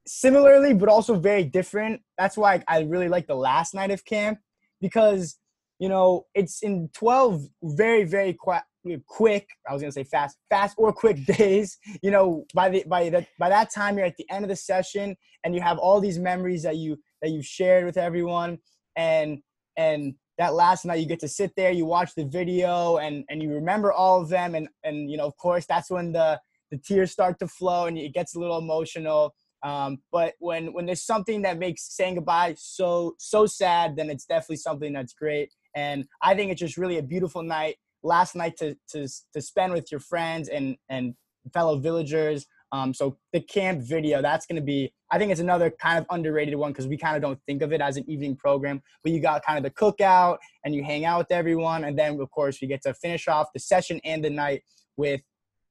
Similarly, 0.05 0.75
but 0.75 0.89
also 0.89 1.15
very 1.15 1.45
different. 1.45 2.03
That's 2.19 2.37
why 2.37 2.61
I 2.67 2.81
really 2.81 3.09
like 3.09 3.29
the 3.29 3.37
last 3.37 3.73
night 3.73 3.93
of 3.93 4.05
camp 4.05 4.41
because 4.81 5.39
you 5.79 5.89
know 5.89 6.27
it's 6.35 6.61
in 6.65 6.91
12 6.93 7.43
very 7.63 8.03
very 8.03 8.35
qu- 8.45 8.99
quick. 9.07 9.49
I 9.69 9.73
was 9.73 9.81
gonna 9.81 9.93
say 9.93 10.03
fast, 10.03 10.39
fast 10.51 10.75
or 10.77 10.93
quick 10.93 11.25
days. 11.39 11.79
You 12.03 12.11
know, 12.11 12.45
by 12.53 12.69
the 12.71 12.85
by 12.89 13.09
that 13.11 13.29
by 13.39 13.49
that 13.51 13.71
time 13.73 13.97
you're 13.97 14.07
at 14.07 14.17
the 14.17 14.29
end 14.29 14.45
of 14.45 14.49
the 14.49 14.57
session 14.57 15.17
and 15.45 15.55
you 15.55 15.61
have 15.61 15.79
all 15.79 16.01
these 16.01 16.19
memories 16.19 16.65
that 16.65 16.79
you 16.79 16.99
that 17.23 17.31
you 17.31 17.43
shared 17.43 17.85
with 17.85 17.97
everyone 17.97 18.59
and 18.97 19.39
and 19.77 20.15
that 20.37 20.55
last 20.55 20.85
night 20.85 20.99
you 20.99 21.07
get 21.07 21.21
to 21.21 21.29
sit 21.29 21.53
there 21.57 21.71
you 21.71 21.85
watch 21.85 22.15
the 22.17 22.25
video 22.25 22.97
and 22.97 23.25
and 23.29 23.43
you 23.43 23.51
remember 23.53 23.93
all 23.93 24.21
of 24.21 24.29
them 24.29 24.55
and 24.55 24.69
and 24.83 25.11
you 25.11 25.17
know 25.17 25.27
of 25.27 25.37
course 25.37 25.65
that's 25.67 25.91
when 25.91 26.13
the 26.13 26.41
the 26.75 26.79
tears 26.79 27.13
start 27.13 27.39
to 27.39 27.49
flow 27.49 27.87
and 27.87 27.97
it 27.97 28.13
gets 28.13 28.35
a 28.35 28.39
little 28.39 28.59
emotional. 28.59 29.35
Um, 29.63 29.99
but 30.13 30.35
when 30.41 30.73
when 30.73 30.87
there's 30.87 31.05
something 31.05 31.43
that 31.43 31.59
makes 31.59 31.97
saying 31.97 32.17
goodbye 32.17 32.55
so 32.59 33.15
so 33.19 33.47
sad, 33.47 33.97
then 33.97 34.11
it's 34.11 34.27
definitely 34.27 34.57
something 34.57 34.93
that's 34.93 35.15
great. 35.15 35.51
And 35.75 36.05
I 36.23 36.35
think 36.35 36.53
it's 36.53 36.61
just 36.61 36.77
really 36.77 36.99
a 36.99 37.03
beautiful 37.03 37.43
night, 37.43 37.77
last 38.03 38.35
night 38.37 38.57
to 38.59 38.77
to 38.91 39.09
to 39.33 39.41
spend 39.41 39.73
with 39.73 39.91
your 39.91 40.01
friends 40.01 40.49
and 40.49 40.77
and 40.91 41.15
fellow 41.53 41.79
villagers. 41.79 42.47
Um, 42.75 42.93
so 42.93 43.17
the 43.33 43.41
camp 43.41 43.83
video, 43.83 44.21
that's 44.21 44.47
going 44.47 44.57
to 44.57 44.63
be, 44.63 44.93
I 45.13 45.17
think 45.17 45.31
it's 45.31 45.41
another 45.41 45.71
kind 45.71 45.97
of 45.97 46.07
underrated 46.11 46.57
one 46.57 46.73
because 46.73 46.89
we 46.89 46.97
kind 46.97 47.15
of 47.15 47.23
don't 47.23 47.39
think 47.47 47.63
of 47.63 47.73
it 47.73 47.81
as 47.81 47.97
an 47.97 48.05
evening 48.11 48.35
program. 48.35 48.83
But 49.05 49.13
you 49.13 49.21
got 49.21 49.45
kind 49.45 49.57
of 49.57 49.63
the 49.63 49.71
cookout 49.71 50.39
and 50.65 50.75
you 50.75 50.83
hang 50.83 51.05
out 51.05 51.19
with 51.19 51.31
everyone, 51.31 51.85
and 51.85 51.97
then 51.97 52.21
of 52.21 52.29
course 52.33 52.61
we 52.61 52.67
get 52.67 52.83
to 52.83 52.93
finish 52.95 53.29
off 53.29 53.47
the 53.55 53.61
session 53.61 54.01
and 54.03 54.25
the 54.25 54.31
night 54.31 54.63
with 54.97 55.21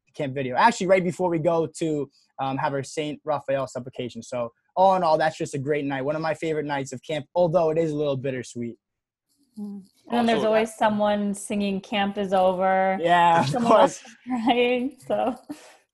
the 0.07 0.13
camp 0.13 0.33
video. 0.33 0.55
Actually, 0.55 0.87
right 0.87 1.03
before 1.03 1.29
we 1.29 1.39
go 1.39 1.67
to 1.79 2.09
um, 2.39 2.55
have 2.57 2.73
our 2.73 2.83
Saint 2.83 3.19
Raphael 3.25 3.67
supplication. 3.67 4.23
So 4.23 4.53
all 4.77 4.95
in 4.95 5.03
all, 5.03 5.17
that's 5.17 5.37
just 5.37 5.53
a 5.55 5.59
great 5.59 5.83
night. 5.83 6.03
One 6.03 6.15
of 6.15 6.21
my 6.21 6.33
favorite 6.33 6.65
nights 6.65 6.93
of 6.93 7.03
camp, 7.03 7.25
although 7.35 7.69
it 7.69 7.77
is 7.77 7.91
a 7.91 7.97
little 7.97 8.15
bittersweet. 8.15 8.77
And 9.57 9.83
then 10.09 10.25
there's 10.25 10.45
always 10.45 10.73
someone 10.73 11.33
singing 11.33 11.81
"Camp 11.81 12.17
is 12.17 12.31
over." 12.31 12.97
Yeah, 13.01 13.41
of 13.41 13.49
Someone 13.49 13.71
course. 13.73 13.97
is 13.97 14.15
crying. 14.25 14.97
So 15.05 15.35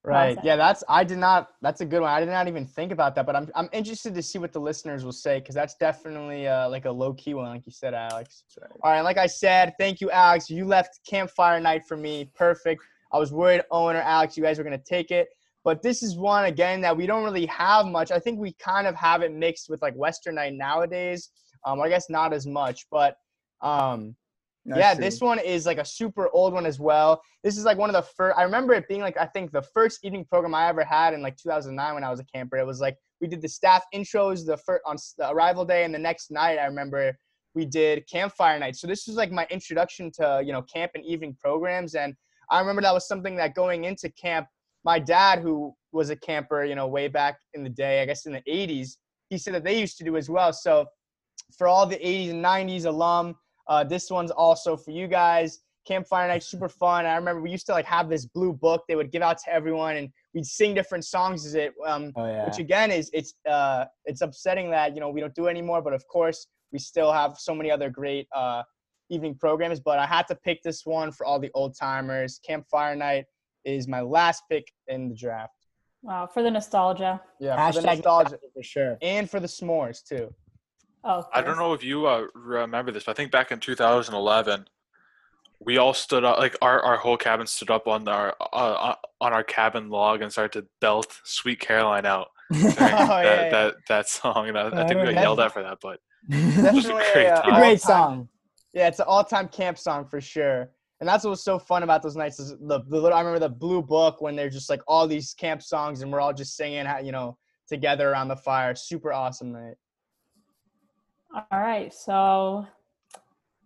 Right. 0.04 0.38
Yeah, 0.44 0.56
that's 0.56 0.84
I 0.88 1.04
did 1.04 1.18
not 1.18 1.50
that's 1.62 1.82
a 1.82 1.86
good 1.86 2.02
one. 2.02 2.10
I 2.10 2.22
did 2.22 2.30
not 2.30 2.48
even 2.48 2.66
think 2.66 2.94
about 2.94 3.16
that, 3.16 3.26
but 3.26 3.36
I'm 3.36 3.50
I'm 3.54 3.70
interested 3.74 4.16
to 4.16 4.24
see 4.24 4.40
what 4.40 4.54
the 4.54 4.60
listeners 4.60 5.04
will 5.04 5.12
say 5.12 5.42
cuz 5.42 5.54
that's 5.54 5.76
definitely 5.76 6.48
uh, 6.48 6.70
like 6.70 6.86
a 6.86 6.92
low 6.92 7.14
key 7.14 7.34
one 7.34 7.50
like 7.50 7.66
you 7.66 7.72
said 7.74 7.94
Alex. 7.94 8.44
All 8.82 8.92
right, 8.92 9.02
like 9.02 9.18
I 9.18 9.28
said, 9.28 9.74
thank 9.78 10.00
you 10.00 10.10
Alex. 10.10 10.50
You 10.50 10.64
left 10.64 11.02
campfire 11.06 11.60
night 11.60 11.86
for 11.86 11.98
me. 11.98 12.32
Perfect. 12.34 12.82
I 13.12 13.20
was 13.20 13.34
worried 13.34 13.62
Owen 13.72 13.98
or 13.98 14.02
Alex 14.02 14.38
you 14.38 14.44
guys 14.44 14.58
were 14.58 14.64
going 14.64 14.80
to 14.80 14.86
take 14.86 15.12
it, 15.12 15.28
but 15.66 15.82
this 15.82 16.02
is 16.02 16.18
one 16.18 16.46
again 16.46 16.80
that 16.82 16.96
we 16.96 17.06
don't 17.06 17.26
really 17.26 17.48
have 17.48 17.86
much. 17.86 18.10
I 18.10 18.20
think 18.20 18.40
we 18.40 18.54
kind 18.54 18.88
of 18.88 18.96
have 18.96 19.22
it 19.22 19.34
mixed 19.34 19.70
with 19.70 19.82
like 19.82 19.96
western 19.96 20.36
night 20.36 20.54
nowadays. 20.54 21.30
Um 21.66 21.82
I 21.82 21.90
guess 21.90 22.10
not 22.10 22.32
as 22.32 22.48
much, 22.48 22.88
but 22.90 23.18
um 23.62 24.16
That's 24.70 24.80
yeah, 24.80 24.94
true. 24.94 25.04
this 25.04 25.20
one 25.20 25.40
is 25.40 25.66
like 25.66 25.80
a 25.80 25.86
super 25.86 26.30
old 26.32 26.54
one 26.54 26.66
as 26.66 26.80
well. 26.80 27.22
This 27.44 27.58
is 27.58 27.66
like 27.66 27.78
one 27.78 27.90
of 27.90 27.96
the 27.96 28.08
first. 28.16 28.38
I 28.38 28.44
remember 28.44 28.74
it 28.74 28.88
being 28.88 29.02
like 29.02 29.18
I 29.18 29.26
think 29.26 29.52
the 29.52 29.64
first 29.64 30.00
evening 30.04 30.26
program 30.26 30.54
I 30.54 30.68
ever 30.68 30.84
had 30.84 31.14
in 31.16 31.24
like 31.24 31.38
2009 31.38 31.96
when 31.96 32.04
I 32.04 32.12
was 32.12 32.20
a 32.20 32.26
camper. 32.26 32.58
It 32.58 32.68
was 32.68 32.80
like 32.80 32.96
we 33.20 33.28
did 33.28 33.42
the 33.42 33.50
staff 33.50 33.84
intros 33.94 34.46
the 34.46 34.58
first 34.58 34.84
on 34.86 34.98
the 35.18 35.32
arrival 35.32 35.66
day, 35.66 35.86
and 35.86 35.94
the 35.94 36.00
next 36.00 36.30
night 36.30 36.60
I 36.60 36.66
remember 36.66 37.18
we 37.56 37.66
did 37.66 38.08
campfire 38.08 38.60
night. 38.60 38.76
So 38.76 38.86
this 38.86 39.08
was 39.08 39.16
like 39.16 39.32
my 39.32 39.48
introduction 39.50 40.12
to 40.18 40.42
you 40.46 40.52
know 40.52 40.62
camp 40.62 40.92
and 40.94 41.04
evening 41.04 41.36
programs, 41.42 41.96
and 41.96 42.14
I 42.52 42.60
remember 42.60 42.84
that 42.84 42.94
was 42.94 43.08
something 43.08 43.36
that 43.38 43.56
going 43.56 43.86
into 43.86 44.10
camp, 44.12 44.48
my 44.86 45.00
dad 45.00 45.40
who 45.40 45.74
was 45.92 46.12
a 46.12 46.16
camper, 46.16 46.64
you 46.64 46.76
know, 46.76 46.88
way 46.88 47.08
back 47.08 47.40
in 47.56 47.64
the 47.64 47.70
day, 47.70 48.04
I 48.04 48.06
guess 48.06 48.28
in 48.28 48.34
the 48.34 48.44
80s, 48.48 48.98
he 49.32 49.40
said 49.40 49.56
that 49.56 49.64
they 49.64 49.80
used 49.80 49.98
to 49.98 50.04
do 50.04 50.16
as 50.16 50.30
well. 50.30 50.54
So 50.54 50.86
for 51.58 51.68
all 51.68 51.86
the 51.86 51.98
80s 51.98 52.32
and 52.32 52.44
90s 52.44 52.86
alum. 52.86 53.36
Uh, 53.70 53.84
this 53.84 54.10
one's 54.10 54.32
also 54.32 54.76
for 54.76 54.92
you 54.92 55.08
guys. 55.08 55.60
Campfire 55.86 56.28
night, 56.28 56.44
super 56.44 56.68
fun. 56.84 57.06
I 57.06 57.16
remember 57.16 57.42
we 57.42 57.52
used 57.52 57.66
to 57.68 57.72
like 57.72 57.86
have 57.86 58.10
this 58.10 58.26
blue 58.26 58.52
book 58.52 58.84
they 58.88 58.96
would 58.96 59.12
give 59.12 59.22
out 59.22 59.38
to 59.46 59.54
everyone, 59.54 59.96
and 59.96 60.10
we'd 60.34 60.46
sing 60.46 60.74
different 60.74 61.06
songs 61.06 61.46
Is 61.46 61.56
it. 61.56 61.74
Um, 61.86 62.12
Oh 62.16 62.26
yeah. 62.26 62.46
Which 62.46 62.58
again 62.60 62.92
is 62.92 63.10
it's 63.14 63.34
uh 63.48 63.86
it's 64.06 64.22
upsetting 64.22 64.70
that 64.72 64.94
you 64.96 65.00
know 65.00 65.10
we 65.10 65.22
don't 65.22 65.34
do 65.36 65.48
it 65.48 65.52
anymore, 65.52 65.82
but 65.82 65.94
of 65.94 66.06
course 66.08 66.48
we 66.74 66.80
still 66.80 67.12
have 67.12 67.38
so 67.38 67.56
many 67.56 67.72
other 67.72 67.90
great 67.90 68.28
uh 68.36 68.64
evening 69.10 69.36
programs. 69.36 69.80
But 69.80 70.00
I 70.00 70.06
had 70.06 70.28
to 70.28 70.36
pick 70.36 70.62
this 70.64 70.86
one 70.86 71.12
for 71.12 71.26
all 71.26 71.40
the 71.40 71.52
old 71.54 71.76
timers. 71.78 72.40
Campfire 72.46 72.96
night 72.96 73.26
is 73.66 73.88
my 73.88 74.02
last 74.02 74.44
pick 74.50 74.66
in 74.88 75.10
the 75.10 75.16
draft. 75.16 75.54
wow, 76.02 76.28
for 76.28 76.42
the 76.44 76.52
nostalgia. 76.52 77.22
Yeah, 77.40 77.72
for 77.72 77.82
the 77.82 77.88
nostalgia 77.88 78.38
for 78.54 78.64
sure. 78.64 78.98
and 79.02 79.30
for 79.30 79.40
the 79.40 79.48
s'mores 79.48 80.04
too. 80.04 80.34
Oh, 81.04 81.24
I 81.34 81.42
don't 81.42 81.58
know 81.58 81.74
if 81.74 81.84
you 81.84 82.06
uh, 82.08 82.28
remember 82.34 82.92
this, 82.92 83.06
but 83.06 83.12
I 83.12 83.16
think 83.16 83.32
back 83.32 83.52
in 83.52 83.60
2011, 83.60 84.68
we 85.62 85.78
all 85.78 85.94
stood 85.94 86.24
up, 86.24 86.38
like 86.40 86.56
our, 86.62 86.82
our 86.82 86.98
whole 86.98 87.18
cabin 87.18 87.48
stood 87.48 87.70
up 87.70 87.88
on 87.88 88.08
our 88.08 88.36
uh, 88.54 88.96
on 89.22 89.34
our 89.34 89.44
cabin 89.44 89.90
log 89.90 90.22
and 90.22 90.32
started 90.32 90.60
to 90.60 90.68
belt 90.82 91.20
"Sweet 91.24 91.60
Caroline" 91.60 92.06
out. 92.06 92.30
Oh, 92.52 92.58
that, 92.58 92.80
yeah, 92.80 93.24
yeah. 93.24 93.50
that 93.50 93.76
that 93.88 94.10
song, 94.10 94.48
and 94.48 94.58
I, 94.58 94.70
I 94.70 94.84
I 94.84 94.88
think 94.88 95.00
we 95.00 95.14
got 95.14 95.22
yelled 95.22 95.40
at 95.40 95.54
for 95.54 95.62
that, 95.62 95.78
but 95.82 96.00
Definitely 96.30 97.04
great 97.14 97.26
a, 97.26 97.34
uh, 97.36 97.42
time. 97.42 97.54
a 97.54 97.60
great 97.60 97.82
song. 97.82 98.30
Yeah, 98.74 98.88
it's 98.88 99.00
an 99.00 99.06
all-time 99.08 99.48
camp 99.48 99.78
song 99.78 100.06
for 100.06 100.22
sure. 100.22 100.70
And 101.00 101.08
that's 101.08 101.24
what 101.24 101.32
was 101.32 101.44
so 101.44 101.58
fun 101.58 101.84
about 101.84 102.04
those 102.04 102.16
nights. 102.16 102.40
Is 102.40 102.52
the, 102.60 102.82
the 102.88 103.00
little 103.00 103.14
I 103.14 103.22
remember 103.22 103.40
the 103.40 103.50
blue 103.50 103.82
book 103.82 104.22
when 104.22 104.36
they're 104.36 104.50
just 104.50 104.70
like 104.70 104.82
all 104.88 105.08
these 105.08 105.34
camp 105.34 105.62
songs 105.62 106.02
and 106.02 106.12
we're 106.12 106.20
all 106.20 106.34
just 106.34 106.58
singing, 106.58 106.86
you 107.04 107.12
know, 107.12 107.38
together 107.68 108.10
around 108.12 108.28
the 108.28 108.36
fire. 108.36 108.76
Super 108.76 109.14
awesome 109.14 109.52
night. 109.52 109.76
All 111.34 111.60
right, 111.60 111.94
so 111.94 112.66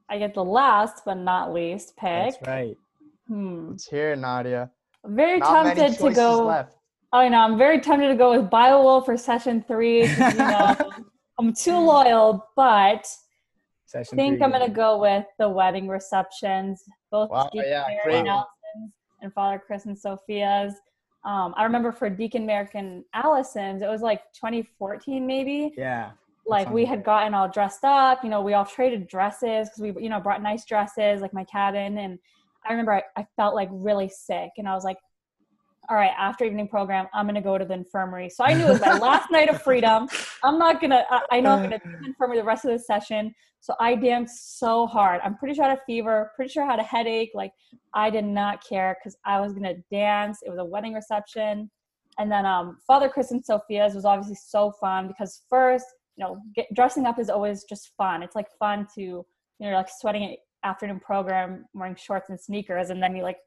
I 0.10 0.18
get 0.18 0.34
the 0.34 0.44
last 0.44 1.04
but 1.06 1.16
not 1.16 1.54
least 1.54 1.96
pick. 1.96 2.34
That's 2.34 2.48
right. 2.48 2.78
Hmm. 3.28 3.70
Let's 3.72 3.88
hear 3.88 4.12
it, 4.12 4.18
Nadia. 4.18 4.70
I'm 5.06 5.16
very 5.16 5.40
Not 5.40 5.64
tempted 5.76 5.98
to 6.00 6.14
go. 6.14 6.46
left. 6.46 6.76
I 7.12 7.30
know. 7.30 7.40
I'm 7.40 7.58
very 7.58 7.80
tempted 7.80 8.10
to 8.10 8.16
go 8.16 8.40
with 8.40 8.50
Biowolf 8.50 9.06
for 9.06 9.18
session 9.18 9.64
three. 9.68 10.02
You 10.02 10.18
know, 10.18 10.76
I'm 11.40 11.54
too 11.54 11.78
loyal, 11.78 12.50
but 12.56 13.08
I 13.96 14.04
think 14.04 14.38
three, 14.38 14.44
I'm 14.44 14.52
gonna 14.52 14.70
go 14.70 15.00
with 15.00 15.26
the 15.40 15.48
wedding 15.48 15.88
receptions, 15.88 16.84
both 17.12 17.30
Wow, 17.30 17.50
Deacon 17.54 17.70
yeah, 17.70 17.86
Mary 17.88 18.20
and. 18.20 18.28
Allison's 18.28 18.94
and 19.22 19.34
Father 19.34 19.62
Chris 19.66 19.86
and 19.86 19.98
Sophia's. 19.98 20.74
Um, 21.26 21.54
I 21.56 21.64
remember 21.64 21.92
for 21.92 22.10
Deacon 22.10 22.46
Merrick 22.46 22.72
and 22.76 23.06
Allison's, 23.14 23.82
it 23.82 23.88
was 23.88 24.02
like 24.02 24.22
2014 24.34 25.26
maybe. 25.26 25.74
Yeah. 25.78 26.12
Like 26.46 26.70
we 26.70 26.86
had 26.86 27.04
gotten 27.04 27.34
all 27.34 27.48
dressed 27.48 27.84
up. 27.84 28.24
You 28.24 28.30
know, 28.30 28.42
we 28.42 28.54
all 28.54 28.66
traded 28.66 29.08
dresses 29.08 29.70
because 29.70 29.96
we, 29.96 30.04
you 30.04 30.10
know, 30.10 30.20
brought 30.20 30.44
nice 30.44 30.66
dresses 30.66 31.22
like 31.22 31.34
my 31.34 31.46
cabin. 31.46 31.98
And 31.98 32.20
I 32.66 32.72
remember 32.72 32.94
I, 32.94 33.04
I 33.16 33.26
felt 33.36 33.56
like 33.56 33.70
really 33.72 34.10
sick, 34.10 34.52
and 34.58 34.68
I 34.68 34.74
was 34.74 34.84
like, 34.84 34.98
all 35.90 35.98
right, 35.98 36.12
after 36.18 36.46
evening 36.46 36.68
program, 36.68 37.08
I'm 37.14 37.26
gonna 37.26 37.42
go 37.42 37.58
to 37.58 37.66
the 37.66 37.74
infirmary. 37.74 38.30
So 38.30 38.44
I 38.44 38.54
knew 38.54 38.66
it 38.66 38.70
was 38.70 38.82
my 38.82 38.98
last 39.00 39.32
night 39.32 39.50
of 39.50 39.62
freedom. 39.62 40.08
I'm 40.44 40.58
not 40.58 40.82
gonna. 40.82 41.06
I, 41.10 41.22
I 41.32 41.40
know 41.42 41.52
I'm 41.52 41.64
gonna 41.64 41.80
be 41.80 41.90
in 41.94 42.02
the 42.02 42.08
infirmary 42.08 42.38
the 42.38 42.44
rest 42.44 42.66
of 42.66 42.72
the 42.72 42.80
session. 42.80 43.34
So 43.60 43.76
I 43.80 43.96
danced 43.96 44.60
so 44.60 44.88
hard. 44.88 45.22
I'm 45.24 45.38
pretty 45.38 45.56
sure 45.56 45.66
I 45.66 45.70
had 45.70 45.78
a 45.78 45.82
fever. 45.86 46.32
Pretty 46.36 46.52
sure 46.52 46.64
I 46.64 46.68
had 46.68 46.80
a 46.80 46.84
headache. 46.84 47.32
Like 47.34 47.52
I 47.94 48.10
did 48.10 48.26
not 48.26 48.64
care 48.68 48.98
because 49.00 49.18
I 49.26 49.42
was 49.42 49.54
gonna 49.54 49.76
dance. 49.92 50.40
It 50.46 50.50
was 50.50 50.60
a 50.60 50.66
wedding 50.66 50.94
reception, 50.94 51.70
and 52.18 52.32
then 52.32 52.46
um, 52.46 52.78
Father 52.88 53.10
Chris 53.10 53.32
and 53.32 53.44
Sophia's 53.44 53.94
was 53.94 54.06
obviously 54.06 54.36
so 54.36 54.72
fun 54.80 55.08
because 55.08 55.42
first, 55.50 55.86
you 56.16 56.24
know, 56.24 56.38
get, 56.56 56.68
dressing 56.74 57.06
up 57.06 57.20
is 57.20 57.30
always 57.30 57.64
just 57.64 57.92
fun. 57.98 58.24
It's 58.24 58.36
like 58.36 58.48
fun 58.60 58.88
to 58.96 59.02
you 59.02 59.26
know 59.60 59.72
like 59.72 59.90
sweating 59.90 60.24
at 60.24 60.38
afternoon 60.64 61.00
program, 61.00 61.66
wearing 61.74 61.96
shorts 61.96 62.30
and 62.30 62.40
sneakers, 62.40 62.90
and 62.90 63.02
then 63.02 63.16
you 63.16 63.24
like 63.24 63.38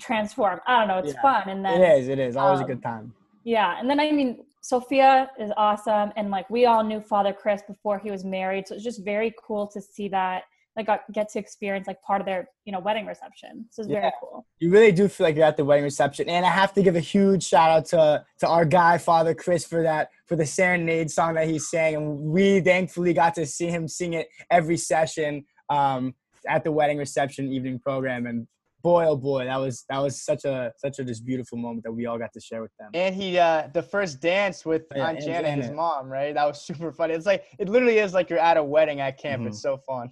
transform. 0.00 0.60
I 0.66 0.78
don't 0.80 0.88
know. 0.88 0.98
It's 0.98 1.14
Yeah. 1.14 1.22
fun, 1.22 1.48
and 1.48 1.64
then 1.64 1.80
It 1.80 1.98
is. 1.98 2.08
It 2.08 2.18
is 2.18 2.36
always 2.36 2.60
a 2.60 2.64
um, 2.64 2.68
good 2.68 2.82
time. 2.82 3.14
yeah, 3.44 3.78
and 3.78 3.88
then 3.88 4.00
I 4.00 4.10
mean, 4.12 4.44
Sophia 4.60 5.30
is 5.38 5.50
awesome, 5.56 6.12
and 6.16 6.30
like 6.30 6.48
we 6.50 6.66
all 6.66 6.84
knew 6.84 7.00
Father 7.00 7.32
Chris 7.32 7.62
before 7.66 7.98
he 7.98 8.10
was 8.10 8.24
married, 8.24 8.68
so 8.68 8.74
it's 8.74 8.84
just 8.84 9.04
very 9.04 9.34
cool 9.42 9.66
to 9.68 9.80
see 9.80 10.08
that, 10.08 10.44
like, 10.78 10.86
got, 10.86 11.12
get 11.12 11.28
to 11.30 11.38
experience 11.38 11.86
like 11.86 12.00
part 12.02 12.20
of 12.20 12.26
their, 12.26 12.48
you 12.64 12.72
know, 12.72 12.78
wedding 12.78 13.04
reception. 13.04 13.66
So 13.70 13.82
it's 13.82 13.90
very 13.90 14.10
cool. 14.20 14.46
You 14.60 14.70
really 14.70 14.92
do 14.92 15.08
feel 15.08 15.26
like 15.26 15.36
you're 15.36 15.44
at 15.44 15.56
the 15.56 15.64
wedding 15.64 15.84
reception, 15.84 16.28
and 16.28 16.46
I 16.46 16.50
have 16.50 16.72
to 16.74 16.82
give 16.82 16.96
a 16.96 17.00
huge 17.00 17.42
shout 17.42 17.70
out 17.70 17.84
to 17.86 18.24
to 18.38 18.48
our 18.48 18.64
guy 18.64 18.96
Father 18.96 19.34
Chris 19.34 19.66
for 19.66 19.82
that 19.82 20.10
for 20.26 20.36
the 20.36 20.46
serenade 20.46 21.10
song 21.10 21.34
that 21.34 21.48
he 21.48 21.58
sang, 21.58 21.96
and 21.96 22.18
we 22.20 22.60
thankfully 22.60 23.12
got 23.12 23.34
to 23.34 23.44
see 23.44 23.66
him 23.66 23.88
sing 23.88 24.14
it 24.14 24.28
every 24.50 24.76
session 24.76 25.44
um, 25.68 26.14
at 26.48 26.64
the 26.64 26.72
wedding 26.72 26.96
reception 26.98 27.52
evening 27.52 27.78
program, 27.80 28.26
and 28.26 28.46
boy 28.82 29.04
oh 29.04 29.16
boy, 29.16 29.44
that 29.44 29.56
was 29.56 29.84
that 29.88 29.98
was 29.98 30.22
such 30.22 30.44
a 30.44 30.72
such 30.76 31.00
a 31.00 31.04
just 31.04 31.26
beautiful 31.26 31.58
moment 31.58 31.82
that 31.84 31.92
we 31.92 32.06
all 32.06 32.18
got 32.18 32.32
to 32.32 32.40
share 32.40 32.62
with 32.62 32.70
them. 32.78 32.90
And 32.94 33.14
he 33.14 33.36
uh 33.38 33.68
the 33.74 33.82
first 33.82 34.20
dance 34.20 34.64
with 34.64 34.82
Yeah, 34.94 35.08
Aunt 35.08 35.16
Aunt 35.18 35.26
Janet, 35.26 35.64
his 35.64 35.70
mom, 35.72 36.08
right? 36.08 36.32
That 36.34 36.46
was 36.46 36.62
super 36.62 36.92
funny. 36.92 37.14
It's 37.14 37.26
like 37.26 37.44
it 37.58 37.68
literally 37.68 37.98
is 37.98 38.14
like 38.14 38.30
you're 38.30 38.38
at 38.38 38.56
a 38.56 38.62
wedding 38.62 39.00
at 39.00 39.18
camp. 39.18 39.42
Mhm. 39.42 39.48
It's 39.48 39.60
so 39.62 39.78
fun. 39.78 40.10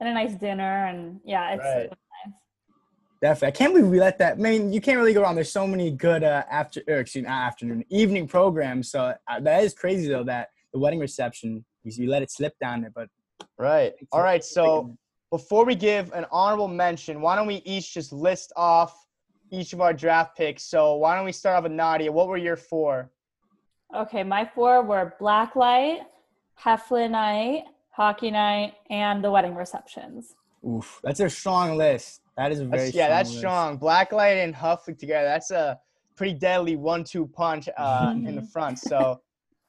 And 0.00 0.08
a 0.08 0.14
nice 0.14 0.34
dinner, 0.34 0.86
and 0.86 1.20
yeah, 1.24 1.54
it's 1.54 1.64
Right. 1.64 1.88
nice. 2.24 2.34
Definitely, 3.20 3.48
I 3.48 3.50
can't 3.50 3.74
believe 3.74 3.90
we 3.90 3.98
let 3.98 4.18
that. 4.20 4.34
I 4.34 4.36
mean, 4.36 4.72
you 4.72 4.80
can't 4.80 4.96
really 4.96 5.12
go 5.12 5.22
wrong. 5.22 5.34
There's 5.34 5.50
so 5.50 5.66
many 5.66 5.90
good 5.90 6.22
uh, 6.22 6.44
after, 6.48 6.82
or 6.86 6.98
excuse 6.98 7.24
me, 7.24 7.28
afternoon, 7.28 7.84
evening 7.88 8.28
programs. 8.28 8.92
So 8.92 9.12
uh, 9.28 9.40
that 9.40 9.64
is 9.64 9.74
crazy 9.74 10.08
though 10.08 10.22
that 10.24 10.50
the 10.72 10.78
wedding 10.78 11.00
reception 11.00 11.64
you, 11.82 12.04
you 12.04 12.08
let 12.10 12.22
it 12.22 12.30
slip 12.30 12.54
down 12.60 12.82
there, 12.82 12.92
but 12.94 13.08
Right. 13.58 13.92
It's 14.00 14.08
All 14.12 14.20
a- 14.20 14.22
right. 14.22 14.44
So 14.44 14.96
before 15.32 15.64
we 15.64 15.74
give 15.74 16.12
an 16.12 16.26
honorable 16.30 16.68
mention, 16.68 17.20
why 17.20 17.34
don't 17.34 17.48
we 17.48 17.56
each 17.64 17.92
just 17.92 18.12
list 18.12 18.52
off 18.56 18.96
each 19.50 19.72
of 19.72 19.80
our 19.80 19.92
draft 19.92 20.36
picks? 20.36 20.62
So 20.62 20.94
why 20.94 21.16
don't 21.16 21.24
we 21.24 21.32
start 21.32 21.56
off 21.56 21.62
with 21.64 21.72
Nadia? 21.72 22.12
What 22.12 22.28
were 22.28 22.36
your 22.36 22.56
four? 22.56 23.10
Okay, 23.96 24.22
my 24.22 24.48
four 24.54 24.82
were 24.82 25.14
Blacklight, 25.20 26.00
Heflin 26.62 27.10
Night, 27.10 27.64
Hockey 27.98 28.30
Night, 28.30 28.74
and 28.90 29.24
the 29.24 29.30
wedding 29.30 29.56
receptions. 29.56 30.36
oof, 30.64 31.00
that's 31.02 31.18
a 31.18 31.28
strong 31.28 31.76
list. 31.76 32.20
That 32.36 32.52
is 32.52 32.60
a 32.60 32.64
very 32.64 32.84
That's, 32.84 32.94
yeah, 32.94 33.08
that's 33.08 33.28
list. 33.30 33.40
strong. 33.40 33.76
Blacklight 33.76 34.36
and 34.44 34.54
Huffley 34.54 34.96
together. 34.96 35.26
That's 35.26 35.50
a 35.50 35.76
pretty 36.16 36.34
deadly 36.34 36.76
one-two 36.76 37.26
punch 37.26 37.68
uh, 37.76 38.14
in 38.14 38.36
the 38.36 38.42
front. 38.52 38.78
So, 38.78 39.20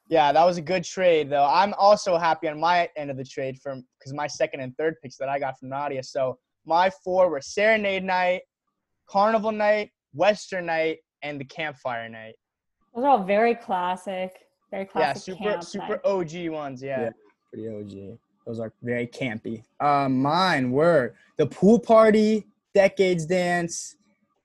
yeah, 0.10 0.32
that 0.32 0.46
was 0.46 0.58
a 0.58 0.62
good 0.62 0.84
trade, 0.84 1.32
though. 1.32 1.44
I'm 1.44 1.74
also 1.74 2.18
happy 2.18 2.48
on 2.48 2.60
my 2.60 2.88
end 2.96 3.10
of 3.10 3.18
the 3.18 3.24
trade 3.24 3.58
from 3.64 3.84
because 3.98 4.14
my 4.14 4.28
second 4.28 4.60
and 4.60 4.78
third 4.78 4.94
picks 5.02 5.18
that 5.18 5.28
I 5.28 5.40
got 5.40 5.58
from 5.58 5.70
Nadia. 5.70 6.04
So 6.04 6.38
my 6.68 6.92
four 7.04 7.32
were 7.32 7.42
Serenade 7.42 8.04
Night, 8.04 8.42
Carnival 9.08 9.52
Night, 9.52 9.90
Western 10.14 10.68
Night, 10.68 10.98
and 11.24 11.40
the 11.42 11.46
Campfire 11.46 12.08
Night. 12.10 12.36
Those 12.94 13.06
are 13.06 13.10
all 13.10 13.24
very 13.24 13.56
classic. 13.56 14.38
Very 14.70 14.86
classic. 14.86 15.34
Yeah, 15.34 15.34
super 15.34 15.50
camp 15.50 15.64
super 15.64 16.00
nights. 16.04 16.36
OG 16.36 16.50
ones. 16.52 16.84
Yeah. 16.84 17.02
Yeah. 17.02 17.10
Pretty 17.52 17.68
OG. 17.68 18.18
Those 18.46 18.60
are 18.60 18.74
very 18.82 19.08
campy. 19.08 19.64
Um, 19.80 20.22
mine 20.22 20.72
were 20.72 21.14
the 21.38 21.46
pool 21.46 21.80
party, 21.80 22.48
decades 22.74 23.26
dance. 23.26 23.96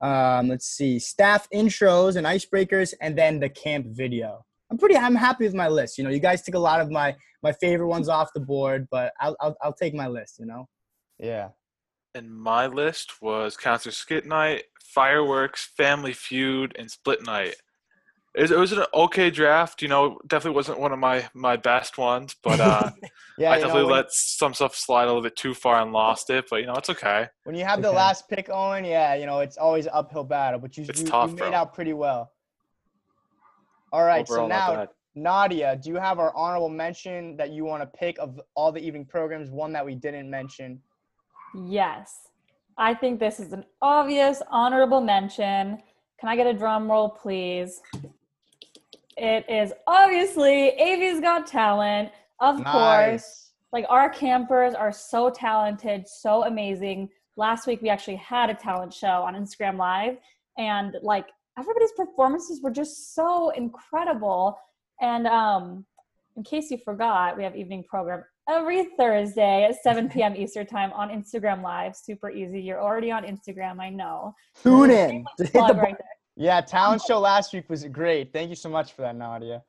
Um, 0.01 0.49
let's 0.49 0.67
see, 0.67 0.99
staff 0.99 1.49
intros 1.55 2.17
and 2.17 2.27
icebreakers, 2.27 2.93
and 3.01 3.17
then 3.17 3.41
the 3.41 3.49
camp 3.49 3.87
video. 3.87 4.45
I'm 4.71 4.79
pretty. 4.79 4.97
I'm 4.97 5.15
happy 5.15 5.45
with 5.45 5.55
my 5.55 5.69
list. 5.69 5.99
You 5.99 6.05
know, 6.05 6.11
you 6.11 6.19
guys 6.19 6.43
took 6.43 6.55
a 6.55 6.59
lot 6.59 6.81
of 6.81 6.91
my 6.91 7.17
my 7.43 7.53
favorite 7.53 7.89
ones 7.89 8.09
off 8.09 8.33
the 8.35 8.41
board, 8.41 8.89
but 8.91 9.13
I'll 9.21 9.37
I'll, 9.41 9.57
I'll 9.63 9.73
take 9.73 9.95
my 9.95 10.09
list. 10.09 10.39
You 10.39 10.47
know. 10.47 10.69
Yeah. 11.19 11.51
And 12.15 12.31
my 12.31 12.67
list 12.67 13.23
was 13.23 13.57
Counter 13.57 13.91
Skit 13.91 14.25
Night, 14.25 14.65
Fireworks, 14.81 15.65
Family 15.77 16.13
Feud, 16.13 16.75
and 16.79 16.91
Split 16.91 17.25
Night. 17.25 17.57
It 18.35 18.43
was, 18.43 18.51
it 18.51 18.59
was 18.59 18.73
an 18.73 18.85
okay 18.93 19.31
draft. 19.31 19.81
You 19.81 19.89
know, 19.89 20.19
definitely 20.27 20.57
wasn't 20.57 20.81
one 20.81 20.93
of 20.93 20.99
my, 20.99 21.29
my 21.35 21.57
best 21.57 21.99
ones, 21.99 22.35
but 22.43 22.61
uh, 22.61 22.91
Yeah. 23.39 23.51
I 23.51 23.57
you 23.57 23.63
know, 23.63 23.67
definitely 23.69 23.85
when, 23.93 23.93
let 24.03 24.13
some 24.13 24.55
stuff 24.55 24.75
slide 24.77 25.05
a 25.05 25.07
little 25.07 25.23
bit 25.23 25.37
too 25.37 25.55
far 25.55 25.81
and 25.81 25.93
lost 25.93 26.31
it. 26.31 26.45
But 26.51 26.61
you 26.61 26.67
know, 26.67 26.75
it's 26.75 26.91
okay. 26.91 27.29
when 27.45 27.57
you 27.57 27.65
have 27.65 27.81
the 27.83 27.89
Okay. 27.89 27.97
last 27.97 28.29
pick, 28.29 28.49
Owen, 28.51 28.85
yeah, 28.85 29.15
you 29.15 29.27
know, 29.27 29.41
it's 29.41 29.57
always 29.57 29.87
uphill 29.93 30.25
battle, 30.25 30.61
but 30.61 30.77
you, 30.77 30.85
It's 30.89 31.01
you, 31.01 31.07
tough, 31.07 31.31
you 31.31 31.37
bro. 31.37 31.51
made 31.51 31.55
out 31.57 31.75
pretty 31.75 31.93
well. 31.93 32.33
All 33.93 34.05
right. 34.05 34.27
so 34.27 34.35
Overall, 34.35 34.49
not 34.49 34.75
now. 34.75 34.89
Nadia, 35.17 35.77
do 35.81 35.91
you 35.91 35.97
have 35.97 36.19
our 36.19 36.35
honorable 36.37 36.69
mention 36.69 37.37
that 37.37 37.51
you 37.51 37.65
want 37.65 37.83
to 37.83 37.87
pick 37.87 38.19
of 38.19 38.41
all 38.57 38.73
the 38.73 38.81
evening 38.85 39.05
programs? 39.05 39.51
One 39.51 39.73
that 39.73 39.85
we 39.87 39.95
didn't 39.95 40.29
mention. 40.29 40.81
Yes. 41.55 42.29
I 42.77 42.95
think 42.95 43.21
this 43.21 43.39
is 43.39 43.53
an 43.53 43.65
obvious 43.81 44.43
honorable 44.51 45.01
mention. 45.01 45.79
Can 46.19 46.29
I 46.29 46.35
get 46.35 46.49
a 46.49 46.55
drum 46.55 46.91
roll, 46.91 47.09
please? 47.09 47.81
It 49.17 49.45
is 49.49 49.73
obviously 49.87 50.71
AV's 50.71 51.21
Got 51.21 51.47
Talent. 51.47 52.11
Of 52.41 52.65
course. 52.65 53.53
Like 53.73 53.87
our 53.89 54.09
campers 54.09 54.75
are 54.75 54.93
so 54.93 55.31
talented, 55.31 56.07
so 56.07 56.45
amazing. 56.45 57.09
Last 57.37 57.67
week 57.67 57.83
we 57.83 57.89
actually 57.89 58.17
had 58.17 58.51
a 58.51 58.55
talent 58.55 58.93
show 58.93 59.23
on 59.27 59.35
Instagram 59.35 59.77
Live, 59.77 60.19
and 60.57 60.97
like 61.03 61.27
everybody's 61.59 61.93
performances 61.93 62.61
were 62.63 62.71
just 62.71 63.15
so 63.15 63.51
incredible. 63.51 64.57
And 65.01 65.27
um, 65.27 65.85
in 66.37 66.45
case 66.45 66.71
you 66.71 66.79
forgot, 66.79 67.37
we 67.37 67.43
have 67.43 67.57
evening 67.57 67.85
program 67.89 68.25
every 68.49 68.91
Thursday 68.97 69.65
at 69.65 69.83
7 69.83 70.09
p.m. 70.13 70.37
Eastern 70.37 70.67
time 70.67 70.93
on 70.93 71.09
Instagram 71.09 71.63
Live. 71.63 71.97
Super 71.97 72.31
easy. 72.31 72.61
You're 72.61 72.83
already 72.83 73.11
on 73.11 73.25
Instagram, 73.25 73.81
I 73.81 73.91
know. 73.91 74.35
Tune 74.63 74.91
in. 74.91 75.11
Hit 75.39 75.53
the 75.53 75.59
button. 75.59 75.77
right. 75.79 75.97
Yeah, 76.37 76.61
talent 76.61 77.03
show 77.07 77.21
last 77.21 77.53
week 77.53 77.71
was 77.71 77.85
great. 77.85 78.33
Thank 78.33 78.51
you 78.51 78.57
so 78.57 78.69
much 78.69 78.93
for 78.93 79.03
that, 79.03 79.15
Nadia. 79.15 79.63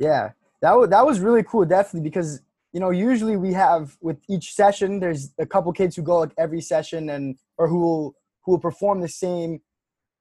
Yeah, 0.00 0.30
that 0.60 0.76
was 0.76 0.90
that 0.90 1.06
was 1.06 1.20
really 1.20 1.44
cool, 1.44 1.64
definitely 1.64 2.08
because 2.08 2.40
you 2.72 2.80
know 2.80 2.90
usually 2.90 3.36
we 3.36 3.52
have 3.52 3.96
with 4.00 4.18
each 4.28 4.54
session 4.54 4.98
there's 4.98 5.32
a 5.38 5.46
couple 5.46 5.72
kids 5.72 5.94
who 5.94 6.02
go 6.02 6.18
like 6.18 6.32
every 6.38 6.60
session 6.60 7.10
and 7.10 7.38
or 7.56 7.68
who 7.68 7.80
will 7.80 8.14
who 8.44 8.52
will 8.52 8.58
perform 8.58 9.00
the 9.00 9.08
same 9.08 9.60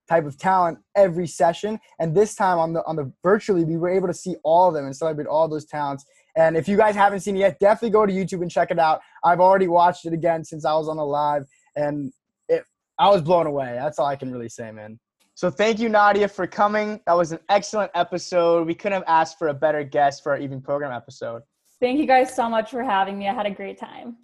type 0.07 0.25
of 0.25 0.37
talent 0.37 0.77
every 0.95 1.25
session. 1.25 1.79
And 1.99 2.15
this 2.15 2.35
time 2.35 2.59
on 2.59 2.73
the 2.73 2.83
on 2.85 2.95
the 2.95 3.11
virtually 3.23 3.63
we 3.63 3.77
were 3.77 3.89
able 3.89 4.07
to 4.07 4.13
see 4.13 4.35
all 4.43 4.67
of 4.67 4.75
them 4.75 4.85
and 4.85 4.95
celebrate 4.95 5.27
all 5.27 5.47
those 5.47 5.65
talents. 5.65 6.05
And 6.35 6.55
if 6.55 6.67
you 6.67 6.77
guys 6.77 6.95
haven't 6.95 7.21
seen 7.21 7.35
it 7.37 7.39
yet 7.39 7.59
definitely 7.59 7.89
go 7.89 8.05
to 8.05 8.13
youtube 8.13 8.41
and 8.41 8.51
check 8.51 8.69
it 8.69 8.77
out. 8.77 9.01
I've 9.23 9.39
already 9.39 9.67
watched 9.67 10.05
it 10.05 10.13
again 10.13 10.43
since 10.43 10.63
i 10.63 10.73
was 10.73 10.87
on 10.87 10.97
the 10.97 11.05
live 11.05 11.47
and 11.75 12.11
it 12.47 12.65
i 12.99 13.09
was 13.09 13.21
blown 13.23 13.47
away. 13.47 13.73
That's 13.79 13.97
all 13.97 14.05
i 14.05 14.15
can 14.15 14.31
really 14.31 14.49
say 14.49 14.71
man 14.71 14.99
So 15.41 15.49
thank 15.49 15.79
you, 15.79 15.89
Nadia, 15.89 16.27
for 16.27 16.45
coming. 16.45 16.99
That 17.07 17.13
was 17.13 17.31
an 17.31 17.39
excellent 17.49 17.89
episode. 17.95 18.67
We 18.67 18.75
couldn't 18.75 18.99
have 18.99 19.03
asked 19.07 19.39
for 19.39 19.47
a 19.47 19.53
better 19.55 19.83
guest 19.83 20.21
for 20.21 20.33
our 20.33 20.37
evening 20.37 20.61
program 20.61 20.91
episode. 20.91 21.41
Thank 21.79 21.97
you 21.97 22.05
guys 22.05 22.35
so 22.35 22.47
much 22.47 22.69
for 22.69 22.83
having 22.83 23.17
me. 23.17 23.27
I 23.27 23.33
had 23.33 23.47
a 23.47 23.49
great 23.49 23.79
time. 23.79 24.17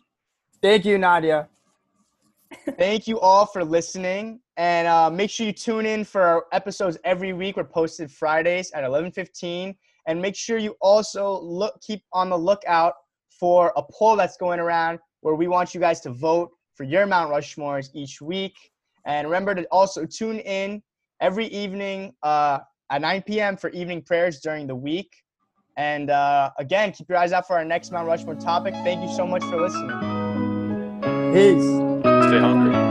thank 0.61 0.85
you 0.85 0.99
nadia 0.99 1.49
Thank 2.77 3.07
you 3.07 3.19
all 3.19 3.47
for 3.47 3.63
listening, 3.65 4.41
and 4.57 4.87
uh, 4.87 5.09
make 5.09 5.31
sure 5.31 5.47
you 5.47 5.53
tune 5.53 5.87
in 5.87 6.03
for 6.03 6.21
our 6.21 6.45
episodes 6.51 6.99
every 7.03 7.33
week. 7.33 7.57
We're 7.57 7.63
posted 7.63 8.11
Fridays 8.11 8.69
at 8.73 8.83
11:15, 8.83 9.75
and 10.05 10.21
make 10.21 10.35
sure 10.35 10.59
you 10.59 10.75
also 10.81 11.41
look 11.41 11.81
keep 11.81 12.03
on 12.13 12.29
the 12.29 12.37
lookout 12.37 12.93
for 13.39 13.73
a 13.75 13.81
poll 13.91 14.15
that's 14.17 14.37
going 14.37 14.59
around 14.59 14.99
where 15.21 15.33
we 15.33 15.47
want 15.47 15.73
you 15.73 15.79
guys 15.79 15.99
to 16.01 16.11
vote 16.11 16.51
for 16.75 16.83
your 16.83 17.07
Mount 17.07 17.31
Rushmores 17.31 17.89
each 17.95 18.21
week. 18.21 18.55
And 19.07 19.25
remember 19.25 19.55
to 19.55 19.65
also 19.71 20.05
tune 20.05 20.39
in 20.41 20.83
every 21.19 21.47
evening 21.47 22.13
uh, 22.23 22.59
at 22.89 23.01
9 23.01 23.23
p.m. 23.23 23.57
for 23.57 23.69
evening 23.71 24.01
prayers 24.01 24.39
during 24.39 24.67
the 24.67 24.75
week. 24.75 25.11
And 25.77 26.09
uh, 26.09 26.51
again, 26.57 26.91
keep 26.91 27.07
your 27.09 27.17
eyes 27.17 27.31
out 27.31 27.45
for 27.45 27.57
our 27.57 27.65
next 27.65 27.91
Mount 27.91 28.07
Rushmore 28.07 28.35
topic. 28.35 28.73
Thank 28.83 29.07
you 29.07 29.15
so 29.15 29.27
much 29.27 29.43
for 29.43 29.61
listening. 29.61 29.89
peace 31.33 31.97
Stay 32.27 32.39
hungry. 32.39 32.86